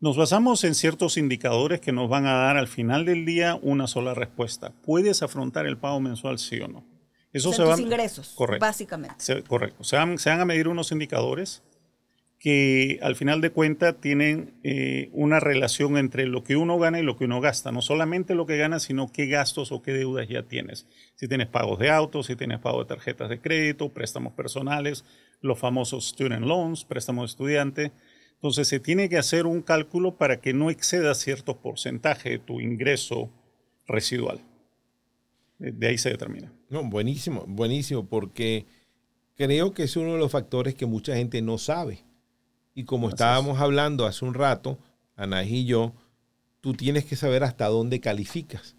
Nos 0.00 0.16
basamos 0.16 0.64
en 0.64 0.74
ciertos 0.74 1.16
indicadores 1.16 1.80
que 1.80 1.92
nos 1.92 2.08
van 2.08 2.26
a 2.26 2.34
dar 2.34 2.56
al 2.56 2.68
final 2.68 3.04
del 3.04 3.24
día 3.24 3.58
una 3.62 3.86
sola 3.86 4.12
respuesta. 4.14 4.72
¿Puedes 4.82 5.22
afrontar 5.22 5.66
el 5.66 5.78
pago 5.78 6.00
mensual, 6.00 6.38
sí 6.38 6.60
o 6.60 6.68
no? 6.68 6.84
Eso 7.32 7.52
se 7.52 7.62
van, 7.62 7.80
ingresos, 7.80 8.32
correcto, 8.36 8.64
básicamente. 8.64 9.42
correcto. 9.48 9.82
Se 9.82 9.96
van, 9.96 10.18
se 10.18 10.30
van, 10.30 10.40
a 10.40 10.44
medir 10.44 10.68
unos 10.68 10.92
indicadores 10.92 11.62
que 12.44 12.98
al 13.00 13.16
final 13.16 13.40
de 13.40 13.48
cuentas 13.48 13.98
tienen 14.02 14.52
eh, 14.64 15.08
una 15.12 15.40
relación 15.40 15.96
entre 15.96 16.26
lo 16.26 16.44
que 16.44 16.56
uno 16.56 16.78
gana 16.78 17.00
y 17.00 17.02
lo 17.02 17.16
que 17.16 17.24
uno 17.24 17.40
gasta. 17.40 17.72
No 17.72 17.80
solamente 17.80 18.34
lo 18.34 18.44
que 18.44 18.58
ganas, 18.58 18.82
sino 18.82 19.10
qué 19.10 19.28
gastos 19.28 19.72
o 19.72 19.80
qué 19.80 19.94
deudas 19.94 20.28
ya 20.28 20.42
tienes. 20.42 20.86
Si 21.14 21.26
tienes 21.26 21.46
pagos 21.46 21.78
de 21.78 21.88
autos, 21.88 22.26
si 22.26 22.36
tienes 22.36 22.58
pago 22.58 22.80
de 22.80 22.84
tarjetas 22.84 23.30
de 23.30 23.40
crédito, 23.40 23.88
préstamos 23.88 24.34
personales, 24.34 25.06
los 25.40 25.58
famosos 25.58 26.08
student 26.08 26.44
loans, 26.44 26.84
préstamos 26.84 27.22
de 27.22 27.32
estudiante. 27.32 27.92
Entonces 28.34 28.68
se 28.68 28.78
tiene 28.78 29.08
que 29.08 29.16
hacer 29.16 29.46
un 29.46 29.62
cálculo 29.62 30.18
para 30.18 30.42
que 30.42 30.52
no 30.52 30.68
exceda 30.68 31.14
cierto 31.14 31.62
porcentaje 31.62 32.28
de 32.28 32.38
tu 32.40 32.60
ingreso 32.60 33.30
residual. 33.86 34.38
De 35.58 35.86
ahí 35.86 35.96
se 35.96 36.10
determina. 36.10 36.52
No, 36.68 36.84
buenísimo, 36.84 37.46
buenísimo, 37.48 38.06
porque 38.06 38.66
creo 39.34 39.72
que 39.72 39.84
es 39.84 39.96
uno 39.96 40.12
de 40.12 40.18
los 40.18 40.30
factores 40.30 40.74
que 40.74 40.84
mucha 40.84 41.16
gente 41.16 41.40
no 41.40 41.56
sabe. 41.56 42.04
Y 42.74 42.84
como 42.84 43.08
estábamos 43.08 43.60
hablando 43.60 44.04
hace 44.04 44.24
un 44.24 44.34
rato, 44.34 44.78
Anaís 45.16 45.52
y 45.52 45.64
yo, 45.64 45.92
tú 46.60 46.74
tienes 46.74 47.04
que 47.04 47.14
saber 47.14 47.44
hasta 47.44 47.68
dónde 47.68 48.00
calificas. 48.00 48.74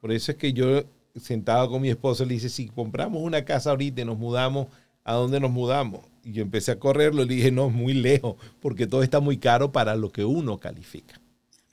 Por 0.00 0.12
eso 0.12 0.32
es 0.32 0.38
que 0.38 0.52
yo, 0.52 0.82
sentado 1.16 1.70
con 1.70 1.80
mi 1.80 1.88
esposa, 1.88 2.24
le 2.24 2.34
dije, 2.34 2.50
si 2.50 2.68
compramos 2.68 3.22
una 3.22 3.44
casa 3.44 3.70
ahorita 3.70 4.02
y 4.02 4.04
nos 4.04 4.18
mudamos, 4.18 4.66
¿a 5.04 5.14
dónde 5.14 5.40
nos 5.40 5.50
mudamos? 5.50 6.04
Y 6.22 6.32
yo 6.32 6.42
empecé 6.42 6.72
a 6.72 6.78
correrlo 6.78 7.22
y 7.22 7.28
le 7.28 7.34
dije, 7.36 7.50
no, 7.50 7.70
muy 7.70 7.94
lejos, 7.94 8.36
porque 8.60 8.86
todo 8.86 9.02
está 9.02 9.20
muy 9.20 9.38
caro 9.38 9.72
para 9.72 9.96
lo 9.96 10.12
que 10.12 10.24
uno 10.24 10.58
califica. 10.58 11.18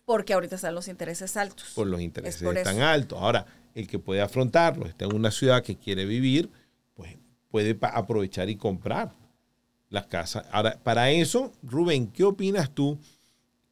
Porque 0.05 0.33
ahorita 0.33 0.55
están 0.55 0.75
los 0.75 0.87
intereses 0.87 1.35
altos. 1.35 1.71
Por 1.75 1.87
los 1.87 1.99
intereses 1.99 2.41
están 2.41 2.79
altos. 2.79 3.19
Ahora, 3.21 3.45
el 3.75 3.87
que 3.87 3.99
puede 3.99 4.21
afrontarlo, 4.21 4.85
está 4.85 5.05
en 5.05 5.15
una 5.15 5.31
ciudad 5.31 5.63
que 5.63 5.75
quiere 5.75 6.05
vivir, 6.05 6.49
pues 6.93 7.17
puede 7.49 7.77
aprovechar 7.81 8.49
y 8.49 8.55
comprar 8.55 9.13
las 9.91 10.07
casas. 10.07 10.47
Ahora, 10.51 10.79
para 10.83 11.11
eso, 11.11 11.51
Rubén, 11.61 12.07
¿qué 12.07 12.23
opinas 12.23 12.73
tú? 12.73 12.97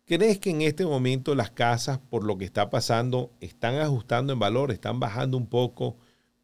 ¿Crees 0.06 0.38
que 0.38 0.52
en 0.52 0.62
este 0.62 0.86
momento 0.86 1.34
las 1.34 1.50
casas, 1.50 1.98
por 1.98 2.24
lo 2.24 2.38
que 2.38 2.46
está 2.46 2.70
pasando, 2.70 3.32
están 3.42 3.76
ajustando 3.76 4.34
en 4.34 4.40
valor, 4.40 4.72
están 4.72 5.00
bajando 5.00 5.38
un 5.38 5.48
poco? 5.48 5.98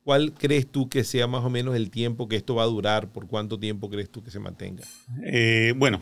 ¿Cuál 0.03 0.33
crees 0.33 0.67
tú 0.71 0.89
que 0.89 1.03
sea 1.03 1.27
más 1.27 1.43
o 1.43 1.49
menos 1.49 1.75
el 1.75 1.91
tiempo 1.91 2.27
que 2.27 2.35
esto 2.35 2.55
va 2.55 2.63
a 2.63 2.67
durar? 2.67 3.11
¿Por 3.11 3.27
cuánto 3.27 3.59
tiempo 3.59 3.89
crees 3.89 4.09
tú 4.09 4.23
que 4.23 4.31
se 4.31 4.39
mantenga? 4.39 4.83
Eh, 5.23 5.73
bueno, 5.75 5.99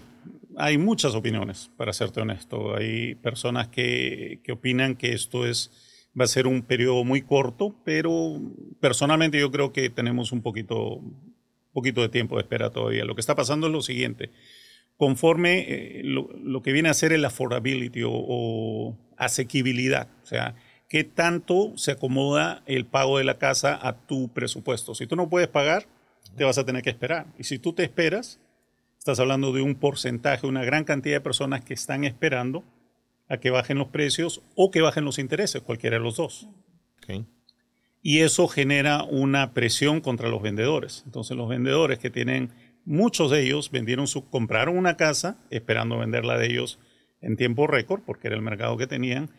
hay 0.58 0.78
muchas 0.78 1.16
opiniones, 1.16 1.72
para 1.78 1.94
serte 1.94 2.22
honesto. 2.22 2.76
Hay 2.76 3.16
personas 3.16 3.70
que, 3.70 4.42
que 4.44 4.52
opinan 4.52 4.96
que 4.96 5.14
esto 5.14 5.46
es 5.46 5.72
va 6.20 6.26
a 6.26 6.28
ser 6.28 6.48
un 6.48 6.62
periodo 6.62 7.04
muy 7.04 7.22
corto, 7.22 7.76
pero 7.84 8.40
personalmente 8.80 9.40
yo 9.40 9.52
creo 9.52 9.74
que 9.74 9.90
tenemos 9.90 10.32
un 10.32 10.42
poquito, 10.42 11.02
poquito 11.74 12.02
de 12.02 12.10
tiempo 12.10 12.36
de 12.36 12.44
espera 12.44 12.70
todavía. 12.70 13.04
Lo 13.04 13.16
que 13.16 13.22
está 13.22 13.36
pasando 13.36 13.68
es 13.68 13.74
lo 13.74 13.82
siguiente. 13.82 14.32
Conforme 14.98 15.66
eh, 15.68 16.02
lo, 16.04 16.62
que 16.62 16.72
viene 16.72 16.90
a 16.90 16.94
ser 16.94 17.12
el 17.12 17.26
affordability 17.26 18.02
o, 18.06 18.96
asequibilidad, 19.18 20.08
o 20.24 20.26
sea, 20.26 20.56
qué 20.90 21.04
tanto 21.04 21.74
se 21.78 21.92
acomoda 21.92 22.64
el 22.66 22.86
pago 22.86 23.18
de 23.18 23.24
la 23.24 23.38
casa 23.38 23.80
a 23.82 24.06
tu 24.06 24.30
presupuesto. 24.30 24.96
Si 24.96 25.08
tú 25.08 25.16
no 25.16 25.30
puedes 25.30 25.48
pagar, 25.48 25.88
te 26.38 26.44
vas 26.44 26.58
a 26.58 26.66
tener 26.66 26.84
que 26.84 26.90
esperar. 26.90 27.28
Y 27.38 27.44
si 27.44 27.60
tú 27.60 27.74
te 27.74 27.84
esperas, 27.84 28.40
estás 28.98 29.20
hablando 29.20 29.52
de 29.52 29.62
un 29.62 29.76
porcentaje, 29.76 30.48
una 30.48 30.64
gran 30.64 30.84
cantidad 30.84 31.16
de 31.16 31.22
personas 31.22 31.64
que 31.64 31.74
están 31.74 32.04
esperando 32.04 32.64
a 33.30 33.38
que 33.38 33.50
bajen 33.50 33.78
los 33.78 33.88
precios 33.88 34.42
o 34.56 34.72
que 34.72 34.82
bajen 34.82 35.06
los 35.06 35.20
intereses, 35.20 35.62
cualquiera 35.62 35.98
de 35.98 36.04
los 36.04 36.18
dos. 36.18 36.48
Y 38.04 38.20
eso 38.20 38.48
genera 38.48 39.04
una 39.04 39.54
presión 39.54 40.02
contra 40.02 40.30
los 40.30 40.42
vendedores. 40.42 41.04
Entonces 41.06 41.36
los 41.36 41.50
vendedores 41.50 41.98
que 41.98 42.10
tienen 42.10 42.52
muchos 42.86 43.32
de 43.32 43.42
ellos 43.42 43.72
vendieron 43.72 44.08
su, 44.08 44.30
compraron 44.30 44.78
una 44.78 44.98
casa 44.98 45.38
esperando 45.50 45.98
venderla 45.98 46.38
de 46.38 46.48
ellos 46.48 46.80
en 47.22 47.38
tiempo 47.38 47.66
récord, 47.66 48.02
porque 48.06 48.28
era 48.28 48.36
el 48.36 48.42
mercado 48.42 48.76
que 48.76 48.86
tenían. 48.86 49.30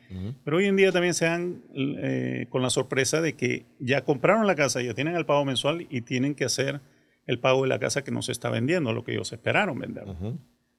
Pero 0.43 0.57
hoy 0.57 0.65
en 0.65 0.77
día 0.77 0.91
también 0.91 1.13
se 1.13 1.27
dan 1.27 1.63
eh, 1.75 2.47
con 2.49 2.63
la 2.63 2.71
sorpresa 2.71 3.21
de 3.21 3.35
que 3.35 3.67
ya 3.79 4.03
compraron 4.05 4.47
la 4.47 4.55
casa, 4.55 4.81
ya 4.81 4.95
tienen 4.95 5.15
el 5.15 5.27
pago 5.27 5.45
mensual 5.45 5.87
y 5.91 6.01
tienen 6.01 6.35
que 6.35 6.47
hacer 6.47 6.81
el 7.27 7.39
pago 7.39 7.63
de 7.63 7.69
la 7.69 7.79
casa 7.79 8.03
que 8.03 8.11
no 8.11 8.23
se 8.23 8.33
está 8.33 8.49
vendiendo, 8.49 8.95
lo 8.95 9.05
que 9.05 9.13
ellos 9.13 9.33
esperaron 9.33 9.79
vender. 9.79 10.05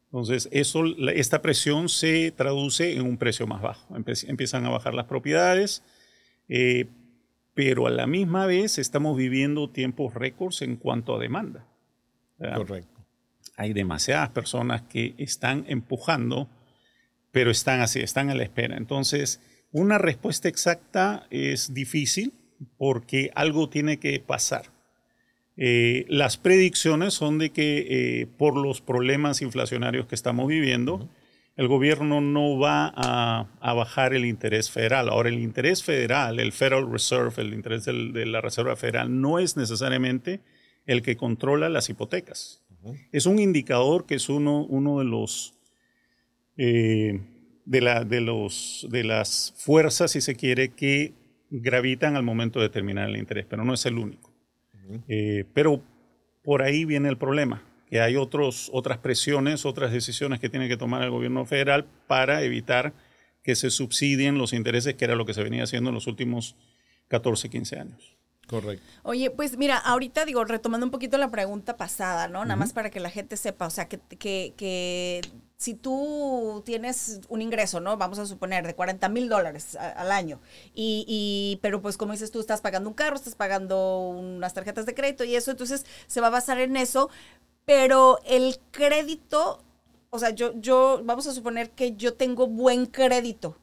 Entonces, 0.05 0.49
eso, 0.51 0.83
esta 1.13 1.43
presión 1.43 1.89
se 1.89 2.31
traduce 2.31 2.95
en 2.95 3.03
un 3.03 3.17
precio 3.17 3.45
más 3.45 3.61
bajo. 3.61 3.95
empiezan 3.95 4.65
a 4.65 4.69
bajar 4.69 4.95
las 4.95 5.05
propiedades, 5.05 5.83
eh, 6.49 6.87
pero 7.55 7.87
a 7.87 7.89
la 7.89 8.05
misma 8.05 8.45
vez 8.45 8.77
estamos 8.77 9.17
viviendo 9.17 9.71
tiempos 9.71 10.13
récords 10.13 10.61
en 10.61 10.75
cuanto 10.75 11.15
a 11.15 11.19
demanda. 11.19 11.65
Correcto. 12.37 13.03
Hay 13.57 13.73
demasiadas 13.73 14.29
personas 14.29 14.83
que 14.83 15.15
están 15.17 15.65
empujando 15.67 16.47
pero 17.35 17.51
están 17.51 17.81
así, 17.81 17.99
están 17.99 18.29
a 18.29 18.33
la 18.33 18.43
espera. 18.43 18.77
Entonces, 18.77 19.41
una 19.73 19.97
respuesta 19.97 20.47
exacta 20.47 21.27
es 21.29 21.73
difícil 21.73 22.31
porque 22.77 23.29
algo 23.35 23.67
tiene 23.67 23.99
que 23.99 24.17
pasar. 24.21 24.71
Eh, 25.57 26.05
las 26.07 26.37
predicciones 26.37 27.13
son 27.13 27.37
de 27.37 27.49
que 27.49 27.87
eh, 27.89 28.27
por 28.37 28.55
los 28.55 28.79
problemas 28.79 29.41
inflacionarios 29.41 30.05
que 30.05 30.15
estamos 30.15 30.47
viviendo, 30.47 31.09
el 31.55 31.67
gobierno 31.67 32.19
no 32.21 32.57
va 32.57 32.91
a, 32.95 33.73
bajar 33.73 34.13
el 34.13 34.25
interés 34.25 34.69
federal. 34.69 35.09
Ahora, 35.09 35.29
el 35.29 35.39
interés 35.39 35.83
federal, 35.83 36.39
el 36.39 36.51
Federal 36.51 36.91
Reserve, 36.91 37.41
el 37.41 37.53
interés 37.53 37.85
de 37.85 38.25
la 38.25 38.41
Reserva 38.41 38.75
Federal, 38.75 39.21
no 39.21 39.39
es 39.39 39.55
necesariamente 39.55 40.41
el 40.85 41.01
que 41.01 41.15
controla 41.15 41.69
las 41.69 41.89
hipotecas. 41.89 42.61
Es 43.11 43.25
un 43.25 43.39
indicador 43.39 44.05
que 44.05 44.15
es 44.15 44.29
uno, 44.29 44.63
uno 44.65 44.99
de 44.99 45.05
los 45.05 45.55
eh, 46.57 47.19
de, 47.65 47.81
la, 47.81 48.03
de, 48.03 48.21
los, 48.21 48.87
de 48.89 49.03
las 49.03 49.53
fuerzas, 49.57 50.11
si 50.11 50.21
se 50.21 50.35
quiere, 50.35 50.69
que 50.69 51.13
gravitan 51.49 52.15
al 52.15 52.23
momento 52.23 52.59
de 52.59 52.67
determinar 52.67 53.09
el 53.09 53.17
interés, 53.17 53.45
pero 53.49 53.65
no 53.65 53.73
es 53.73 53.85
el 53.85 53.97
único. 53.97 54.33
Eh, 55.07 55.45
pero 55.53 55.81
por 56.43 56.61
ahí 56.61 56.85
viene 56.85 57.09
el 57.09 57.17
problema, 57.17 57.63
que 57.89 58.01
hay 58.01 58.15
otros, 58.15 58.69
otras 58.73 58.97
presiones, 58.97 59.65
otras 59.65 59.91
decisiones 59.91 60.39
que 60.39 60.49
tiene 60.49 60.67
que 60.67 60.77
tomar 60.77 61.03
el 61.03 61.11
gobierno 61.11 61.45
federal 61.45 61.85
para 62.07 62.41
evitar 62.43 62.93
que 63.43 63.55
se 63.55 63.69
subsidien 63.69 64.37
los 64.37 64.53
intereses, 64.53 64.95
que 64.95 65.05
era 65.05 65.15
lo 65.15 65.25
que 65.25 65.33
se 65.33 65.43
venía 65.43 65.63
haciendo 65.63 65.89
en 65.89 65.95
los 65.95 66.07
últimos 66.07 66.55
14, 67.09 67.49
15 67.49 67.79
años. 67.79 68.15
Correcto. 68.47 68.85
Oye, 69.03 69.31
pues 69.31 69.57
mira, 69.57 69.77
ahorita 69.77 70.25
digo, 70.25 70.43
retomando 70.45 70.85
un 70.85 70.91
poquito 70.91 71.17
la 71.17 71.29
pregunta 71.29 71.77
pasada, 71.77 72.27
¿no? 72.27 72.43
Nada 72.43 72.55
más 72.55 72.73
para 72.73 72.89
que 72.89 72.99
la 72.99 73.09
gente 73.09 73.37
sepa, 73.37 73.65
o 73.65 73.69
sea, 73.71 73.87
que, 73.87 73.99
que, 73.99 74.53
que 74.55 75.21
si 75.57 75.73
tú 75.73 76.61
tienes 76.65 77.21
un 77.27 77.41
ingreso, 77.41 77.79
¿no? 77.79 77.97
Vamos 77.97 78.19
a 78.19 78.25
suponer 78.25 78.67
de 78.67 78.75
40 78.75 79.09
mil 79.09 79.29
dólares 79.29 79.75
al 79.75 80.11
año, 80.11 80.39
y, 80.75 81.05
y, 81.07 81.59
pero 81.61 81.81
pues 81.81 81.97
como 81.97 82.11
dices 82.11 82.31
tú, 82.31 82.39
estás 82.39 82.61
pagando 82.61 82.89
un 82.89 82.95
carro, 82.95 83.15
estás 83.15 83.35
pagando 83.35 84.09
unas 84.09 84.53
tarjetas 84.53 84.85
de 84.85 84.93
crédito 84.93 85.23
y 85.23 85.35
eso, 85.35 85.49
entonces 85.49 85.85
se 86.05 86.21
va 86.21 86.27
a 86.27 86.31
basar 86.31 86.59
en 86.59 86.77
eso, 86.77 87.09
pero 87.65 88.19
el 88.25 88.55
crédito, 88.71 89.63
o 90.09 90.19
sea, 90.19 90.29
yo, 90.29 90.53
yo, 90.59 91.01
vamos 91.03 91.27
a 91.27 91.33
suponer 91.33 91.71
que 91.71 91.95
yo 91.95 92.13
tengo 92.13 92.47
buen 92.47 92.85
crédito, 92.85 93.57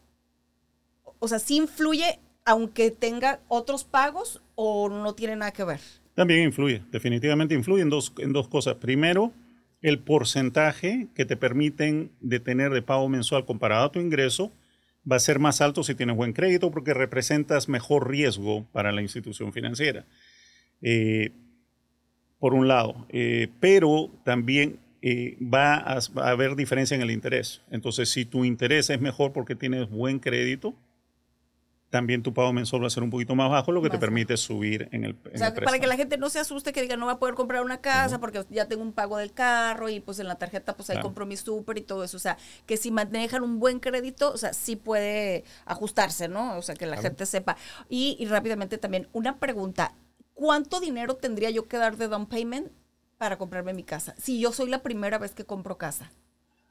o 1.18 1.28
sea, 1.28 1.38
¿sí 1.38 1.56
influye 1.56 2.18
aunque 2.44 2.90
tenga 2.90 3.40
otros 3.48 3.84
pagos 3.84 4.42
o 4.56 4.88
no 4.88 5.14
tiene 5.14 5.36
nada 5.36 5.52
que 5.52 5.64
ver? 5.64 5.80
También 6.14 6.42
influye, 6.42 6.82
definitivamente 6.90 7.54
influye 7.54 7.82
en 7.82 7.90
dos, 7.90 8.12
en 8.18 8.32
dos 8.32 8.48
cosas. 8.48 8.74
Primero, 8.74 9.32
el 9.80 9.98
porcentaje 9.98 11.08
que 11.14 11.24
te 11.24 11.36
permiten 11.36 12.12
de 12.20 12.40
tener 12.40 12.72
de 12.72 12.82
pago 12.82 13.08
mensual 13.08 13.44
comparado 13.44 13.86
a 13.86 13.92
tu 13.92 14.00
ingreso 14.00 14.52
va 15.10 15.16
a 15.16 15.20
ser 15.20 15.38
más 15.38 15.60
alto 15.60 15.82
si 15.82 15.94
tienes 15.94 16.16
buen 16.16 16.32
crédito 16.32 16.70
porque 16.70 16.94
representas 16.94 17.68
mejor 17.68 18.08
riesgo 18.08 18.66
para 18.72 18.92
la 18.92 19.02
institución 19.02 19.52
financiera. 19.52 20.06
Eh, 20.80 21.32
por 22.42 22.54
un 22.54 22.66
lado, 22.66 23.06
eh, 23.08 23.46
pero 23.60 24.10
también 24.24 24.80
eh, 25.00 25.38
va 25.40 25.76
a, 25.76 26.00
haber 26.28 26.56
diferencia 26.56 26.96
en 26.96 27.00
el 27.00 27.12
interés. 27.12 27.62
Entonces, 27.70 28.08
si 28.08 28.24
tu 28.24 28.44
interés 28.44 28.90
es 28.90 29.00
mejor 29.00 29.32
porque 29.32 29.54
tienes 29.54 29.88
buen 29.88 30.18
crédito, 30.18 30.74
también 31.88 32.24
tu 32.24 32.34
pago 32.34 32.52
mensual 32.52 32.82
va 32.82 32.88
a 32.88 32.90
ser 32.90 33.04
un 33.04 33.10
poquito 33.10 33.36
más 33.36 33.48
bajo, 33.48 33.70
lo 33.70 33.80
que 33.80 33.90
te 33.90 33.98
permite 33.98 34.36
subir 34.36 34.88
en 34.90 35.04
el, 35.04 35.16
o 35.32 35.38
sea, 35.38 35.54
Para 35.54 35.78
que 35.78 35.86
la 35.86 35.94
gente 35.94 36.18
no 36.18 36.30
se 36.30 36.40
asuste 36.40 36.72
que 36.72 36.82
diga 36.82 36.96
no 36.96 37.06
va 37.06 37.12
a 37.12 37.18
poder 37.20 37.36
comprar 37.36 37.62
una 37.62 37.80
casa 37.80 38.18
porque 38.18 38.44
ya 38.50 38.66
tengo 38.66 38.82
un 38.82 38.92
pago 38.92 39.18
del 39.18 39.32
carro 39.32 39.88
y 39.88 40.00
pues 40.00 40.18
en 40.18 40.26
la 40.26 40.34
tarjeta 40.34 40.74
pues 40.74 40.90
ahí 40.90 41.00
compro 41.00 41.26
mi 41.26 41.36
súper 41.36 41.78
y 41.78 41.82
todo 41.82 42.02
eso. 42.02 42.16
O 42.16 42.20
sea, 42.20 42.38
que 42.66 42.76
si 42.76 42.90
manejan 42.90 43.44
un 43.44 43.60
buen 43.60 43.78
crédito, 43.78 44.32
o 44.32 44.36
sea, 44.36 44.52
sí 44.52 44.74
puede 44.74 45.44
ajustarse, 45.64 46.26
¿no? 46.26 46.56
O 46.58 46.62
sea, 46.62 46.74
que 46.74 46.86
la 46.86 46.96
gente 46.96 47.24
sepa. 47.24 47.56
Y, 47.88 48.16
y 48.18 48.26
rápidamente 48.26 48.78
también, 48.78 49.06
una 49.12 49.38
pregunta. 49.38 49.94
¿Cuánto 50.34 50.80
dinero 50.80 51.16
tendría 51.16 51.50
yo 51.50 51.68
que 51.68 51.76
dar 51.76 51.96
de 51.96 52.08
down 52.08 52.26
payment 52.26 52.68
para 53.18 53.38
comprarme 53.38 53.74
mi 53.74 53.84
casa? 53.84 54.14
Si 54.18 54.40
yo 54.40 54.52
soy 54.52 54.68
la 54.68 54.82
primera 54.82 55.18
vez 55.18 55.32
que 55.32 55.44
compro 55.44 55.78
casa. 55.78 56.10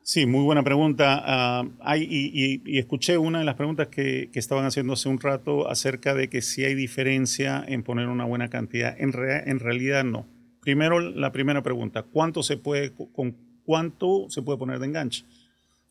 Sí, 0.03 0.25
muy 0.25 0.43
buena 0.43 0.63
pregunta. 0.63 1.21
Ah, 1.23 1.97
y, 1.97 2.61
escuché 2.77 3.17
una 3.17 3.39
de 3.39 3.45
las 3.45 3.55
preguntas 3.55 3.87
que, 3.87 4.29
estaban 4.33 4.65
haciendo 4.65 4.93
hace 4.93 5.09
un 5.09 5.19
rato 5.19 5.69
acerca 5.69 6.15
de 6.15 6.27
que 6.27 6.41
si 6.41 6.63
hay 6.63 6.73
diferencia 6.73 7.63
en 7.67 7.83
poner 7.83 8.07
una 8.07 8.25
buena 8.25 8.49
cantidad. 8.49 8.95
En, 8.99 9.13
en 9.15 9.59
realidad 9.59 10.03
no. 10.03 10.25
Primero, 10.61 10.99
la 10.99 11.31
primera 11.31 11.61
pregunta, 11.61 12.03
¿cuánto 12.03 12.43
se 12.43 12.57
puede, 12.57 12.91
¿con 12.91 13.35
cuánto 13.63 14.25
se 14.29 14.41
puede 14.41 14.57
poner 14.57 14.79
de 14.79 14.87
enganche? 14.87 15.25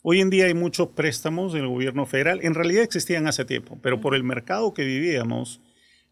Hoy 0.02 0.20
en 0.20 0.30
día 0.30 0.46
hay 0.46 0.54
muchos 0.54 0.88
préstamos 0.88 1.52
del 1.52 1.68
gobierno 1.68 2.06
federal. 2.06 2.40
En 2.42 2.54
realidad 2.54 2.82
existían 2.82 3.26
hace 3.26 3.44
tiempo, 3.44 3.78
pero 3.82 4.00
por 4.00 4.14
el 4.14 4.24
mercado 4.24 4.72
que 4.72 4.84
vivíamos, 4.84 5.60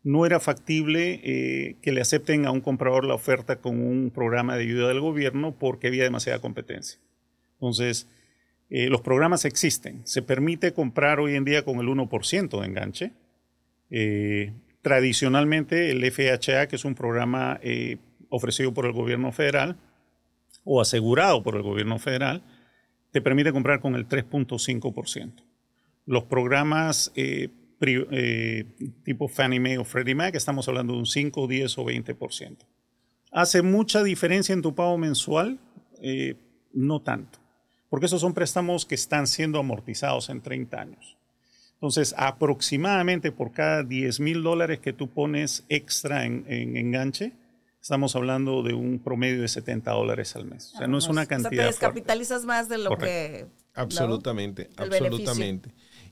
no 0.08 0.24
era 0.24 0.40
factible 0.40 1.20
eh, 1.22 1.76
que 1.82 1.92
le 1.92 2.00
acepten 2.00 2.46
a 2.46 2.50
un 2.50 2.62
comprador 2.62 3.04
la 3.04 3.12
oferta 3.12 3.56
con 3.56 3.78
un 3.78 4.10
programa 4.10 4.56
de 4.56 4.62
ayuda 4.62 4.88
del 4.88 5.00
gobierno 5.00 5.54
porque 5.58 5.88
había 5.88 6.02
demasiada 6.02 6.40
competencia. 6.40 6.98
Entonces, 7.56 8.08
eh, 8.70 8.88
los 8.88 9.02
programas 9.02 9.44
existen. 9.44 10.00
Se 10.06 10.22
permite 10.22 10.72
comprar 10.72 11.20
hoy 11.20 11.34
en 11.34 11.44
día 11.44 11.62
con 11.62 11.78
el 11.78 11.88
1% 11.88 12.58
de 12.58 12.66
enganche. 12.66 13.12
Eh, 13.90 14.54
tradicionalmente, 14.80 15.90
el 15.90 16.02
FHA, 16.10 16.68
que 16.68 16.76
es 16.76 16.86
un 16.86 16.94
programa 16.94 17.60
ofrecido 18.30 18.72
por 18.72 18.86
el 18.86 18.92
gobierno 18.92 19.30
federal 19.30 19.76
o 20.64 20.80
asegurado 20.80 21.42
por 21.42 21.54
el 21.54 21.62
gobierno 21.62 21.98
federal, 21.98 22.42
te 23.10 23.20
permite 23.20 23.52
comprar 23.52 23.80
con 23.80 23.94
el 23.94 24.08
3.5%. 24.08 25.44
Los 26.06 26.24
programas 26.24 27.12
tipo 29.04 29.28
Fannie 29.28 29.60
Mae 29.60 29.78
o 29.78 29.84
Freddie 29.84 30.14
Mac, 30.14 30.34
estamos 30.34 30.68
hablando 30.68 30.94
de 30.94 30.98
un 31.00 31.06
5, 31.06 31.46
10 31.46 31.78
o 31.78 31.84
20%. 31.84 32.56
¿Hace 33.30 33.62
mucha 33.62 34.02
diferencia 34.02 34.52
en 34.52 34.62
tu 34.62 34.74
pago 34.74 34.98
mensual? 34.98 35.58
no 36.72 37.02
tanto 37.02 37.40
porque 37.88 38.06
esos 38.06 38.20
son 38.20 38.34
préstamos 38.34 38.84
que 38.84 38.94
están 38.94 39.26
siendo 39.26 39.58
amortizados 39.58 40.28
en 40.28 40.42
30 40.42 40.80
años. 40.80 41.16
Entonces, 41.74 42.14
aproximadamente 42.18 43.32
por 43.32 43.52
cada 43.52 43.82
10 43.82 44.20
mil 44.20 44.42
dólares 44.42 44.80
que 44.80 44.92
tú 44.92 45.08
pones 45.08 45.64
extra 45.68 46.24
en, 46.24 46.44
enganche, 46.48 47.32
estamos 47.80 48.16
hablando 48.16 48.62
de 48.62 48.74
un 48.74 48.98
promedio 48.98 49.40
de 49.40 49.48
70 49.48 49.90
dólares 49.92 50.34
al 50.34 50.44
mes. 50.44 50.72
O 50.74 50.78
sea, 50.78 50.86
no 50.88 50.98
es 50.98 51.08
una 51.08 51.26
cantidad. 51.26 51.50
O 51.52 51.54
sea, 51.54 51.62
te 51.62 51.66
descapitalizas 51.66 52.44
más 52.44 52.68
de 52.68 52.78
lo 52.78 52.96
que. 52.98 53.46
Absolutamente, 53.74 54.68
absolutamente. 54.76 55.70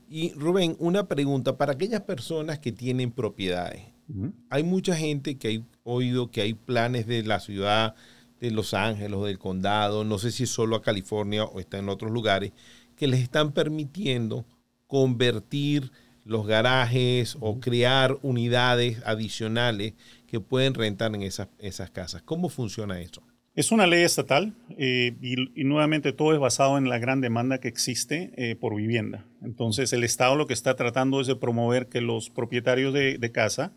Y 0.09 0.31
Rubén, 0.33 0.75
una 0.79 1.07
pregunta 1.07 1.57
para 1.57 1.73
aquellas 1.73 2.01
personas 2.01 2.59
que 2.59 2.71
tienen 2.71 3.11
propiedades. 3.11 3.83
Hay 4.49 4.63
mucha 4.63 4.95
gente 4.95 5.37
que 5.37 5.57
ha 5.57 5.61
oído 5.83 6.31
que 6.31 6.41
hay 6.41 6.53
planes 6.53 7.07
de 7.07 7.23
la 7.23 7.41
ciudad 7.41 7.93
de 8.39 8.51
Los 8.51 8.73
Ángeles 8.73 9.17
o 9.17 9.25
del 9.25 9.37
condado, 9.37 10.05
no 10.05 10.17
sé 10.17 10.31
si 10.31 10.43
es 10.43 10.49
solo 10.49 10.77
a 10.77 10.81
California 10.81 11.43
o 11.43 11.59
está 11.59 11.77
en 11.77 11.89
otros 11.89 12.11
lugares, 12.11 12.53
que 12.95 13.07
les 13.07 13.19
están 13.19 13.51
permitiendo 13.51 14.45
convertir 14.87 15.91
los 16.23 16.47
garajes 16.47 17.35
o 17.41 17.59
crear 17.59 18.17
unidades 18.21 19.01
adicionales 19.05 19.93
que 20.25 20.39
pueden 20.39 20.73
rentar 20.73 21.13
en 21.13 21.23
esas, 21.23 21.49
esas 21.59 21.89
casas. 21.89 22.21
¿Cómo 22.21 22.47
funciona 22.47 23.01
eso? 23.01 23.23
Es 23.57 23.71
una 23.71 23.87
ley 23.87 24.03
estatal 24.03 24.53
eh, 24.77 25.15
y, 25.19 25.63
nuevamente 25.63 26.13
todo 26.13 26.31
es 26.31 26.39
basado 26.39 26.77
en 26.77 26.89
la 26.89 26.99
gran 26.99 27.21
demanda 27.21 27.57
que 27.57 27.67
existe 27.67 28.31
eh, 28.37 28.55
por 28.55 28.75
vivienda. 28.75 29.25
Entonces 29.41 29.91
el 29.93 30.03
Estado 30.03 30.35
lo 30.35 30.45
que 30.45 30.53
está 30.53 30.75
tratando 30.75 31.19
es 31.19 31.25
de 31.25 31.35
promover 31.35 31.87
que 31.87 31.99
los 31.99 32.29
propietarios 32.29 32.93
de, 32.93 33.17
de 33.17 33.31
casa 33.31 33.73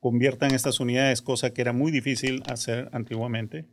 conviertan 0.00 0.52
estas 0.52 0.80
unidades, 0.80 1.22
cosa 1.22 1.54
que 1.54 1.62
era 1.62 1.72
muy 1.72 1.90
difícil 1.90 2.42
hacer 2.46 2.90
antiguamente. 2.92 3.64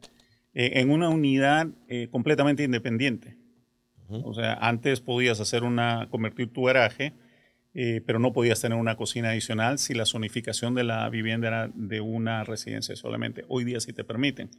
Eh, 0.53 0.79
en 0.79 0.91
una 0.91 1.09
unidad 1.09 1.67
completamente 2.09 2.63
independiente. 2.63 3.35
O 4.07 4.33
sea, 4.33 4.53
antes 4.53 5.01
podías 5.01 5.41
hacer 5.41 5.65
una, 5.65 6.07
convertir 6.09 6.53
tu 6.53 6.63
garaje, 6.63 7.11
pero 7.73 8.17
no 8.17 8.31
podías 8.31 8.61
tener 8.61 8.77
una 8.77 8.95
cocina 8.95 9.31
adicional 9.31 9.77
si 9.77 9.93
la 9.93 10.05
zonificación 10.05 10.73
de 10.73 10.85
la 10.85 11.09
vivienda 11.09 11.49
era 11.49 11.71
de 11.75 11.99
una 11.99 12.45
residencia 12.45 12.95
solamente. 12.95 13.43
Hoy 13.49 13.65
día 13.65 13.81
sí 13.81 13.91
te 13.91 14.05
permiten. 14.05 14.49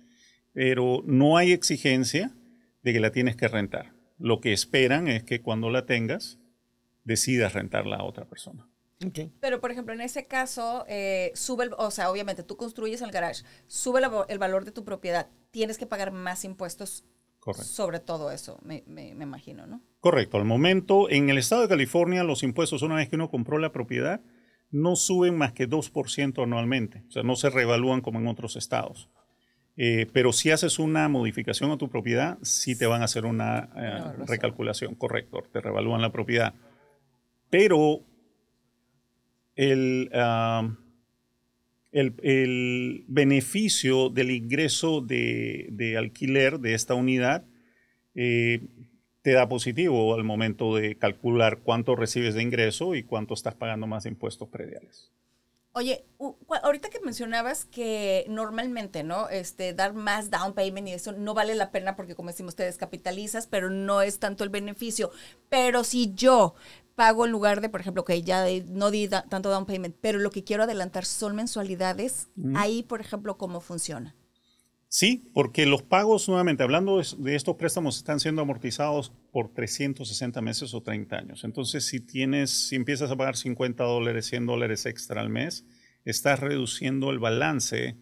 Pero 0.53 1.03
no 1.07 1.37
hay 1.37 1.53
exigencia 1.53 2.35
de 2.83 2.93
que 2.93 3.01
la 3.01 3.11
tienes 3.13 3.37
que 3.37 3.49
rentar. 3.49 3.93
Lo 4.19 4.41
que 4.41 4.53
esperan 4.53 5.09
es 5.09 5.23
que 5.23 5.41
cuando 5.41 5.71
la 5.71 5.87
tengas, 5.87 6.39
decidas 7.05 7.53
rentarla 7.55 7.97
a 7.97 8.05
otra 8.05 8.27
persona. 8.27 8.69
Ok. 9.05 9.31
Pero, 9.41 9.61
por 9.61 9.71
ejemplo, 9.71 9.95
en 9.95 10.03
ese 10.03 10.27
caso, 10.27 10.85
eh, 10.89 11.33
sube, 11.35 11.65
el- 11.65 11.75
o 11.79 11.91
sea, 11.91 12.11
obviamente 12.11 12.43
tú 12.43 12.57
construyes 12.57 13.01
el 13.01 13.11
garage, 13.11 13.45
sube 13.67 14.01
la- 14.01 14.27
el 14.29 14.39
valor 14.39 14.65
de 14.67 14.73
tu 14.73 14.85
propiedad, 14.85 15.29
tienes 15.51 15.79
que 15.79 15.87
pagar 15.87 16.13
más 16.13 16.45
impuestos 16.45 17.05
Correcto. 17.39 17.65
sobre 17.67 18.01
todo 18.01 18.31
eso, 18.31 18.59
me, 18.63 18.85
me- 18.87 19.15
me 19.15 19.25
imagino, 19.25 19.67
¿no? 19.67 19.81
Correcto. 20.01 20.37
Al 20.37 20.45
momento, 20.45 21.09
en 21.09 21.31
el 21.31 21.39
estado 21.39 21.63
de 21.63 21.69
California, 21.69 22.23
los 22.25 22.43
impuestos, 22.43 22.83
una 22.83 22.97
vez 22.97 23.09
que 23.09 23.17
uno 23.17 23.31
compró 23.31 23.57
la 23.59 23.73
propiedad, 23.73 24.21
no 24.71 24.95
suben 24.97 25.37
más 25.39 25.53
que 25.55 25.67
2% 25.67 26.43
anualmente. 26.43 27.03
O 27.09 27.11
sea, 27.11 27.23
no 27.23 27.37
se 27.37 27.49
revalúan 27.49 28.03
como 28.03 28.19
en 28.21 28.27
otros 28.29 28.57
estados. 28.57 29.09
Eh, 29.83 30.07
pero 30.13 30.31
si 30.35 30.51
haces 30.51 30.79
una 30.79 31.09
modificación 31.09 31.71
a 31.71 31.79
tu 31.79 31.89
propiedad, 31.89 32.37
sí 32.43 32.77
te 32.77 32.85
van 32.85 33.01
a 33.01 33.07
hacer 33.07 33.25
una 33.25 33.71
eh, 33.75 34.25
recalculación. 34.27 34.95
Correcto. 34.95 35.43
Te 35.51 35.63
revalúan 35.63 36.03
la 36.03 36.13
propiedad. 36.13 36.53
Pero 37.49 38.03
el, 39.57 40.11
el, 41.93 42.15
el 42.23 43.05
beneficio 43.09 44.11
del 44.11 44.33
ingreso 44.33 45.01
de, 45.01 45.69
de 45.71 45.97
alquiler 45.97 46.61
de 46.61 46.75
esta 46.75 46.93
unidad 46.93 47.47
eh, 48.15 48.61
te 49.23 49.33
da 49.33 49.49
positivo 49.49 50.15
al 50.15 50.25
momento 50.25 50.77
de 50.77 50.97
calcular 50.97 51.61
cuánto 51.61 51.97
recibes 51.97 52.35
de 52.35 52.43
ingreso 52.43 52.95
y 52.95 53.03
cuánto 53.03 53.33
estás 53.33 53.55
pagando 53.55 53.87
más 53.87 54.03
de 54.03 54.11
impuestos 54.11 54.47
prediales. 54.51 55.11
Oye, 55.73 56.05
ahorita 56.63 56.91
que 56.91 56.99
mencionabas 57.01 57.65
que 57.65 58.25
normalmente, 58.29 59.05
¿no? 59.05 59.29
Este, 59.29 59.73
dar 59.73 59.95
más 59.95 60.29
down 60.31 60.53
payment 60.53 60.89
y 60.89 60.93
eso 60.93 61.13
no 61.13 61.33
vale 61.33 61.55
la 61.55 61.71
pena 61.71 61.95
porque, 61.95 62.17
como 62.17 62.31
decimos, 62.31 62.57
te 62.57 62.65
descapitalizas, 62.65 63.47
pero 63.47 63.71
no 63.71 64.03
es 64.03 64.19
tanto 64.19 64.43
el 64.43 64.51
beneficio. 64.51 65.13
Pero 65.49 65.85
si 65.85 66.13
yo 66.15 66.55
pago 66.97 67.25
en 67.25 67.31
lugar 67.33 67.61
de, 67.61 67.69
por 67.69 67.81
ejemplo, 67.81 68.05
que 68.05 68.21
ya 68.23 68.45
no 68.67 68.91
di 68.91 69.07
da- 69.07 69.23
tanto 69.29 69.49
down 69.49 69.65
payment, 69.65 69.95
pero 70.01 70.19
lo 70.19 70.31
que 70.33 70.43
quiero 70.43 70.65
adelantar 70.65 71.05
son 71.05 71.37
mensualidades, 71.37 72.29
ahí, 72.53 72.83
por 72.83 73.01
ejemplo, 73.01 73.39
¿cómo 73.39 73.61
funciona? 73.61 74.17
Sí, 74.93 75.31
porque 75.35 75.67
los 75.67 75.85
pagos, 75.85 76.29
nuevamente, 76.29 76.65
hablando 76.65 77.01
de, 77.01 77.37
estos 77.37 77.55
préstamos, 77.55 77.97
están 77.97 78.19
siendo 78.19 78.43
amortizados 78.43 79.13
por 79.31 79.55
360 79.55 80.41
meses 80.43 80.75
o 80.75 80.83
30 80.83 81.17
años. 81.17 81.45
Entonces, 81.45 81.87
si 81.87 82.01
tienes, 82.01 82.51
si 82.51 82.75
empiezas 82.75 83.09
a 83.13 83.17
pagar 83.17 83.37
50 83.37 83.85
dólares, 83.85 84.27
100 84.27 84.47
dólares 84.47 84.87
extra 84.87 85.21
al 85.21 85.29
mes, 85.29 85.65
estás 86.05 86.41
reduciendo 86.41 87.13
el 87.13 87.21
balance 87.21 87.99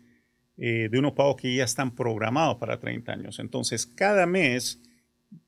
eh, 0.56 0.88
de 0.90 0.98
unos 0.98 1.12
pagos 1.12 1.36
que 1.36 1.54
ya 1.54 1.64
están 1.64 1.94
programados 1.94 2.56
para 2.56 2.80
30 2.80 3.12
años. 3.12 3.38
Entonces, 3.38 3.84
cada 3.84 4.24
mes 4.24 4.80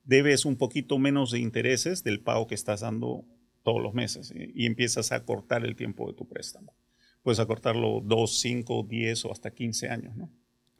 debes 0.05 0.45
un 0.45 0.57
poquito 0.57 0.99
menos 0.99 1.31
de 1.31 1.39
intereses 1.39 2.05
del 2.05 2.21
pago 2.21 2.49
que 2.49 2.55
estás 2.55 2.81
dando 2.81 3.25
todos 3.63 3.81
los 3.81 3.95
meses 3.95 4.31
eh, 4.33 4.53
y 4.55 4.67
empiezas 4.67 5.11
a 5.11 5.25
cortar 5.25 5.65
el 5.65 5.75
tiempo 5.75 6.07
de 6.07 6.13
tu 6.13 6.29
préstamo. 6.29 6.75
Puedes 7.23 7.41
acortarlo 7.41 8.03
2, 8.05 8.41
5, 8.41 8.87
10 8.87 9.25
o 9.25 9.33
hasta 9.33 9.51
15 9.53 9.89
años, 9.89 10.15
¿no? 10.17 10.31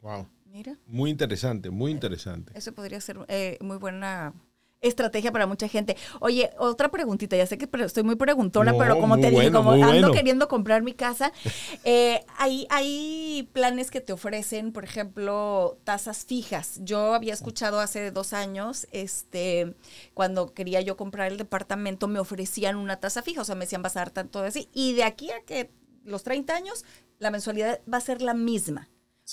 Wow. 0.01 0.27
Mira, 0.51 0.77
Muy 0.85 1.09
interesante, 1.09 1.69
muy 1.69 1.91
interesante. 1.91 2.51
eso 2.55 2.73
podría 2.73 2.99
ser 2.99 3.17
eh, 3.29 3.57
muy 3.61 3.77
buena 3.77 4.33
estrategia 4.81 5.31
para 5.31 5.45
mucha 5.47 5.67
gente. 5.67 5.95
Oye, 6.19 6.49
otra 6.57 6.89
preguntita, 6.89 7.37
ya 7.37 7.45
sé 7.45 7.57
que 7.57 7.69
estoy 7.83 8.03
muy 8.03 8.15
preguntona, 8.15 8.71
No, 8.73 8.77
pero 8.77 8.99
como 8.99 9.15
te 9.15 9.29
dije, 9.29 9.49
bueno, 9.49 9.59
como 9.59 9.71
ando 9.71 9.85
bueno. 9.87 10.11
queriendo 10.11 10.47
comprar 10.47 10.81
mi 10.81 10.93
casa, 10.93 11.31
eh, 11.85 12.25
hay, 12.37 12.67
hay 12.69 13.47
planes 13.53 13.91
que 13.91 14.01
te 14.01 14.11
ofrecen, 14.11 14.73
por 14.73 14.83
ejemplo, 14.83 15.77
tasas 15.83 16.25
fijas. 16.25 16.79
Yo 16.83 17.13
había 17.13 17.33
escuchado 17.33 17.79
hace 17.79 18.11
dos 18.11 18.33
años, 18.33 18.87
este, 18.91 19.75
cuando 20.13 20.53
quería 20.53 20.81
yo 20.81 20.97
comprar 20.97 21.31
el 21.31 21.37
departamento, 21.37 22.07
me 22.07 22.19
ofrecían 22.19 22.75
una 22.75 22.99
tasa 22.99 23.21
fija, 23.21 23.41
o 23.41 23.45
sea, 23.45 23.55
me 23.55 23.65
decían 23.65 23.83
vas 23.83 23.95
a 23.95 24.01
dar 24.01 24.09
tanto 24.09 24.41
de 24.41 24.47
así, 24.47 24.67
y 24.73 24.93
de 24.93 25.03
aquí 25.03 25.31
a 25.31 25.45
que 25.45 25.71
los 26.03 26.23
30 26.23 26.55
años, 26.55 26.83
la 27.19 27.29
mensualidad 27.29 27.79
va 27.91 27.99
a 27.99 28.01
ser 28.01 28.23
la 28.23 28.33
misma 28.33 28.89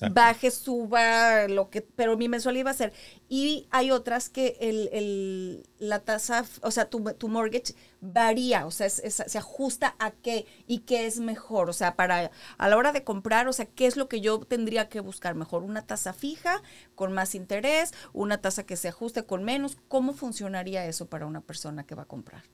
Baje, 0.06 0.50
suba, 0.50 1.48
lo 1.48 1.70
que, 1.70 1.82
pero 1.82 2.16
mi 2.16 2.28
mensualidad 2.28 2.66
va 2.66 2.70
a 2.70 2.74
ser. 2.74 2.92
Y 3.28 3.66
hay 3.70 3.90
otras 3.90 4.28
que 4.28 4.56
el, 4.60 4.88
el- 4.92 5.68
la 5.78 6.00
tasa, 6.00 6.44
o 6.62 6.70
sea, 6.70 6.88
tu, 6.88 7.02
tu 7.14 7.28
mortgage 7.28 7.74
varía, 8.00 8.66
o 8.66 8.70
sea, 8.70 8.86
es- 8.86 9.02
se 9.26 9.38
ajusta 9.38 9.96
a 9.98 10.12
qué 10.12 10.46
y 10.66 10.80
qué 10.80 11.06
es 11.06 11.20
mejor, 11.20 11.68
o 11.68 11.72
sea, 11.72 11.96
para 11.96 12.30
a 12.58 12.68
la 12.68 12.76
hora 12.76 12.92
de 12.92 13.04
comprar, 13.04 13.48
o 13.48 13.52
sea, 13.52 13.66
qué 13.66 13.86
es 13.86 13.96
lo 13.96 14.08
que 14.08 14.20
yo 14.20 14.38
tendría 14.40 14.88
que 14.88 15.00
buscar 15.00 15.34
mejor, 15.34 15.62
una 15.62 15.86
tasa 15.86 16.12
fija 16.12 16.62
con 16.94 17.12
más 17.12 17.34
interés, 17.34 17.92
una 18.12 18.40
tasa 18.40 18.64
que 18.64 18.76
se 18.76 18.88
ajuste 18.88 19.24
con 19.24 19.44
menos, 19.44 19.76
¿cómo 19.88 20.12
funcionaría 20.14 20.86
eso 20.86 21.08
para 21.08 21.26
una 21.26 21.40
persona 21.40 21.84
que 21.86 21.94
va 21.94 22.02
a 22.02 22.06
comprar? 22.08 22.44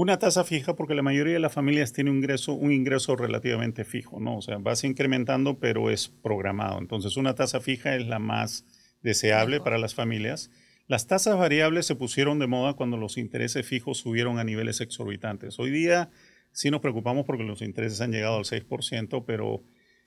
Una 0.00 0.16
tasa 0.20 0.44
fija 0.44 0.76
porque 0.76 0.94
la 0.94 1.02
mayoría 1.02 1.32
de 1.32 1.40
las 1.40 1.52
familias 1.52 1.92
tiene 1.92 2.12
un 2.12 2.18
ingreso, 2.18 2.52
un 2.52 2.70
ingreso 2.70 3.16
relativamente 3.16 3.84
fijo, 3.84 4.20
¿no? 4.20 4.36
O 4.36 4.42
sea, 4.42 4.58
vas 4.58 4.84
incrementando, 4.84 5.58
pero 5.58 5.90
es 5.90 6.06
programado. 6.06 6.78
Entonces, 6.78 7.16
una 7.16 7.34
tasa 7.34 7.58
fija 7.58 7.96
es 7.96 8.06
la 8.06 8.20
más 8.20 8.64
deseable 9.02 9.58
para 9.58 9.76
las 9.76 9.96
familias. 9.96 10.52
Las 10.86 11.08
tasas 11.08 11.36
variables 11.36 11.84
se 11.84 11.96
pusieron 11.96 12.38
de 12.38 12.46
moda 12.46 12.74
cuando 12.74 12.96
los 12.96 13.18
intereses 13.18 13.66
fijos 13.66 13.98
subieron 13.98 14.38
a 14.38 14.44
niveles 14.44 14.80
exorbitantes. 14.80 15.58
Hoy 15.58 15.72
día 15.72 16.10
sí 16.52 16.70
nos 16.70 16.80
preocupamos 16.80 17.26
porque 17.26 17.42
los 17.42 17.60
intereses 17.60 18.00
han 18.00 18.12
llegado 18.12 18.36
al 18.36 18.44
6%, 18.44 19.24
pero 19.26 19.64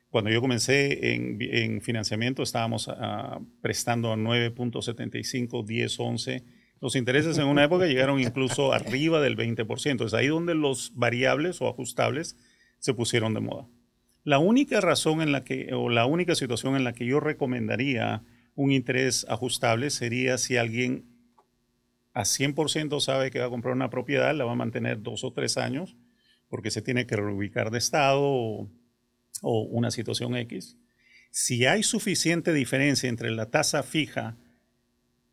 cuando 0.09 0.29
yo 0.29 0.39
comencé 0.39 1.15
en, 1.15 1.37
en 1.41 1.81
financiamiento 1.81 2.43
estábamos 2.43 2.87
ah, 2.87 3.41
prestando 3.61 4.13
a 4.13 4.15
9.75, 4.15 5.65
10, 5.65 5.99
11. 5.99 6.60
Los 6.81 6.95
intereses 6.95 7.37
en 7.37 7.45
una 7.45 7.63
época 7.63 7.85
llegaron 7.85 8.19
incluso 8.19 8.73
arriba 8.73 9.21
del 9.21 9.37
20%. 9.37 10.05
Es 10.05 10.13
ahí 10.13 10.27
donde 10.27 10.55
los 10.55 10.91
variables 10.95 11.61
o 11.61 11.69
ajustables 11.69 12.35
se 12.79 12.93
pusieron 12.93 13.33
de 13.33 13.39
moda. 13.39 13.67
La 14.23 14.39
única 14.39 14.81
razón 14.81 15.21
en 15.21 15.31
la 15.31 15.43
que, 15.43 15.73
o 15.73 15.89
la 15.89 16.05
única 16.05 16.35
situación 16.35 16.75
en 16.75 16.83
la 16.83 16.93
que 16.93 17.05
yo 17.05 17.19
recomendaría 17.19 18.23
un 18.55 18.71
interés 18.71 19.25
ajustable 19.29 19.89
sería 19.89 20.37
si 20.37 20.57
alguien 20.57 21.05
a 22.13 22.21
100% 22.23 22.99
sabe 22.99 23.31
que 23.31 23.39
va 23.39 23.45
a 23.45 23.49
comprar 23.49 23.73
una 23.73 23.89
propiedad, 23.89 24.35
la 24.35 24.43
va 24.43 24.51
a 24.51 24.55
mantener 24.55 25.01
dos 25.01 25.23
o 25.23 25.31
tres 25.31 25.57
años, 25.57 25.95
porque 26.49 26.69
se 26.69 26.81
tiene 26.81 27.07
que 27.07 27.15
reubicar 27.15 27.71
de 27.71 27.77
estado 27.77 28.21
o, 28.21 28.69
o 29.41 29.61
una 29.61 29.91
situación 29.91 30.35
X. 30.35 30.77
Si 31.31 31.65
hay 31.65 31.81
suficiente 31.81 32.53
diferencia 32.53 33.07
entre 33.07 33.31
la 33.31 33.49
tasa 33.49 33.81
fija 33.83 34.37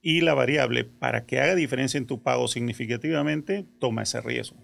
y 0.01 0.21
la 0.21 0.35
variable 0.35 0.85
para 0.85 1.27
que 1.27 1.41
haga 1.41 1.55
diferencia 1.55 1.99
en 1.99 2.07
tu 2.07 2.23
pago 2.23 2.49
significativamente, 2.49 3.67
toma 3.79 4.03
ese 4.03 4.21
riesgo. 4.21 4.57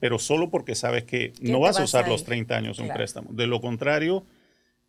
Pero 0.00 0.18
solo 0.18 0.50
porque 0.50 0.74
sabes 0.74 1.04
que 1.04 1.32
no 1.40 1.58
te 1.58 1.62
vas 1.62 1.78
a 1.78 1.84
usar 1.84 2.04
a 2.04 2.08
los 2.08 2.20
ir. 2.22 2.26
30 2.26 2.56
años 2.56 2.76
de 2.76 2.82
un 2.82 2.88
préstamo. 2.90 3.30
De 3.32 3.46
lo 3.46 3.60
contrario, 3.60 4.26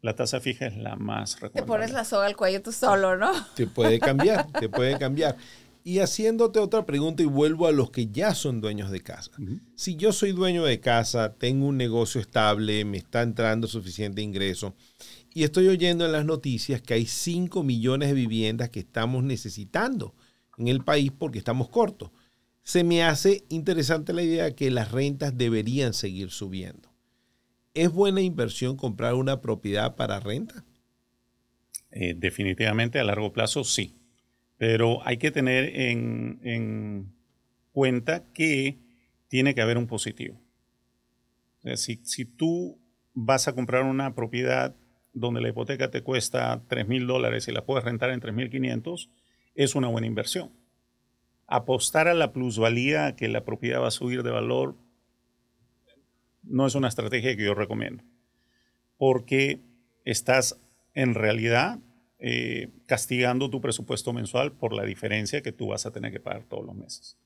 la 0.01 0.15
tasa 0.15 0.39
fija 0.39 0.65
es 0.65 0.75
la 0.75 0.95
más 0.95 1.36
Te 1.36 1.41
recomendable. 1.41 1.67
pones 1.67 1.91
la 1.93 2.03
soga 2.03 2.25
al 2.25 2.36
cuello 2.36 2.61
tú 2.61 2.71
solo, 2.71 3.15
¿no? 3.15 3.32
Te 3.55 3.67
puede 3.67 3.99
cambiar, 3.99 4.47
te 4.59 4.69
puede 4.69 4.97
cambiar. 4.97 5.38
Y 5.84 5.99
haciéndote 5.99 6.59
otra 6.59 6.86
pregunta 6.86 7.23
y 7.23 7.25
vuelvo 7.25 7.67
a 7.67 7.71
los 7.71 7.91
que 7.91 8.07
ya 8.07 8.36
son 8.36 8.59
dueños 8.59 8.91
de 8.91 9.01
casa. 9.01 9.32
Si 9.75 9.95
yo 9.95 10.11
soy 10.11 10.34
dueño 10.34 10.65
de 10.65 10.82
casa, 10.82 11.36
tengo 11.36 11.67
un 11.67 11.78
negocio 11.78 12.19
estable, 12.19 12.84
me 12.84 12.97
está 12.97 13.21
entrando 13.21 13.67
suficiente 13.67 14.21
ingreso 14.21 14.75
y 15.38 15.44
estoy 15.44 15.68
oyendo 15.68 16.04
en 16.04 16.14
las 16.14 16.26
noticias 16.26 16.82
que 16.82 16.96
hay 16.96 17.06
5 17.06 17.62
millones 17.62 18.10
de 18.10 18.16
viviendas 18.16 18.72
que 18.72 18.80
estamos 18.80 19.24
necesitando 19.24 20.16
en 20.58 20.68
el 20.68 20.84
país 20.84 21.12
porque 21.12 21.38
estamos 21.38 21.70
cortos. 21.70 22.10
Se 22.64 22.84
me 22.84 23.04
hace 23.04 23.44
interesante 23.50 24.14
la 24.14 24.24
idea 24.24 24.56
que 24.56 24.72
las 24.72 24.92
rentas 24.92 25.38
deberían 25.38 25.94
seguir 25.94 26.32
subiendo. 26.32 26.92
¿Es 27.76 27.92
buena 27.92 28.22
inversión 28.22 28.78
comprar 28.78 29.14
una 29.14 29.40
propiedad 29.40 29.96
para 29.96 30.20
renta? 30.20 30.66
Eh, 31.92 32.16
definitivamente 32.18 32.98
a 32.98 33.04
largo 33.04 33.32
plazo 33.32 33.64
sí. 33.64 33.96
Pero 34.58 35.06
hay 35.06 35.18
que 35.18 35.30
tener 35.30 35.66
en, 35.82 36.40
en 36.42 37.14
cuenta 37.74 38.26
que 38.34 38.80
tiene 39.28 39.54
que 39.54 39.62
haber 39.62 39.78
un 39.78 39.86
positivo. 39.86 40.42
Si, 41.76 42.00
si 42.06 42.26
tú 42.26 42.80
vas 43.14 43.48
a 43.48 43.54
comprar 43.54 43.84
una 43.84 44.16
propiedad 44.16 44.76
donde 45.20 45.41
la 45.41 45.49
hipoteca 45.49 45.89
te 45.89 46.01
cuesta 46.03 46.61
3 46.68 46.88
mil 46.88 47.07
dólares 47.07 47.47
y 47.47 47.51
la 47.51 47.65
puedes 47.65 47.84
rentar 47.84 48.09
en 48.11 48.20
3.500, 48.22 49.09
es 49.55 49.76
una 49.76 49.88
buena 49.88 50.07
inversión. 50.07 50.51
Apostar 51.47 52.07
a 52.07 52.13
la 52.13 52.34
plusvalía, 52.34 53.15
que 53.15 53.28
la 53.28 53.43
propiedad 53.45 53.82
va 53.82 53.88
a 53.88 53.91
subir 53.91 54.22
de 54.24 54.32
valor, 54.32 54.76
no 56.43 56.65
es 56.65 56.76
una 56.76 56.88
estrategia 56.88 57.36
que 57.36 57.43
yo 57.45 57.53
recomiendo. 57.53 58.03
Porque 58.97 59.61
estás 60.05 60.59
en 60.93 61.13
realidad 61.13 61.80
eh, 62.20 62.70
castigando 62.88 63.49
tu 63.49 63.61
presupuesto 63.61 64.11
mensual 64.13 64.51
por 64.51 64.74
la 64.74 64.84
diferencia 64.84 65.41
que 65.41 65.51
tú 65.51 65.68
vas 65.68 65.86
a 65.86 65.91
tener 65.91 66.11
que 66.11 66.20
pagar 66.20 66.43
todos 66.45 66.65
los 66.65 66.76
meses. 66.76 67.18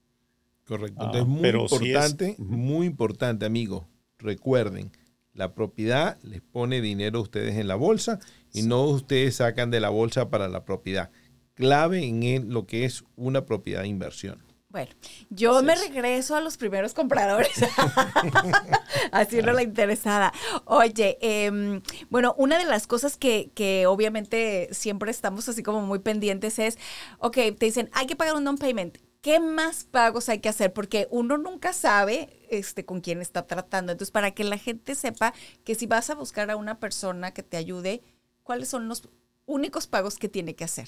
Correcto. 0.66 0.98
Ah, 1.00 1.06
Entonces, 1.06 1.28
muy 1.28 1.42
pero 1.42 1.66
es- 1.66 1.72
importante, 1.72 2.36
Ujú. 2.38 2.44
muy 2.58 2.88
importante, 2.88 3.46
amigo. 3.46 3.88
Recuerden, 4.20 4.92
La 5.34 5.54
propiedad 5.54 6.18
les 6.24 6.42
pone 6.42 6.82
dinero 6.82 7.20
a 7.20 7.22
ustedes 7.22 7.56
en 7.56 7.68
la 7.68 7.76
bolsa 7.76 8.20
y 8.54 8.64
no 8.64 8.84
ustedes 8.84 9.38
sacan 9.38 9.72
de 9.72 9.80
la 9.80 9.90
bolsa 9.90 10.30
para 10.30 10.50
la 10.50 10.66
propiedad. 10.66 11.12
Clave 11.54 12.04
en 12.04 12.54
lo 12.54 12.66
que 12.66 12.86
es 12.86 13.04
una 13.16 13.46
propiedad 13.46 13.82
de 13.82 13.88
inversión. 13.88 14.44
Bueno, 14.72 14.92
yo 15.30 15.62
me 15.64 15.76
regreso 15.76 16.34
a 16.34 16.40
los 16.40 16.56
primeros 16.56 16.94
compradores. 16.94 17.52
Así 19.12 19.42
no 19.42 19.52
la 19.52 19.64
interesada. 19.64 20.32
Oye, 20.64 21.18
em, 21.20 21.82
bueno, 22.10 22.34
una 22.38 22.58
de 22.58 22.64
las 22.64 22.88
cosas 22.88 23.18
que, 23.18 23.52
que, 23.54 23.86
obviamente 23.86 24.70
siempre 24.72 25.12
estamos 25.12 25.50
así 25.50 25.62
como 25.62 25.82
muy 25.82 26.00
pendientes 26.00 26.58
es, 26.58 26.78
ok, 27.20 27.36
te 27.36 27.66
dicen, 27.66 27.90
hay 27.92 28.08
que 28.08 28.16
pagar 28.16 28.36
un 28.36 28.46
down 28.46 28.58
payment. 28.58 28.98
¿Qué 29.22 29.40
más 29.40 29.84
pagos 29.84 30.30
hay 30.30 30.40
que 30.40 30.50
hacer? 30.50 30.74
Porque 30.74 31.08
uno 31.12 31.38
nunca 31.38 31.74
sabe 31.74 32.30
este, 32.50 32.86
con 32.86 33.02
quién 33.02 33.22
está 33.22 33.46
tratando. 33.46 33.92
Entonces, 33.92 34.12
para 34.12 34.32
que 34.32 34.44
la 34.44 34.58
gente 34.58 34.96
sepa 34.96 35.34
que 35.64 35.76
si 35.76 35.86
vas 35.86 36.10
a 36.10 36.16
buscar 36.16 36.50
a 36.50 36.56
una 36.56 36.80
persona 36.80 37.32
que 37.32 37.44
te 37.44 37.58
ayude, 37.58 38.02
¿cuáles 38.44 38.68
son 38.70 38.88
los 38.88 39.08
únicos 39.46 39.86
pagos 39.86 40.18
que 40.18 40.28
tiene 40.28 40.56
que 40.56 40.64
hacer? 40.64 40.88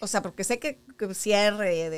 O 0.00 0.08
sea, 0.08 0.20
porque 0.20 0.42
sé 0.42 0.58
que, 0.58 0.78
cierre 1.14 1.88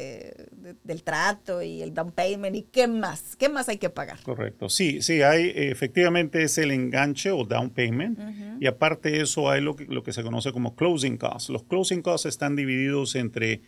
del 0.84 1.02
trato 1.02 1.62
y 1.62 1.80
el 1.80 1.94
down 1.94 2.12
payment 2.12 2.54
y 2.54 2.62
qué 2.62 2.86
más, 2.86 3.34
qué 3.36 3.48
más 3.48 3.68
hay 3.70 3.78
que 3.78 3.88
pagar. 3.88 4.20
Correcto, 4.22 4.68
sí, 4.68 5.00
sí, 5.00 5.22
hay 5.22 5.52
efectivamente 5.54 6.42
es 6.42 6.58
el 6.58 6.70
enganche 6.70 7.30
o 7.30 7.44
down 7.44 7.70
payment 7.70 8.18
y 8.60 8.66
aparte 8.66 9.10
de 9.10 9.22
eso 9.22 9.48
hay 9.50 9.62
lo 9.62 9.74
que, 9.74 9.86
lo 9.86 10.02
que 10.02 10.12
se 10.12 10.22
conoce 10.22 10.52
como 10.52 10.76
closing 10.76 11.16
costs. 11.16 11.48
Los 11.48 11.62
closing 11.62 12.02
costs 12.02 12.26
están 12.26 12.56
divididos 12.56 13.14
entre 13.14 13.62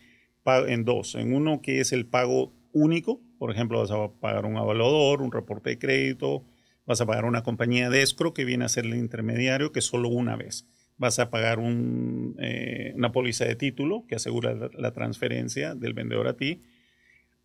en 0.67 0.85
dos, 0.85 1.15
en 1.15 1.33
uno 1.33 1.61
que 1.61 1.79
es 1.79 1.91
el 1.91 2.05
pago 2.05 2.53
único, 2.71 3.21
por 3.37 3.51
ejemplo, 3.51 3.79
vas 3.79 3.91
a 3.91 4.11
pagar 4.19 4.45
un 4.45 4.57
evaluador, 4.57 5.21
un 5.21 5.31
reporte 5.31 5.71
de 5.71 5.79
crédito, 5.79 6.45
vas 6.85 7.01
a 7.01 7.05
pagar 7.05 7.25
una 7.25 7.43
compañía 7.43 7.89
de 7.89 8.01
escro 8.01 8.33
que 8.33 8.45
viene 8.45 8.65
a 8.65 8.69
ser 8.69 8.85
el 8.85 8.95
intermediario 8.95 9.71
que 9.71 9.81
solo 9.81 10.09
una 10.09 10.35
vez 10.35 10.67
vas 10.97 11.19
a 11.19 11.29
pagar 11.29 11.59
eh, 11.59 12.93
una 12.95 13.11
póliza 13.11 13.45
de 13.45 13.55
título 13.55 14.05
que 14.07 14.15
asegura 14.15 14.55
la, 14.73 14.91
transferencia 14.91 15.75
del 15.75 15.93
vendedor 15.93 16.27
a 16.27 16.35
ti. 16.35 16.63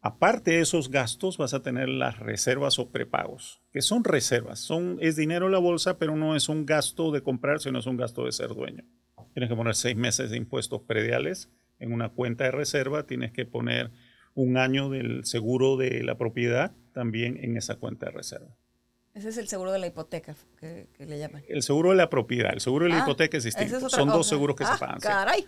Aparte 0.01 0.53
de 0.53 0.61
esos 0.61 0.91
gastos, 0.91 1.39
vas 1.39 1.55
a 1.55 1.63
tener 1.63 1.89
las 1.89 2.19
reservas 2.19 2.79
o 2.79 2.91
prepagos, 2.91 3.61
que 3.73 3.83
son 3.83 4.05
reservas. 4.05 4.59
Son, 4.59 4.97
es 5.01 5.17
dinero 5.17 5.47
en 5.47 5.53
la 5.53 5.59
bolsa, 5.59 5.99
pero 5.99 6.17
no 6.17 6.35
es 6.35 6.49
un 6.49 6.67
gasto 6.67 7.13
de 7.13 7.23
comprar, 7.23 7.61
sino 7.61 7.79
es 7.79 7.87
un 7.87 7.97
gasto 7.97 8.25
de 8.25 8.33
ser 8.33 8.49
dueño. 8.49 8.85
Tienes 9.35 9.49
que 9.49 9.57
poner 9.57 9.75
seis 9.75 9.97
meses 9.97 10.31
de 10.31 10.39
impuestos 10.39 10.83
prediales 10.83 11.51
en 11.83 11.93
una 11.93 12.09
cuenta 12.11 12.45
de 12.45 12.51
reserva. 12.53 13.07
Tienes 13.07 13.33
que 13.33 13.45
poner 13.45 13.91
un 14.35 14.57
año 14.57 14.89
del 14.89 15.25
seguro 15.25 15.77
de 15.77 16.03
la 16.03 16.17
propiedad 16.17 16.73
también 16.93 17.39
en 17.43 17.57
esa 17.57 17.77
cuenta 17.77 18.07
de 18.07 18.13
reserva. 18.13 18.57
Ese 19.15 19.29
es 19.29 19.37
el 19.37 19.47
seguro 19.47 19.73
de 19.73 19.79
la 19.79 19.87
hipoteca 19.87 20.35
que, 20.59 20.89
le 20.99 21.19
llaman. 21.19 21.43
El 21.47 21.63
seguro 21.63 21.91
de 21.91 21.97
la 21.97 22.09
propiedad. 22.09 22.55
El 22.55 22.61
seguro 22.61 22.87
de 22.87 22.93
la 22.93 23.01
ah, 23.01 23.03
hipoteca 23.03 23.37
es 23.37 23.45
distinto. 23.45 23.91
Son 23.91 24.09
dos 24.09 24.27
seguros 24.27 24.57
que 24.57 24.65
se 24.65 24.73
ah, 24.73 24.79
pagan. 24.79 25.01
¡Caray! 25.01 25.47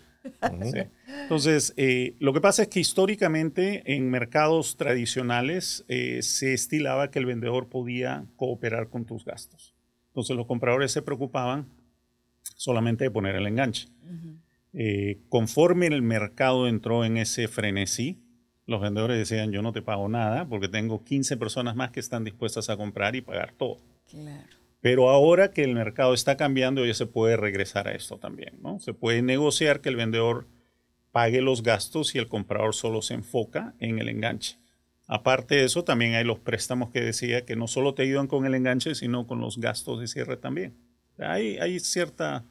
Entonces, 1.22 1.72
eh, 1.78 2.14
lo 2.18 2.34
que 2.34 2.42
pasa 2.42 2.62
es 2.62 2.68
que 2.68 2.80
históricamente 2.80 3.82
en 3.94 4.10
mercados 4.10 4.76
tradicionales 4.76 5.84
eh, 5.88 6.20
se 6.22 6.52
estilaba 6.52 7.10
que 7.10 7.18
el 7.18 7.26
vendedor 7.26 7.68
podía 7.68 8.26
cooperar 8.36 8.90
con 8.90 9.06
tus 9.06 9.24
gastos. 9.24 9.74
Entonces, 10.08 10.36
los 10.36 10.46
compradores 10.46 10.92
se 10.92 11.00
preocupaban 11.00 11.66
solamente 12.56 13.04
de 13.04 13.10
poner 13.10 13.34
el 13.34 13.46
enganche. 13.46 13.88
Eh, 14.74 15.20
conforme 15.28 15.86
el 15.86 16.02
mercado 16.02 16.66
entró 16.66 17.04
en 17.04 17.16
ese 17.16 17.46
frenesí, 17.46 18.18
los 18.66 18.80
vendedores 18.80 19.16
decían, 19.16 19.52
yo 19.52 19.62
no 19.62 19.72
te 19.72 19.82
pago 19.82 20.08
nada 20.08 20.46
porque 20.48 20.68
tengo 20.68 21.04
15 21.04 21.36
personas 21.36 21.76
más 21.76 21.90
que 21.90 22.00
están 22.00 22.24
dispuestas 22.24 22.70
a 22.70 22.76
comprar 22.76 23.14
y 23.14 23.20
pagar 23.20 23.52
todo. 23.56 23.78
Claro. 24.10 24.48
Pero 24.80 25.08
ahora 25.08 25.50
que 25.52 25.64
el 25.64 25.74
mercado 25.74 26.12
está 26.12 26.36
cambiando, 26.36 26.84
ya 26.84 26.92
se 26.92 27.06
puede 27.06 27.36
regresar 27.36 27.88
a 27.88 27.92
esto 27.92 28.18
también, 28.18 28.58
¿no? 28.62 28.80
Se 28.80 28.92
puede 28.92 29.22
negociar 29.22 29.80
que 29.80 29.88
el 29.88 29.96
vendedor 29.96 30.46
pague 31.10 31.40
los 31.40 31.62
gastos 31.62 32.14
y 32.14 32.18
el 32.18 32.28
comprador 32.28 32.74
solo 32.74 33.00
se 33.00 33.14
enfoca 33.14 33.74
en 33.78 33.98
el 33.98 34.08
enganche. 34.08 34.58
Aparte 35.06 35.54
de 35.54 35.64
eso, 35.64 35.84
también 35.84 36.14
hay 36.14 36.24
los 36.24 36.38
préstamos 36.38 36.90
que 36.90 37.00
decía 37.00 37.44
que 37.44 37.56
no 37.56 37.66
solo 37.68 37.94
te 37.94 38.02
ayudan 38.02 38.26
con 38.26 38.44
el 38.46 38.54
enganche, 38.54 38.94
sino 38.94 39.26
con 39.26 39.40
los 39.40 39.58
gastos 39.58 40.00
de 40.00 40.08
cierre 40.08 40.36
también. 40.36 40.74
Hay, 41.18 41.56
hay 41.58 41.78
cierta, 41.80 42.44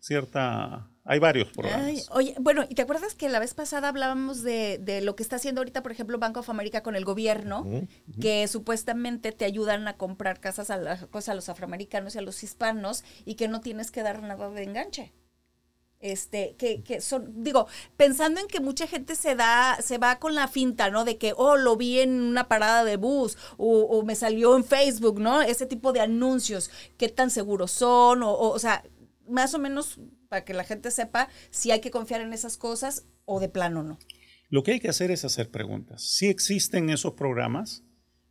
cierta 0.00 0.90
hay 1.06 1.18
varios 1.18 1.48
programas. 1.48 2.08
oye, 2.12 2.34
bueno, 2.40 2.64
¿y 2.68 2.74
te 2.74 2.82
acuerdas 2.82 3.14
que 3.14 3.28
la 3.28 3.38
vez 3.38 3.52
pasada 3.52 3.88
hablábamos 3.88 4.42
de, 4.42 4.78
de, 4.78 5.02
lo 5.02 5.14
que 5.16 5.22
está 5.22 5.36
haciendo 5.36 5.60
ahorita, 5.60 5.82
por 5.82 5.92
ejemplo, 5.92 6.18
Banco 6.18 6.40
of 6.40 6.48
America 6.48 6.82
con 6.82 6.96
el 6.96 7.04
gobierno, 7.04 7.66
que 8.20 8.48
supuestamente 8.48 9.32
te 9.32 9.44
ayudan 9.44 9.86
a 9.86 9.98
comprar 9.98 10.40
casas 10.40 10.70
a, 10.70 11.06
pues, 11.10 11.28
a 11.28 11.34
los 11.34 11.50
afroamericanos 11.50 12.14
y 12.14 12.18
a 12.18 12.22
los 12.22 12.42
hispanos 12.42 13.04
y 13.26 13.34
que 13.34 13.48
no 13.48 13.60
tienes 13.60 13.90
que 13.90 14.02
dar 14.02 14.22
nada 14.22 14.48
de 14.48 14.62
enganche? 14.62 15.12
Este, 16.00 16.54
que, 16.56 16.82
que 16.82 17.00
son, 17.00 17.42
digo, 17.42 17.66
pensando 17.96 18.40
en 18.40 18.46
que 18.46 18.60
mucha 18.60 18.86
gente 18.86 19.14
se 19.14 19.34
da, 19.34 19.78
se 19.80 19.98
va 19.98 20.18
con 20.18 20.34
la 20.34 20.48
finta, 20.48 20.90
¿no? 20.90 21.04
De 21.04 21.18
que, 21.18 21.32
oh, 21.36 21.56
lo 21.56 21.76
vi 21.76 22.00
en 22.00 22.20
una 22.20 22.48
parada 22.48 22.84
de 22.84 22.96
bus 22.96 23.38
o, 23.56 23.80
o 23.84 24.02
me 24.04 24.14
salió 24.14 24.56
en 24.56 24.64
Facebook, 24.64 25.18
¿no? 25.18 25.40
Ese 25.42 25.66
tipo 25.66 25.92
de 25.92 26.00
anuncios, 26.00 26.70
qué 26.98 27.08
tan 27.08 27.30
seguros 27.30 27.70
son, 27.72 28.22
o, 28.22 28.32
o, 28.32 28.50
o 28.50 28.58
sea, 28.58 28.84
más 29.28 29.54
o 29.54 29.58
menos 29.58 29.98
para 30.34 30.44
que 30.44 30.52
la 30.52 30.64
gente 30.64 30.90
sepa 30.90 31.28
si 31.50 31.70
hay 31.70 31.80
que 31.80 31.92
confiar 31.92 32.20
en 32.20 32.32
esas 32.32 32.56
cosas 32.56 33.06
o 33.24 33.38
de 33.38 33.48
plano 33.48 33.84
no. 33.84 34.00
Lo 34.48 34.64
que 34.64 34.72
hay 34.72 34.80
que 34.80 34.88
hacer 34.88 35.12
es 35.12 35.24
hacer 35.24 35.48
preguntas. 35.48 36.02
Sí 36.02 36.26
existen 36.26 36.90
esos 36.90 37.12
programas, 37.12 37.84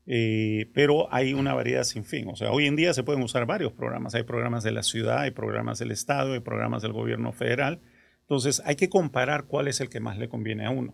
eh, 0.06 0.70
pero 0.74 1.08
hay 1.14 1.34
una 1.34 1.54
variedad 1.54 1.86
sin 1.86 2.04
fin. 2.04 2.28
O 2.28 2.36
sea, 2.36 2.52
hoy 2.52 2.66
en 2.66 2.76
día 2.76 2.94
se 2.94 3.04
pueden 3.04 3.24
usar 3.24 3.46
varios 3.46 3.72
programas. 3.72 4.16
Hay 4.16 4.24
programas 4.24 4.66
de 4.66 4.72
la 4.72 4.84
ciudad, 4.84 5.20
hay 5.20 5.32
programas 5.32 5.80
del 5.80 5.92
Estado, 5.92 6.34
hay 6.34 6.42
programas 6.42 6.82
del 6.82 6.92
gobierno 6.92 7.32
federal. 7.32 7.80
Entonces 8.20 8.62
hay 8.66 8.76
que 8.76 8.90
comparar 8.90 9.46
cuál 9.46 9.70
es 9.70 9.80
el 9.80 9.88
que 9.88 10.02
más 10.02 10.18
le 10.18 10.28
conviene 10.28 10.66
a 10.66 10.72
uno. 10.72 10.94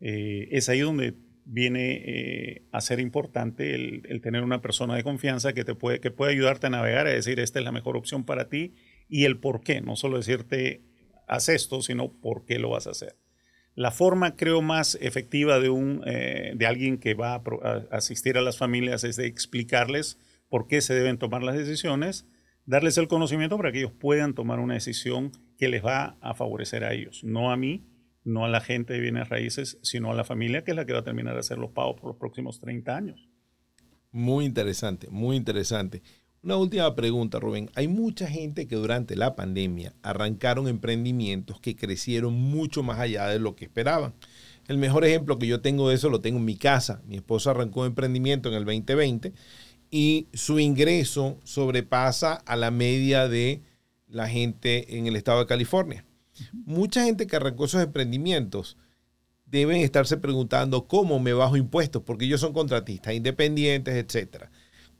Eh, 0.00 0.48
es 0.50 0.70
ahí 0.70 0.80
donde 0.80 1.14
viene 1.44 2.02
eh, 2.06 2.62
a 2.72 2.80
ser 2.80 3.00
importante 3.00 3.74
el, 3.74 4.20
tener 4.22 4.44
una 4.44 4.62
persona 4.62 4.94
de 4.94 5.02
confianza 5.02 5.52
que, 5.52 5.64
te 5.64 5.74
puede, 5.74 6.00
que 6.00 6.10
puede 6.10 6.32
ayudarte 6.32 6.68
a 6.68 6.70
navegar, 6.70 7.06
a 7.06 7.10
decir, 7.10 7.38
esta 7.38 7.58
es 7.58 7.66
la 7.66 7.72
mejor 7.72 7.98
opción 7.98 8.24
para 8.24 8.48
ti 8.48 8.74
y 9.12 9.26
el 9.26 9.38
por 9.38 9.60
qué, 9.62 9.82
no 9.82 9.94
solo 9.94 10.16
decirte, 10.16 10.80
haz 11.28 11.50
esto, 11.50 11.82
sino 11.82 12.10
por 12.10 12.46
qué 12.46 12.58
lo 12.58 12.70
vas 12.70 12.86
a 12.86 12.92
hacer. 12.92 13.14
La 13.74 13.90
forma, 13.90 14.36
creo, 14.36 14.62
más 14.62 14.96
efectiva 15.02 15.60
de, 15.60 15.68
un, 15.68 16.02
eh, 16.06 16.54
de 16.56 16.66
alguien 16.66 16.96
que 16.96 17.12
va 17.12 17.34
a, 17.34 17.42
asistir 17.90 18.38
a 18.38 18.40
las 18.40 18.56
familias 18.56 19.04
es 19.04 19.16
de 19.16 19.26
explicarles 19.26 20.18
por 20.48 20.66
qué 20.66 20.80
se 20.80 20.94
deben 20.94 21.18
tomar 21.18 21.42
las 21.42 21.58
decisiones, 21.58 22.26
darles 22.64 22.96
el 22.96 23.06
conocimiento 23.06 23.58
para 23.58 23.70
que 23.70 23.80
ellos 23.80 23.92
puedan 23.92 24.32
tomar 24.32 24.60
una 24.60 24.74
decisión 24.74 25.30
que 25.58 25.68
les 25.68 25.84
va 25.84 26.16
a 26.22 26.32
favorecer 26.32 26.82
a 26.82 26.94
ellos, 26.94 27.22
no 27.22 27.52
a 27.52 27.56
mí, 27.58 27.84
no 28.24 28.46
a 28.46 28.48
la 28.48 28.62
gente 28.62 28.94
de 28.94 29.00
bienes 29.00 29.28
raíces, 29.28 29.78
sino 29.82 30.10
a 30.10 30.14
la 30.14 30.24
familia 30.24 30.64
que 30.64 30.70
es 30.70 30.76
la 30.76 30.86
que 30.86 30.94
va 30.94 31.00
a 31.00 31.04
terminar 31.04 31.34
de 31.34 31.40
hacer 31.40 31.58
los 31.58 31.72
pagos 31.72 32.00
por 32.00 32.08
los 32.08 32.16
próximos 32.16 32.60
30 32.60 32.96
años. 32.96 33.28
Muy 34.10 34.46
interesante, 34.46 35.08
muy 35.10 35.36
interesante. 35.36 36.02
Una 36.44 36.56
última 36.56 36.92
pregunta, 36.96 37.38
Rubén. 37.38 37.70
Hay 37.76 37.86
mucha 37.86 38.26
gente 38.26 38.66
que 38.66 38.74
durante 38.74 39.14
la 39.14 39.36
pandemia 39.36 39.94
arrancaron 40.02 40.66
emprendimientos 40.66 41.60
que 41.60 41.76
crecieron 41.76 42.34
mucho 42.34 42.82
más 42.82 42.98
allá 42.98 43.28
de 43.28 43.38
lo 43.38 43.54
que 43.54 43.66
esperaban. 43.66 44.12
El 44.66 44.76
mejor 44.76 45.04
ejemplo 45.04 45.38
que 45.38 45.46
yo 45.46 45.60
tengo 45.60 45.88
de 45.88 45.94
eso 45.94 46.10
lo 46.10 46.20
tengo 46.20 46.40
en 46.40 46.44
mi 46.44 46.56
casa. 46.56 47.00
Mi 47.06 47.14
esposa 47.14 47.52
arrancó 47.52 47.82
un 47.82 47.86
emprendimiento 47.86 48.48
en 48.48 48.56
el 48.56 48.64
2020 48.64 49.32
y 49.92 50.26
su 50.32 50.58
ingreso 50.58 51.38
sobrepasa 51.44 52.34
a 52.34 52.56
la 52.56 52.72
media 52.72 53.28
de 53.28 53.62
la 54.08 54.28
gente 54.28 54.98
en 54.98 55.06
el 55.06 55.14
estado 55.14 55.38
de 55.38 55.46
California. 55.46 56.04
Mucha 56.52 57.04
gente 57.04 57.28
que 57.28 57.36
arrancó 57.36 57.66
esos 57.66 57.84
emprendimientos 57.84 58.76
deben 59.46 59.76
estarse 59.76 60.16
preguntando 60.16 60.88
cómo 60.88 61.20
me 61.20 61.34
bajo 61.34 61.56
impuestos, 61.56 62.02
porque 62.02 62.24
ellos 62.24 62.40
son 62.40 62.52
contratistas, 62.52 63.14
independientes, 63.14 63.94
etc. 63.94 64.46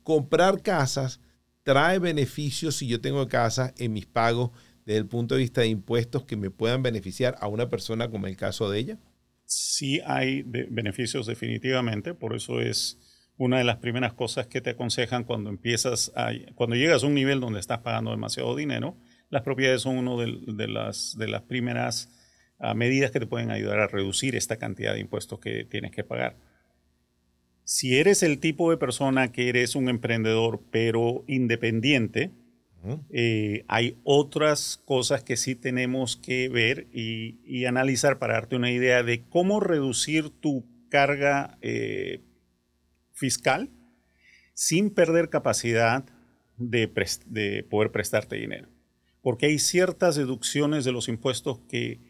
Comprar 0.03 0.61
casas 0.61 1.19
trae 1.63 1.99
beneficios 1.99 2.75
si 2.75 2.87
yo 2.87 3.01
tengo 3.01 3.27
casa 3.27 3.73
en 3.77 3.93
mis 3.93 4.05
pagos 4.05 4.51
desde 4.85 4.99
el 4.99 5.07
punto 5.07 5.35
de 5.35 5.41
vista 5.41 5.61
de 5.61 5.67
impuestos 5.67 6.25
que 6.25 6.35
me 6.35 6.49
puedan 6.49 6.83
beneficiar 6.83 7.35
a 7.39 7.47
una 7.47 7.69
persona 7.69 8.09
como 8.09 8.27
el 8.27 8.37
caso 8.37 8.69
de 8.69 8.79
ella? 8.79 8.97
Sí 9.45 10.01
hay 10.05 10.43
beneficios 10.43 11.25
definitivamente, 11.25 12.13
por 12.13 12.35
eso 12.35 12.59
es 12.59 12.99
una 13.37 13.57
de 13.57 13.63
las 13.63 13.77
primeras 13.77 14.13
cosas 14.13 14.47
que 14.47 14.61
te 14.61 14.71
aconsejan 14.71 15.23
cuando 15.23 15.49
empiezas 15.49 16.11
a, 16.15 16.31
cuando 16.55 16.75
llegas 16.75 17.03
a 17.03 17.07
un 17.07 17.13
nivel 17.13 17.39
donde 17.39 17.59
estás 17.59 17.79
pagando 17.79 18.11
demasiado 18.11 18.55
dinero, 18.55 18.95
las 19.29 19.41
propiedades 19.41 19.81
son 19.81 19.97
una 19.97 20.23
de, 20.23 20.67
las, 20.67 21.15
primeras 21.47 22.09
ah, 22.59 22.73
medidas 22.73 23.11
que 23.11 23.19
te 23.19 23.27
pueden 23.27 23.51
ayudar 23.51 23.79
a 23.79 23.87
reducir 23.87 24.35
esta 24.35 24.57
cantidad 24.57 24.93
de 24.93 24.99
impuestos 24.99 25.39
que 25.39 25.65
tienes 25.65 25.91
que 25.91 26.03
pagar. 26.03 26.37
Si 27.63 27.97
eres 27.97 28.23
el 28.23 28.39
tipo 28.39 28.69
de 28.69 28.77
persona 28.77 29.31
que 29.31 29.49
eres 29.49 29.75
un 29.75 29.89
emprendedor 29.89 30.61
pero 30.71 31.23
independiente, 31.27 32.31
eh, 33.11 33.63
hay 33.69 33.97
otras 34.03 34.81
cosas 34.85 35.23
que 35.23 35.37
sí 35.37 35.55
tenemos 35.55 36.17
que 36.17 36.49
ver 36.49 36.87
y, 36.91 37.65
analizar 37.65 38.19
para 38.19 38.33
darte 38.33 38.57
una 38.57 38.71
idea 38.71 39.03
de 39.03 39.23
cómo 39.29 39.61
reducir 39.61 40.29
tu 40.29 40.65
carga 40.89 41.57
eh, 41.61 42.21
fiscal 43.13 43.69
sin 44.53 44.89
perder 44.89 45.29
capacidad 45.29 46.03
de, 46.57 46.91
de 47.27 47.63
poder 47.63 47.91
prestarte 47.91 48.35
dinero. 48.35 48.67
Porque 49.21 49.45
hay 49.45 49.59
ciertas 49.59 50.17
deducciones 50.17 50.83
de 50.83 50.91
los 50.91 51.07
impuestos 51.07 51.59
que 51.69 52.01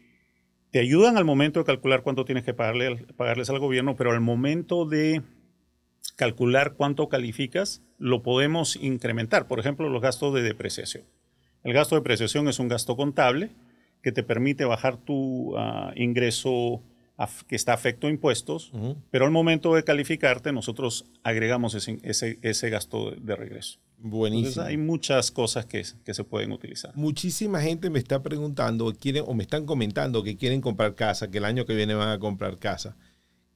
te 0.72 0.80
ayudan 0.80 1.16
al 1.16 1.24
momento 1.24 1.60
de 1.60 1.66
calcular 1.66 2.02
cuánto 2.02 2.24
tienes 2.24 2.42
que 2.42 2.52
pagarle, 2.52 2.96
pagarles 3.16 3.48
al 3.48 3.60
gobierno, 3.60 3.94
pero 3.94 4.10
al 4.10 4.20
momento 4.20 4.86
de 4.86 5.22
calcular 6.16 6.74
cuánto 6.74 7.08
calificas, 7.08 7.82
lo 7.98 8.22
podemos 8.22 8.76
incrementar. 8.76 9.46
Por 9.46 9.60
ejemplo, 9.60 9.88
los 9.88 10.02
gastos 10.02 10.34
de 10.34 10.42
depreciación. 10.42 11.04
El 11.62 11.72
gasto 11.72 11.94
de 11.94 12.00
depreciación 12.00 12.48
es 12.48 12.58
un 12.58 12.68
gasto 12.68 12.96
contable 12.96 13.50
que 14.02 14.12
te 14.12 14.22
permite 14.22 14.64
bajar 14.64 14.98
tu 14.98 15.56
ah, 15.56 15.92
ingreso 15.96 16.82
que 17.46 17.54
está 17.54 17.72
afecto 17.72 18.08
a 18.08 18.10
impuestos, 18.10 18.72
pero 19.10 19.24
al 19.24 19.30
momento 19.30 19.74
de 19.74 19.84
calificarte 19.84 20.52
nosotros 20.52 21.06
agregamos 21.22 21.74
ese, 21.74 21.98
ese, 22.02 22.70
gasto 22.70 23.12
de, 23.12 23.36
regreso. 23.36 23.78
Buenísimo. 23.98 24.64
hay 24.64 24.76
muchas 24.76 25.30
cosas 25.30 25.64
que, 25.64 25.84
que, 26.04 26.12
se 26.12 26.24
pueden 26.24 26.50
utilizar. 26.50 26.90
Muchísima 26.96 27.60
gente 27.60 27.88
me 27.88 28.00
está 28.00 28.20
preguntando 28.20 28.92
quieren, 28.92 29.24
o 29.26 29.34
me 29.34 29.44
están 29.44 29.64
comentando 29.64 30.24
que 30.24 30.36
quieren 30.36 30.60
comprar 30.60 30.96
casa, 30.96 31.30
que 31.30 31.38
el 31.38 31.44
año 31.44 31.64
que 31.64 31.76
viene 31.76 31.94
van 31.94 32.08
a 32.08 32.18
comprar 32.18 32.58
casa. 32.58 32.96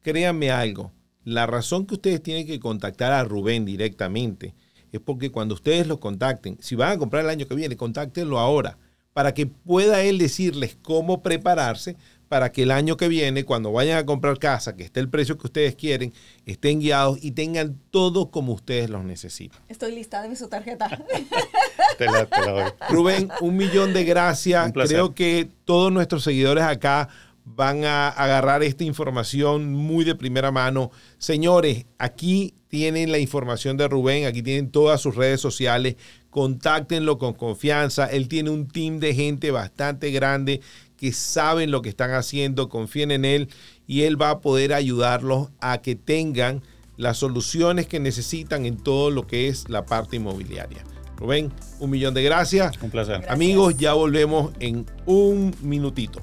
Créanme 0.03 0.53
algo, 0.53 0.93
la 1.29 1.47
razón 1.47 1.87
que 1.87 1.95
ustedes 1.95 2.23
tienen 2.23 2.47
que 2.47 2.59
contactar 2.59 3.13
a 3.13 3.25
Rubén 3.25 3.65
directamente 3.65 4.55
es 4.93 5.01
porque 5.01 5.31
cuando 5.31 5.55
ustedes 5.55 5.87
lo 5.87 6.01
contacten, 6.01 6.57
si 6.61 6.75
van 6.75 6.93
a 6.93 6.99
comprar 6.99 7.25
el 7.25 7.31
año 7.31 7.47
que 7.47 7.55
viene, 7.55 7.77
contáctenlo 7.77 8.39
ahora 8.39 8.79
para 9.13 9.35
que 9.35 9.47
pueda 9.47 10.03
él 10.03 10.17
decirles 10.19 10.79
cómo 10.81 11.23
prepararse 11.23 11.97
para 12.29 12.53
que 12.53 12.63
el 12.63 12.71
año 12.71 12.97
que 12.97 13.09
viene, 13.09 13.45
cuando 13.45 13.73
vayan 13.73 13.99
a 13.99 14.07
comprar 14.07 14.39
casa, 14.39 14.77
que 14.77 14.85
esté 14.85 15.01
el 15.01 15.09
precio 15.09 15.39
que 15.39 15.47
ustedes 15.47 15.75
quieren, 15.75 16.13
estén 16.47 16.79
guiados 16.81 17.19
y 17.23 17.33
tengan 17.33 17.79
todo 17.91 18.31
como 18.31 18.53
ustedes 18.53 18.91
los 18.91 19.05
necesitan. 19.05 19.61
Estoy 19.69 19.95
lista, 19.95 20.23
de 20.23 20.37
su 20.37 20.49
tarjeta. 20.49 20.89
te 21.99 22.05
la, 22.05 22.27
doy. 22.27 22.71
Rubén, 22.91 23.31
un 23.41 23.57
millón 23.57 23.93
de 23.93 24.05
gracias. 24.05 24.73
Creo 24.73 25.15
que 25.15 25.49
todos 25.65 25.91
nuestros 25.91 26.23
seguidores 26.23 26.65
acá 26.65 27.09
van 27.55 27.85
a 27.85 28.09
agarrar 28.09 28.63
esta 28.63 28.85
información 28.85 29.73
muy 29.73 30.05
de 30.05 30.15
primera 30.15 30.51
mano. 30.51 30.91
Señores, 31.19 31.87
aquí 31.99 32.55
tienen 32.69 33.11
la 33.11 33.19
información 33.19 33.77
de 33.77 33.89
Rubén, 33.89 34.27
aquí 34.27 34.43
tienen 34.43 34.71
todas 34.71 35.01
sus 35.01 35.17
redes 35.17 35.41
sociales, 35.41 35.97
contáctenlo 36.31 37.19
con 37.19 37.35
confianza. 37.35 38.07
Él 38.07 38.29
tiene 38.29 38.51
un 38.51 38.69
team 38.69 38.99
de 38.99 39.15
gente 39.15 39.51
bastante 39.51 40.11
grande 40.11 40.61
que 40.97 41.13
saben 41.13 41.71
lo 41.71 41.83
que 41.83 41.89
están 41.89 42.13
haciendo, 42.13 42.69
confíen 42.69 43.11
en 43.11 43.25
él 43.25 43.49
y 43.87 44.03
él 44.03 44.21
va 44.21 44.31
a 44.31 44.41
poder 44.41 44.75
ayudarlos 44.75 45.49
a 45.61 45.79
que 45.79 45.95
tengan 45.95 46.63
las 46.97 47.19
soluciones 47.19 47.87
que 47.87 48.01
necesitan 48.01 48.67
en 48.67 48.77
todo 48.77 49.11
lo 49.11 49.27
que 49.27 49.49
es 49.49 49.69
la 49.69 49.87
parte 49.87 50.17
inmobiliaria. 50.17 50.85
Rubén, 51.17 51.53
un 51.81 51.91
millón 51.91 52.15
de 52.15 52.23
gracias. 52.23 52.81
Un 52.81 52.91
placer. 52.91 53.25
Amigos, 53.29 53.77
ya 53.77 53.95
volvemos 53.95 54.53
en 54.61 54.87
un 55.07 55.55
minutito. 55.63 56.23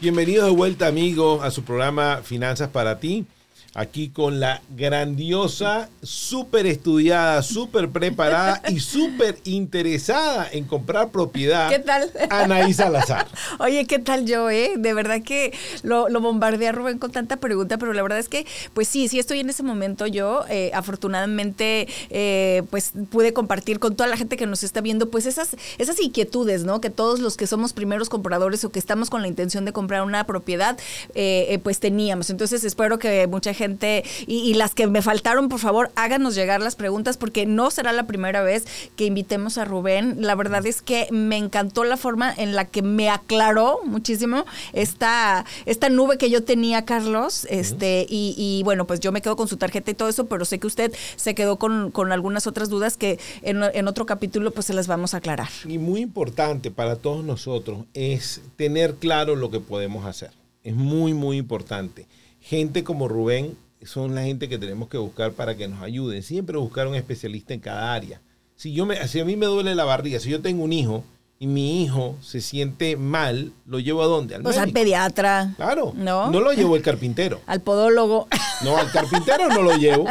Bienvenidos 0.00 0.46
de 0.46 0.56
vuelta, 0.56 0.86
amigos, 0.86 1.44
a 1.44 1.50
su 1.50 1.62
programa 1.62 2.22
Finanzas 2.24 2.70
para 2.70 3.00
ti 3.00 3.26
aquí 3.74 4.08
con 4.08 4.40
la 4.40 4.62
grandiosa, 4.70 5.88
súper 6.02 6.66
estudiada, 6.66 7.42
súper 7.42 7.88
preparada 7.90 8.62
y 8.68 8.80
súper 8.80 9.38
interesada 9.44 10.48
en 10.50 10.64
comprar 10.64 11.10
propiedad. 11.10 11.68
¿Qué 11.68 11.78
tal? 11.78 12.10
Anaí 12.30 12.74
Salazar. 12.74 13.28
Oye, 13.60 13.86
¿qué 13.86 14.00
tal 14.00 14.26
yo, 14.26 14.50
eh? 14.50 14.72
De 14.76 14.92
verdad 14.92 15.22
que 15.22 15.56
lo, 15.82 16.08
lo 16.08 16.20
bombardeé 16.20 16.68
a 16.68 16.72
Rubén 16.72 16.98
con 16.98 17.12
tanta 17.12 17.36
pregunta, 17.36 17.78
pero 17.78 17.92
la 17.92 18.02
verdad 18.02 18.18
es 18.18 18.28
que, 18.28 18.44
pues 18.74 18.88
sí, 18.88 19.06
sí 19.08 19.18
estoy 19.20 19.40
en 19.40 19.50
ese 19.50 19.62
momento 19.62 20.06
yo. 20.06 20.44
Eh, 20.48 20.72
afortunadamente, 20.74 21.86
eh, 22.10 22.64
pues 22.70 22.92
pude 23.10 23.32
compartir 23.32 23.78
con 23.78 23.94
toda 23.94 24.08
la 24.08 24.16
gente 24.16 24.36
que 24.36 24.46
nos 24.46 24.64
está 24.64 24.80
viendo, 24.80 25.10
pues 25.10 25.26
esas, 25.26 25.56
esas 25.78 26.00
inquietudes, 26.00 26.64
¿no? 26.64 26.80
Que 26.80 26.90
todos 26.90 27.20
los 27.20 27.36
que 27.36 27.46
somos 27.46 27.72
primeros 27.72 28.08
compradores 28.08 28.64
o 28.64 28.70
que 28.70 28.80
estamos 28.80 29.10
con 29.10 29.22
la 29.22 29.28
intención 29.28 29.64
de 29.64 29.72
comprar 29.72 30.02
una 30.02 30.24
propiedad, 30.24 30.76
eh, 31.14 31.58
pues 31.62 31.78
teníamos. 31.78 32.30
Entonces, 32.30 32.64
espero 32.64 32.98
que 32.98 33.28
mucha 33.28 33.54
gente 33.54 33.59
gente 33.60 34.04
y, 34.26 34.54
las 34.54 34.74
que 34.74 34.86
me 34.86 35.02
faltaron, 35.02 35.50
por 35.50 35.60
favor, 35.60 35.90
háganos 35.94 36.34
llegar 36.34 36.62
las 36.62 36.76
preguntas 36.76 37.18
porque 37.18 37.44
no 37.44 37.70
será 37.70 37.92
la 37.92 38.06
primera 38.06 38.42
vez 38.42 38.64
que 38.96 39.04
invitemos 39.04 39.58
a 39.58 39.66
Rubén. 39.66 40.16
La 40.22 40.34
verdad 40.34 40.64
es 40.64 40.80
que 40.80 41.08
me 41.10 41.36
encantó 41.36 41.84
la 41.84 41.98
forma 41.98 42.32
en 42.34 42.54
la 42.54 42.64
que 42.64 42.80
me 42.80 43.10
aclaró 43.10 43.80
muchísimo 43.84 44.46
esta, 44.72 45.44
esta 45.66 45.90
nube 45.90 46.16
que 46.16 46.30
yo 46.30 46.42
tenía, 46.42 46.86
Carlos. 46.86 47.46
Este, 47.50 48.06
y, 48.08 48.62
bueno, 48.64 48.86
pues 48.86 49.00
yo 49.00 49.12
me 49.12 49.20
quedo 49.20 49.36
con 49.36 49.46
su 49.46 49.58
tarjeta 49.58 49.90
y 49.90 49.94
todo 49.94 50.08
eso, 50.08 50.26
pero 50.26 50.46
sé 50.46 50.58
que 50.58 50.66
usted 50.66 50.92
se 51.16 51.34
quedó 51.34 51.58
con, 51.58 51.92
algunas 52.10 52.46
otras 52.46 52.70
dudas 52.70 52.96
que 52.96 53.18
en, 53.42 53.62
en 53.62 53.86
otro 53.88 54.06
capítulo 54.06 54.52
pues 54.52 54.66
se 54.66 54.74
las 54.74 54.86
vamos 54.86 55.12
a 55.12 55.18
aclarar. 55.18 55.50
Y 55.66 55.76
muy 55.76 56.00
importante 56.00 56.70
para 56.70 56.96
todos 56.96 57.24
nosotros 57.24 57.84
es 57.92 58.40
tener 58.56 58.94
claro 58.94 59.36
lo 59.36 59.50
que 59.50 59.60
podemos 59.60 60.06
hacer. 60.06 60.30
Es 60.64 60.74
muy, 60.74 61.12
muy 61.12 61.36
importante 61.36 62.06
gente 62.40 62.84
como 62.84 63.08
Rubén 63.08 63.56
son 63.82 64.14
la 64.14 64.22
gente 64.22 64.48
que 64.48 64.58
tenemos 64.58 64.88
que 64.88 64.98
buscar 64.98 65.32
para 65.32 65.56
que 65.56 65.68
nos 65.68 65.82
ayuden. 65.82 66.22
Siempre 66.22 66.56
buscar 66.58 66.86
un 66.86 66.94
especialista 66.94 67.54
en 67.54 67.60
cada 67.60 67.94
área. 67.94 68.20
Si, 68.56 68.72
yo 68.72 68.84
me, 68.84 69.06
si 69.08 69.20
a 69.20 69.24
mí 69.24 69.36
me 69.36 69.46
duele 69.46 69.74
la 69.74 69.84
barriga, 69.84 70.20
si 70.20 70.30
yo 70.30 70.42
tengo 70.42 70.64
un 70.64 70.72
hijo 70.72 71.02
y 71.38 71.46
mi 71.46 71.82
hijo 71.82 72.16
se 72.20 72.42
siente 72.42 72.96
mal, 72.96 73.52
¿lo 73.64 73.78
llevo 73.78 74.02
a 74.02 74.06
dónde? 74.06 74.34
Al 74.34 74.42
pues 74.42 74.58
al 74.58 74.72
pediatra. 74.72 75.54
Claro. 75.56 75.94
No. 75.96 76.30
No 76.30 76.40
lo 76.40 76.52
llevo 76.52 76.74
al 76.74 76.82
carpintero. 76.82 77.40
Al 77.46 77.62
podólogo. 77.62 78.28
No, 78.62 78.76
al 78.76 78.90
carpintero 78.92 79.48
no 79.48 79.62
lo 79.62 79.76
llevo. 79.76 80.04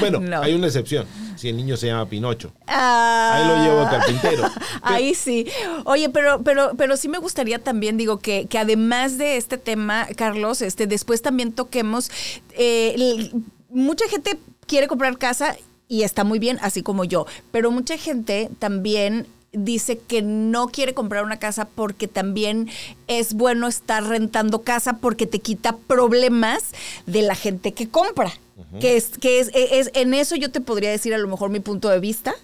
Bueno, 0.00 0.20
hay 0.42 0.54
una 0.54 0.66
excepción 0.66 1.06
si 1.36 1.48
el 1.48 1.56
niño 1.56 1.76
se 1.76 1.86
llama 1.86 2.06
Pinocho. 2.08 2.52
Ah, 2.66 3.34
ahí 3.34 3.48
lo 3.48 3.64
llevo 3.64 3.80
al 3.80 3.90
carpintero. 3.90 4.44
Ahí 4.82 5.14
sí. 5.14 5.46
Oye, 5.84 6.10
pero, 6.10 6.42
pero, 6.42 6.72
pero 6.76 6.96
sí 6.96 7.08
me 7.08 7.18
gustaría 7.18 7.58
también, 7.58 7.96
digo, 7.96 8.18
que, 8.18 8.46
que 8.46 8.58
además 8.58 9.18
de 9.18 9.36
este 9.36 9.58
tema, 9.58 10.06
Carlos, 10.16 10.62
este, 10.62 10.86
después 10.86 11.22
también 11.22 11.52
toquemos. 11.52 12.10
Eh, 12.50 13.30
mucha 13.70 14.08
gente 14.08 14.38
quiere 14.66 14.88
comprar 14.88 15.18
casa 15.18 15.56
y 15.88 16.02
está 16.02 16.24
muy 16.24 16.38
bien, 16.38 16.58
así 16.62 16.82
como 16.82 17.04
yo. 17.04 17.26
Pero 17.50 17.70
mucha 17.70 17.96
gente 17.96 18.50
también 18.58 19.26
dice 19.54 19.98
que 19.98 20.22
no 20.22 20.68
quiere 20.68 20.94
comprar 20.94 21.24
una 21.24 21.38
casa 21.38 21.66
porque 21.66 22.08
también 22.08 22.68
es 23.06 23.34
bueno 23.34 23.68
estar 23.68 24.04
rentando 24.04 24.62
casa 24.62 24.98
porque 24.98 25.26
te 25.26 25.38
quita 25.38 25.76
problemas 25.76 26.62
de 27.06 27.22
la 27.22 27.34
gente 27.34 27.72
que 27.72 27.88
compra. 27.88 28.32
Que, 28.80 28.96
es, 28.96 29.18
que 29.20 29.40
es, 29.40 29.50
es, 29.54 29.90
en 29.94 30.14
eso 30.14 30.36
yo 30.36 30.50
te 30.50 30.60
podría 30.60 30.90
decir 30.90 31.12
a 31.12 31.18
lo 31.18 31.26
mejor 31.28 31.50
mi 31.50 31.60
punto 31.60 31.88
de 31.88 32.00
vista. 32.00 32.34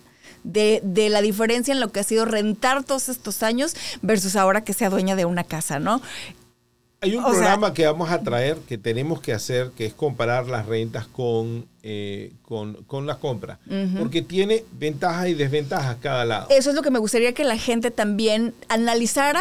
De, 0.43 0.81
de, 0.83 1.11
la 1.11 1.21
diferencia 1.21 1.75
en 1.75 1.81
lo 1.81 1.93
que 1.93 2.01
ha 2.01 2.03
sido 2.03 2.25
rentar 2.25 2.83
todos 2.83 3.11
estos 3.11 3.43
años 3.43 3.77
versus 4.01 4.37
ahora 4.37 4.65
que 4.65 4.73
sea 4.73 4.89
dueña 4.89 5.15
de 5.15 5.27
una 5.27 5.45
casa, 5.45 5.79
¿no? 5.79 6.01
Hay 7.03 7.17
un 7.17 7.25
programa 7.25 7.73
que 7.73 7.87
vamos 7.87 8.11
a 8.11 8.23
traer 8.23 8.59
que 8.69 8.77
tenemos 8.77 9.23
que 9.23 9.33
hacer, 9.33 9.71
que 9.71 9.87
es 9.87 9.95
comparar 9.95 10.49
las 10.49 10.67
rentas 10.67 11.07
con, 11.07 11.67
eh, 11.83 12.33
con, 12.43 12.75
con, 12.85 13.07
las 13.07 13.17
compras, 13.17 13.59
porque 13.99 14.21
tiene 14.21 14.65
ventajas 14.73 15.29
y 15.29 15.35
desventajas 15.35 15.97
cada 16.03 16.27
lado. 16.27 16.49
Eso 16.51 16.69
es 16.69 16.77
lo 16.77 16.83
que 16.83 16.91
me 16.91 16.99
gustaría 16.99 17.33
que 17.33 17.45
la 17.45 17.57
gente 17.57 17.91
también 17.91 18.53
analizara, 18.69 19.41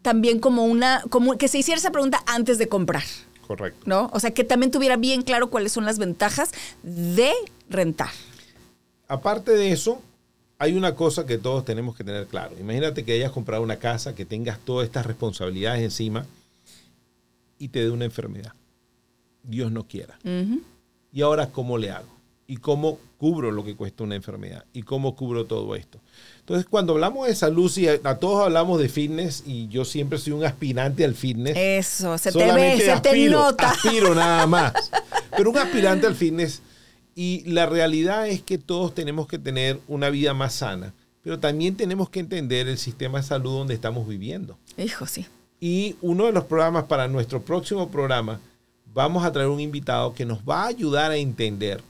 también 0.00 0.38
como 0.38 0.64
una, 0.64 1.02
como 1.10 1.36
que 1.36 1.48
se 1.48 1.58
hiciera 1.58 1.78
esa 1.78 1.90
pregunta 1.90 2.22
antes 2.24 2.56
de 2.56 2.68
comprar. 2.68 3.02
Correcto. 3.46 3.82
¿No? 3.84 4.08
O 4.14 4.20
sea, 4.20 4.30
que 4.30 4.42
también 4.42 4.70
tuviera 4.70 4.96
bien 4.96 5.20
claro 5.20 5.50
cuáles 5.50 5.72
son 5.72 5.84
las 5.84 5.98
ventajas 5.98 6.52
de 6.82 7.32
rentar. 7.68 8.08
Aparte 9.08 9.52
de 9.52 9.72
eso, 9.72 10.00
hay 10.58 10.72
una 10.72 10.94
cosa 10.94 11.26
que 11.26 11.36
todos 11.36 11.66
tenemos 11.66 11.96
que 11.96 12.04
tener 12.04 12.26
claro. 12.28 12.54
Imagínate 12.58 13.04
que 13.04 13.12
hayas 13.12 13.32
comprado 13.32 13.62
una 13.62 13.76
casa, 13.76 14.14
que 14.14 14.24
tengas 14.24 14.58
todas 14.60 14.86
estas 14.86 15.04
responsabilidades 15.04 15.82
encima 15.82 16.24
y 17.58 17.68
te 17.68 17.80
dé 17.80 17.90
una 17.90 18.04
enfermedad. 18.04 18.52
Dios 19.42 19.70
no 19.70 19.86
quiera. 19.86 20.18
¿Y 21.12 21.22
ahora 21.22 21.50
cómo 21.50 21.78
le 21.78 21.90
hago? 21.90 22.14
y 22.46 22.58
cómo 22.58 22.98
cubro 23.18 23.50
lo 23.50 23.64
que 23.64 23.74
cuesta 23.74 24.04
una 24.04 24.16
enfermedad 24.16 24.64
y 24.72 24.82
cómo 24.82 25.16
cubro 25.16 25.46
todo 25.46 25.74
esto. 25.74 26.00
Entonces, 26.40 26.66
cuando 26.66 26.92
hablamos 26.92 27.26
de 27.26 27.34
salud, 27.34 27.70
si 27.70 27.88
a, 27.88 27.98
todos 28.16 28.44
hablamos 28.44 28.78
de 28.78 28.88
fitness 28.88 29.42
y 29.46 29.68
yo 29.68 29.84
siempre 29.84 30.18
soy 30.18 30.34
un 30.34 30.44
aspirante 30.44 31.04
al 31.04 31.14
fitness. 31.14 31.56
Eso, 31.56 32.18
se 32.18 32.32
te 32.32 32.52
ve, 32.52 32.78
se 32.80 33.00
te 33.00 33.28
nota. 33.28 33.70
Aspiro 33.70 34.14
nada 34.14 34.46
más. 34.46 34.72
Pero 35.36 35.50
un 35.50 35.58
aspirante 35.58 36.06
al 36.06 36.14
fitness 36.14 36.60
y 37.14 37.44
la 37.50 37.66
realidad 37.66 38.28
es 38.28 38.42
que 38.42 38.58
todos 38.58 38.94
tenemos 38.94 39.26
que 39.26 39.38
tener 39.38 39.80
una 39.88 40.10
vida 40.10 40.34
más 40.34 40.54
sana, 40.54 40.94
pero 41.22 41.38
también 41.38 41.76
tenemos 41.76 42.10
que 42.10 42.18
entender 42.18 42.66
el 42.66 42.76
sistema 42.76 43.18
de 43.18 43.24
salud 43.24 43.52
donde 43.52 43.72
estamos 43.72 44.06
viviendo. 44.08 44.58
Hijo, 44.76 45.06
sí. 45.06 45.24
Y 45.60 45.96
uno 46.02 46.26
de 46.26 46.32
los 46.32 46.44
programas 46.44 46.84
para 46.84 47.08
nuestro 47.08 47.42
próximo 47.42 47.90
programa, 47.90 48.40
vamos 48.92 49.24
a 49.24 49.32
traer 49.32 49.48
un 49.48 49.60
invitado 49.60 50.14
que 50.14 50.24
nos 50.24 50.40
va 50.40 50.64
a 50.64 50.68
ayudar 50.68 51.10
a 51.10 51.16
entender 51.16 51.82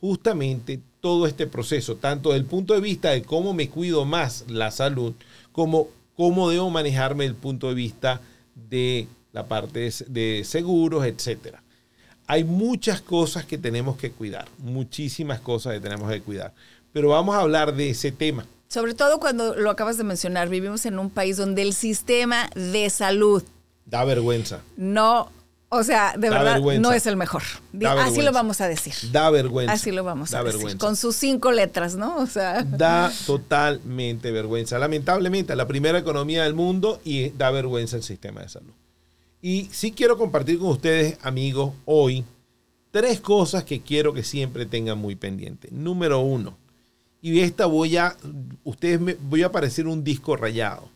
justamente 0.00 0.80
todo 1.00 1.26
este 1.26 1.46
proceso, 1.46 1.96
tanto 1.96 2.30
desde 2.30 2.40
el 2.40 2.46
punto 2.46 2.74
de 2.74 2.80
vista 2.80 3.10
de 3.10 3.22
cómo 3.22 3.54
me 3.54 3.68
cuido 3.68 4.04
más 4.04 4.44
la 4.48 4.70
salud, 4.70 5.14
como 5.52 5.88
cómo 6.16 6.50
debo 6.50 6.70
manejarme 6.70 7.24
el 7.24 7.34
punto 7.34 7.68
de 7.68 7.74
vista 7.74 8.20
de 8.54 9.08
la 9.32 9.46
parte 9.46 9.90
de 10.06 10.42
seguros, 10.44 11.04
etcétera. 11.04 11.62
Hay 12.26 12.44
muchas 12.44 13.00
cosas 13.00 13.44
que 13.44 13.58
tenemos 13.58 13.96
que 13.96 14.10
cuidar, 14.10 14.48
muchísimas 14.58 15.40
cosas 15.40 15.74
que 15.74 15.80
tenemos 15.80 16.10
que 16.10 16.22
cuidar, 16.22 16.54
pero 16.92 17.10
vamos 17.10 17.34
a 17.34 17.40
hablar 17.40 17.74
de 17.74 17.90
ese 17.90 18.12
tema. 18.12 18.46
Sobre 18.74 18.94
todo 18.94 19.20
cuando 19.20 19.54
lo 19.54 19.70
acabas 19.70 19.98
de 19.98 20.02
mencionar, 20.02 20.48
vivimos 20.48 20.84
en 20.84 20.98
un 20.98 21.08
país 21.08 21.36
donde 21.36 21.62
el 21.62 21.74
sistema 21.74 22.50
de 22.56 22.90
salud 22.90 23.40
da 23.86 24.04
vergüenza. 24.04 24.62
No 24.76 25.30
o 25.68 25.84
sea, 25.84 26.14
de 26.18 26.28
verdad, 26.28 26.58
no 26.80 26.92
es 26.92 27.06
el 27.06 27.16
mejor. 27.16 27.44
Así 28.00 28.20
lo 28.20 28.32
vamos 28.32 28.60
a 28.60 28.66
decir. 28.66 28.92
Da 29.12 29.30
vergüenza. 29.30 29.72
Así 29.72 29.92
lo 29.92 30.02
vamos 30.02 30.34
a 30.34 30.42
decir. 30.42 30.76
Con 30.76 30.96
sus 30.96 31.14
cinco 31.14 31.52
letras, 31.52 31.94
¿no? 31.94 32.16
O 32.16 32.26
sea. 32.26 32.64
Da 32.64 33.12
totalmente 33.26 34.32
vergüenza. 34.32 34.76
Lamentablemente, 34.80 35.54
la 35.54 35.68
primera 35.68 35.96
economía 35.96 36.42
del 36.42 36.54
mundo 36.54 37.00
y 37.04 37.30
da 37.30 37.52
vergüenza 37.52 37.94
el 37.96 38.02
sistema 38.02 38.40
de 38.40 38.48
salud. 38.48 38.72
Y 39.40 39.68
sí 39.70 39.92
quiero 39.92 40.18
compartir 40.18 40.58
con 40.58 40.70
ustedes, 40.70 41.16
amigos, 41.22 41.74
hoy 41.84 42.24
tres 42.90 43.20
cosas 43.20 43.62
que 43.62 43.82
quiero 43.82 44.12
que 44.12 44.24
siempre 44.24 44.66
tengan 44.66 44.98
muy 44.98 45.14
pendiente. 45.14 45.68
Número 45.70 46.18
uno, 46.18 46.56
y 47.24 47.40
esta 47.40 47.64
voy 47.64 47.96
a, 47.96 48.14
ustedes 48.64 49.00
me, 49.00 49.14
voy 49.14 49.42
a 49.42 49.46
aparecer 49.46 49.86
un 49.86 50.04
disco 50.04 50.36
rayado. 50.36 50.90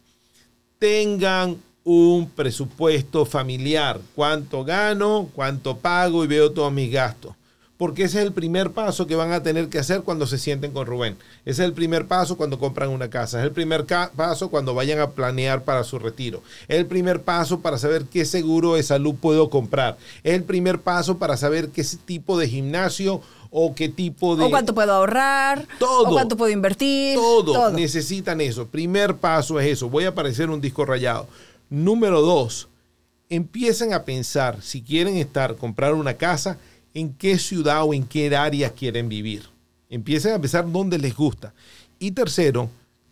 Tengan 0.78 1.56
un 1.84 2.28
presupuesto 2.28 3.24
familiar. 3.24 3.98
¿Cuánto 4.14 4.62
gano? 4.62 5.30
¿Cuánto 5.34 5.78
pago? 5.78 6.22
Y 6.22 6.26
veo 6.26 6.52
todos 6.52 6.70
mis 6.70 6.92
gastos. 6.92 7.34
Porque 7.78 8.02
ese 8.02 8.18
es 8.18 8.26
el 8.26 8.32
primer 8.32 8.72
paso 8.72 9.06
que 9.06 9.14
van 9.14 9.30
a 9.30 9.44
tener 9.44 9.68
que 9.68 9.78
hacer 9.78 10.02
cuando 10.02 10.26
se 10.26 10.36
sienten 10.36 10.72
con 10.72 10.84
Rubén. 10.84 11.16
Ese 11.44 11.62
es 11.62 11.68
el 11.68 11.72
primer 11.72 12.08
paso 12.08 12.36
cuando 12.36 12.58
compran 12.58 12.90
una 12.90 13.08
casa. 13.08 13.38
Es 13.38 13.44
el 13.44 13.52
primer 13.52 13.86
paso 13.86 14.50
cuando 14.50 14.74
vayan 14.74 14.98
a 14.98 15.10
planear 15.10 15.62
para 15.62 15.84
su 15.84 16.00
retiro. 16.00 16.42
Es 16.66 16.76
el 16.76 16.86
primer 16.86 17.22
paso 17.22 17.60
para 17.60 17.78
saber 17.78 18.06
qué 18.06 18.24
seguro 18.24 18.74
de 18.74 18.82
salud 18.82 19.14
puedo 19.14 19.48
comprar. 19.48 19.96
Es 20.24 20.34
el 20.34 20.42
primer 20.42 20.80
paso 20.80 21.18
para 21.18 21.36
saber 21.36 21.68
qué 21.68 21.84
tipo 22.04 22.36
de 22.36 22.48
gimnasio 22.48 23.22
o 23.50 23.72
qué 23.76 23.88
tipo 23.88 24.34
de... 24.34 24.44
O 24.44 24.50
cuánto 24.50 24.74
puedo 24.74 24.92
ahorrar. 24.92 25.68
Todo. 25.78 26.08
O 26.08 26.12
cuánto 26.12 26.36
puedo 26.36 26.50
invertir. 26.50 27.14
Todo. 27.14 27.52
todo. 27.52 27.70
Necesitan 27.70 28.40
eso. 28.40 28.66
Primer 28.66 29.18
paso 29.18 29.60
es 29.60 29.68
eso. 29.68 29.88
Voy 29.88 30.04
a 30.04 30.08
aparecer 30.08 30.50
un 30.50 30.60
disco 30.60 30.84
rayado. 30.84 31.28
Número 31.70 32.22
dos, 32.22 32.68
empiecen 33.28 33.92
a 33.92 34.04
pensar 34.04 34.62
si 34.62 34.82
quieren 34.82 35.16
estar, 35.16 35.54
comprar 35.56 35.94
una 35.94 36.14
casa, 36.14 36.58
en 36.94 37.12
qué 37.14 37.38
ciudad 37.38 37.84
o 37.84 37.94
en 37.94 38.04
qué 38.04 38.34
área 38.34 38.70
quieren 38.70 39.08
vivir. 39.08 39.44
Empiecen 39.90 40.34
a 40.34 40.38
pensar 40.40 40.70
dónde 40.70 40.98
les 40.98 41.14
gusta. 41.14 41.52
Y 41.98 42.10
tercero, 42.10 42.70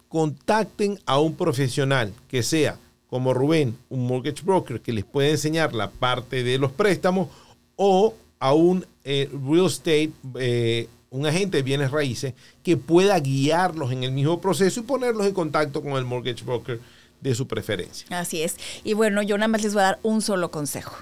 contacten 0.08 0.98
a 1.06 1.18
un 1.18 1.34
profesional 1.34 2.12
que 2.28 2.42
sea 2.42 2.78
como 3.08 3.34
Rubén, 3.34 3.76
un 3.88 4.06
mortgage 4.06 4.42
broker 4.42 4.80
que 4.80 4.92
les 4.92 5.04
puede 5.04 5.30
enseñar 5.30 5.74
la 5.74 5.90
parte 5.90 6.42
de 6.42 6.58
los 6.58 6.72
préstamos 6.72 7.28
o 7.76 8.14
a 8.38 8.52
un 8.52 8.84
eh, 9.04 9.30
real 9.32 9.66
estate, 9.66 10.10
eh, 10.38 10.88
un 11.10 11.26
agente 11.26 11.58
de 11.58 11.62
bienes 11.62 11.90
raíces 11.90 12.34
que 12.62 12.76
pueda 12.76 13.18
guiarlos 13.20 13.92
en 13.92 14.04
el 14.04 14.12
mismo 14.12 14.40
proceso 14.40 14.80
y 14.80 14.82
ponerlos 14.82 15.26
en 15.26 15.34
contacto 15.34 15.82
con 15.82 15.92
el 15.92 16.04
mortgage 16.04 16.44
broker 16.44 16.80
de 17.20 17.34
su 17.34 17.46
preferencia. 17.46 18.06
Así 18.10 18.42
es. 18.42 18.56
Y 18.84 18.94
bueno, 18.94 19.22
yo 19.22 19.38
nada 19.38 19.48
más 19.48 19.62
les 19.62 19.72
voy 19.72 19.82
a 19.82 19.86
dar 19.86 19.98
un 20.02 20.20
solo 20.20 20.50
consejo. 20.50 20.96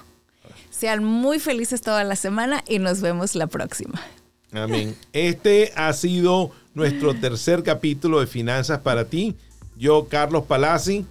Sean 0.77 1.05
muy 1.05 1.39
felices 1.39 1.81
toda 1.81 2.03
la 2.03 2.17
semana 2.17 2.61
y 2.67 2.79
nos 2.79 2.99
vemos 2.99 3.33
la 3.35 3.47
próxima. 3.47 4.01
Amén. 4.51 4.95
Este 5.13 5.71
ha 5.75 5.93
sido 5.93 6.51
nuestro 6.73 7.13
tercer 7.13 7.63
capítulo 7.63 8.19
de 8.19 8.27
Finanzas 8.27 8.79
para 8.79 9.05
ti. 9.05 9.35
Yo, 9.77 10.07
Carlos 10.09 10.43
Palazzi. 10.43 11.05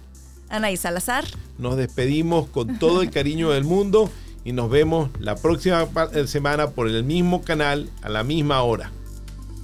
Anaí 0.49 0.77
Salazar. 0.77 1.25
Nos 1.57 1.77
despedimos 1.77 2.47
con 2.49 2.77
todo 2.77 3.01
el 3.01 3.09
cariño 3.09 3.49
del 3.49 3.63
mundo 3.63 4.11
y 4.43 4.51
nos 4.51 4.69
vemos 4.69 5.09
la 5.19 5.35
próxima 5.35 5.87
semana 6.27 6.69
por 6.69 6.87
el 6.87 7.03
mismo 7.03 7.41
canal 7.41 7.89
a 8.03 8.09
la 8.09 8.23
misma 8.23 8.61
hora. 8.61 8.91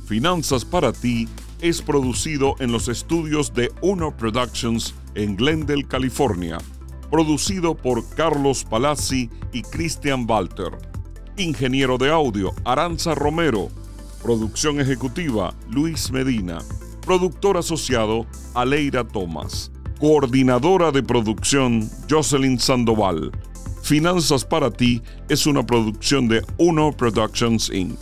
Finanzas 0.07 0.65
para 0.65 0.93
ti 0.93 1.27
es 1.61 1.83
producido 1.83 2.55
en 2.57 2.71
los 2.71 2.87
estudios 2.87 3.53
de 3.53 3.71
Uno 3.81 4.17
Productions 4.17 4.95
en 5.13 5.35
Glendale, 5.35 5.87
California. 5.87 6.57
Producido 7.11 7.75
por 7.75 8.07
Carlos 8.15 8.63
Palazzi 8.63 9.29
y 9.51 9.63
Christian 9.63 10.25
Walter. 10.25 10.71
Ingeniero 11.35 11.97
de 11.97 12.09
audio 12.09 12.53
Aranza 12.63 13.13
Romero. 13.15 13.67
Producción 14.23 14.79
ejecutiva 14.79 15.53
Luis 15.69 16.09
Medina. 16.09 16.59
Productor 17.05 17.57
asociado 17.57 18.25
Aleira 18.53 19.05
Tomás. 19.05 19.73
Coordinadora 19.99 20.93
de 20.93 21.03
producción 21.03 21.89
Jocelyn 22.09 22.57
Sandoval. 22.57 23.31
Finanzas 23.83 24.45
para 24.45 24.71
ti 24.71 25.01
es 25.27 25.45
una 25.45 25.65
producción 25.65 26.29
de 26.29 26.41
Uno 26.57 26.93
Productions 26.93 27.69
Inc. 27.71 27.99